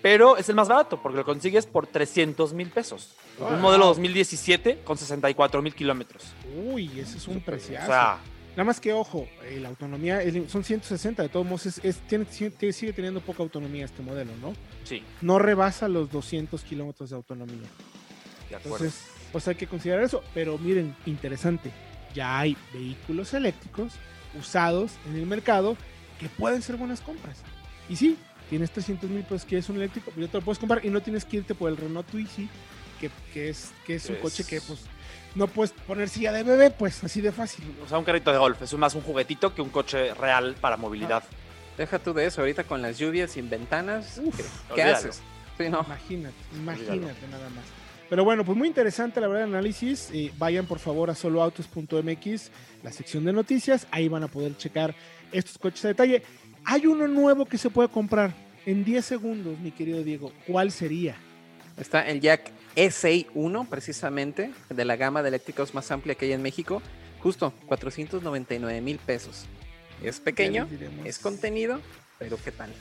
pero 0.01 0.37
es 0.37 0.47
el 0.47 0.55
más 0.55 0.69
barato 0.69 1.01
porque 1.01 1.17
lo 1.17 1.25
consigues 1.25 1.65
por 1.65 1.85
300 1.85 2.53
mil 2.53 2.69
pesos. 2.69 3.13
Un 3.39 3.59
modelo 3.59 3.87
2017 3.87 4.79
con 4.83 4.97
64 4.97 5.61
mil 5.61 5.75
kilómetros. 5.75 6.23
Uy, 6.65 6.99
ese 6.99 7.17
es 7.17 7.27
un 7.27 7.41
preciazo. 7.41 7.83
O 7.83 7.87
sea, 7.87 8.19
Nada 8.51 8.65
más 8.65 8.81
que 8.81 8.91
ojo, 8.91 9.29
eh, 9.45 9.59
la 9.61 9.69
autonomía 9.69 10.21
son 10.49 10.65
160, 10.65 11.23
de 11.23 11.29
todos 11.29 11.45
modos 11.45 11.67
es, 11.67 11.97
tiene, 11.99 12.25
sigue 12.25 12.91
teniendo 12.91 13.21
poca 13.21 13.43
autonomía 13.43 13.85
este 13.85 14.01
modelo, 14.01 14.31
¿no? 14.41 14.53
Sí. 14.83 15.03
No 15.21 15.39
rebasa 15.39 15.87
los 15.87 16.11
200 16.11 16.61
kilómetros 16.63 17.11
de 17.11 17.15
autonomía. 17.15 17.69
De 18.49 18.57
acuerdo. 18.57 18.85
Entonces, 18.85 19.10
pues 19.31 19.47
hay 19.47 19.55
que 19.55 19.67
considerar 19.67 20.03
eso. 20.03 20.23
Pero 20.33 20.57
miren, 20.57 20.95
interesante 21.05 21.71
ya 22.13 22.39
hay 22.39 22.57
vehículos 22.73 23.33
eléctricos 23.33 23.93
usados 24.37 24.91
en 25.07 25.15
el 25.15 25.25
mercado 25.25 25.77
que 26.19 26.29
pueden 26.29 26.61
ser 26.61 26.77
buenas 26.77 27.01
compras. 27.01 27.37
Y 27.89 27.95
sí, 27.95 28.17
tienes 28.49 28.71
300 28.71 29.09
mil 29.09 29.23
pesos 29.23 29.45
que 29.45 29.57
es 29.57 29.69
un 29.69 29.77
eléctrico, 29.77 30.11
pero 30.13 30.25
ya 30.25 30.31
te 30.31 30.37
lo 30.37 30.43
puedes 30.43 30.59
comprar 30.59 30.85
y 30.85 30.89
no 30.89 31.01
tienes 31.01 31.25
que 31.25 31.37
irte 31.37 31.55
por 31.55 31.69
el 31.69 31.77
Renault 31.77 32.09
Twizy, 32.09 32.49
que, 32.99 33.09
que 33.33 33.49
es, 33.49 33.71
que 33.85 33.95
es 33.95 34.09
un 34.09 34.17
coche 34.17 34.43
que 34.43 34.61
pues 34.61 34.81
no 35.35 35.47
puedes 35.47 35.71
poner 35.71 36.09
silla 36.09 36.31
de 36.31 36.43
bebé, 36.43 36.69
pues 36.69 37.03
así 37.03 37.21
de 37.21 37.31
fácil. 37.31 37.63
O 37.83 37.87
sea, 37.87 37.97
un 37.97 38.03
carrito 38.03 38.31
de 38.31 38.37
golf, 38.37 38.61
es 38.61 38.73
más 38.73 38.95
un 38.95 39.01
juguetito 39.01 39.55
que 39.55 39.61
un 39.61 39.69
coche 39.69 40.13
real 40.13 40.55
para 40.59 40.77
movilidad. 40.77 41.23
Deja 41.77 41.99
tú 41.99 42.13
de 42.13 42.25
eso, 42.25 42.41
ahorita 42.41 42.65
con 42.65 42.81
las 42.81 42.97
lluvias 42.99 43.31
sin 43.31 43.49
ventanas, 43.49 44.21
¿qué, 44.75 44.83
haces? 44.83 45.21
Imagínate, 45.57 46.35
imagínate 46.55 47.27
nada 47.29 47.49
más. 47.49 47.80
Pero 48.11 48.25
bueno, 48.25 48.43
pues 48.43 48.57
muy 48.57 48.67
interesante 48.67 49.21
la 49.21 49.29
verdad 49.29 49.45
el 49.45 49.55
análisis. 49.55 50.09
Eh, 50.11 50.33
vayan 50.37 50.65
por 50.65 50.79
favor 50.79 51.09
a 51.09 51.15
soloautos.mx, 51.15 52.51
la 52.83 52.91
sección 52.91 53.23
de 53.23 53.31
noticias. 53.31 53.87
Ahí 53.89 54.09
van 54.09 54.23
a 54.23 54.27
poder 54.27 54.57
checar 54.57 54.93
estos 55.31 55.57
coches 55.57 55.85
a 55.85 55.87
detalle. 55.87 56.21
Hay 56.65 56.87
uno 56.87 57.07
nuevo 57.07 57.45
que 57.45 57.57
se 57.57 57.69
puede 57.69 57.87
comprar 57.87 58.33
en 58.65 58.83
10 58.83 59.05
segundos, 59.05 59.57
mi 59.59 59.71
querido 59.71 60.03
Diego. 60.03 60.33
¿Cuál 60.45 60.73
sería? 60.73 61.15
Está 61.77 62.05
el 62.05 62.19
Jack 62.19 62.51
S1, 62.75 63.65
precisamente, 63.69 64.51
de 64.69 64.83
la 64.83 64.97
gama 64.97 65.21
de 65.21 65.29
eléctricos 65.29 65.73
más 65.73 65.89
amplia 65.89 66.13
que 66.13 66.25
hay 66.25 66.33
en 66.33 66.41
México. 66.41 66.81
Justo, 67.21 67.53
499 67.67 68.81
mil 68.81 68.97
pesos. 68.97 69.45
Es 70.03 70.19
pequeño, 70.19 70.67
es 71.05 71.17
contenido, 71.17 71.79
pero 72.19 72.37
¿qué 72.43 72.51
tal? 72.51 72.73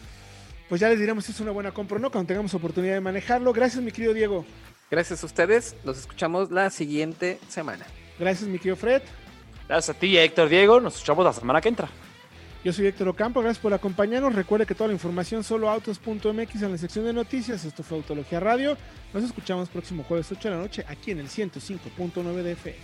Pues 0.68 0.80
ya 0.80 0.88
les 0.88 0.98
diremos 0.98 1.24
si 1.24 1.30
es 1.30 1.38
una 1.38 1.52
buena 1.52 1.70
compra 1.70 1.98
o 1.98 2.00
no 2.00 2.10
cuando 2.10 2.26
tengamos 2.26 2.52
oportunidad 2.54 2.94
de 2.94 3.00
manejarlo. 3.00 3.52
Gracias, 3.52 3.80
mi 3.80 3.92
querido 3.92 4.12
Diego. 4.12 4.44
Gracias 4.91 5.22
a 5.22 5.26
ustedes. 5.26 5.76
Los 5.84 5.99
escuchamos 5.99 6.51
la 6.51 6.70
siguiente 6.70 7.38
semana. 7.49 7.86
Gracias, 8.18 8.49
mi 8.49 8.59
querido 8.59 8.76
Fred. 8.76 9.03
Gracias 9.68 9.97
a 9.97 9.99
ti, 9.99 10.18
Héctor 10.18 10.49
Diego. 10.49 10.80
Nos 10.80 10.95
escuchamos 10.95 11.24
la 11.24 11.32
semana 11.32 11.61
que 11.61 11.68
entra. 11.68 11.88
Yo 12.62 12.74
soy 12.74 12.86
Héctor 12.86 13.09
Ocampo, 13.09 13.41
gracias 13.41 13.62
por 13.62 13.72
acompañarnos. 13.72 14.34
Recuerde 14.34 14.66
que 14.66 14.74
toda 14.74 14.88
la 14.88 14.93
información 14.93 15.43
solo 15.43 15.70
autos.mx 15.70 16.62
en 16.62 16.72
la 16.72 16.76
sección 16.78 17.07
de 17.07 17.12
noticias. 17.14 17.64
Esto 17.64 17.82
fue 17.82 17.99
Autología 17.99 18.38
Radio. 18.38 18.76
Nos 19.14 19.24
escuchamos 19.24 19.70
próximo 19.70 20.05
jueves 20.05 20.30
8 20.30 20.49
de 20.49 20.55
la 20.55 20.61
noche 20.61 20.84
aquí 20.86 21.12
en 21.12 21.20
el 21.20 21.28
105.9 21.28 22.22
de 22.43 22.53
FM. 22.53 22.78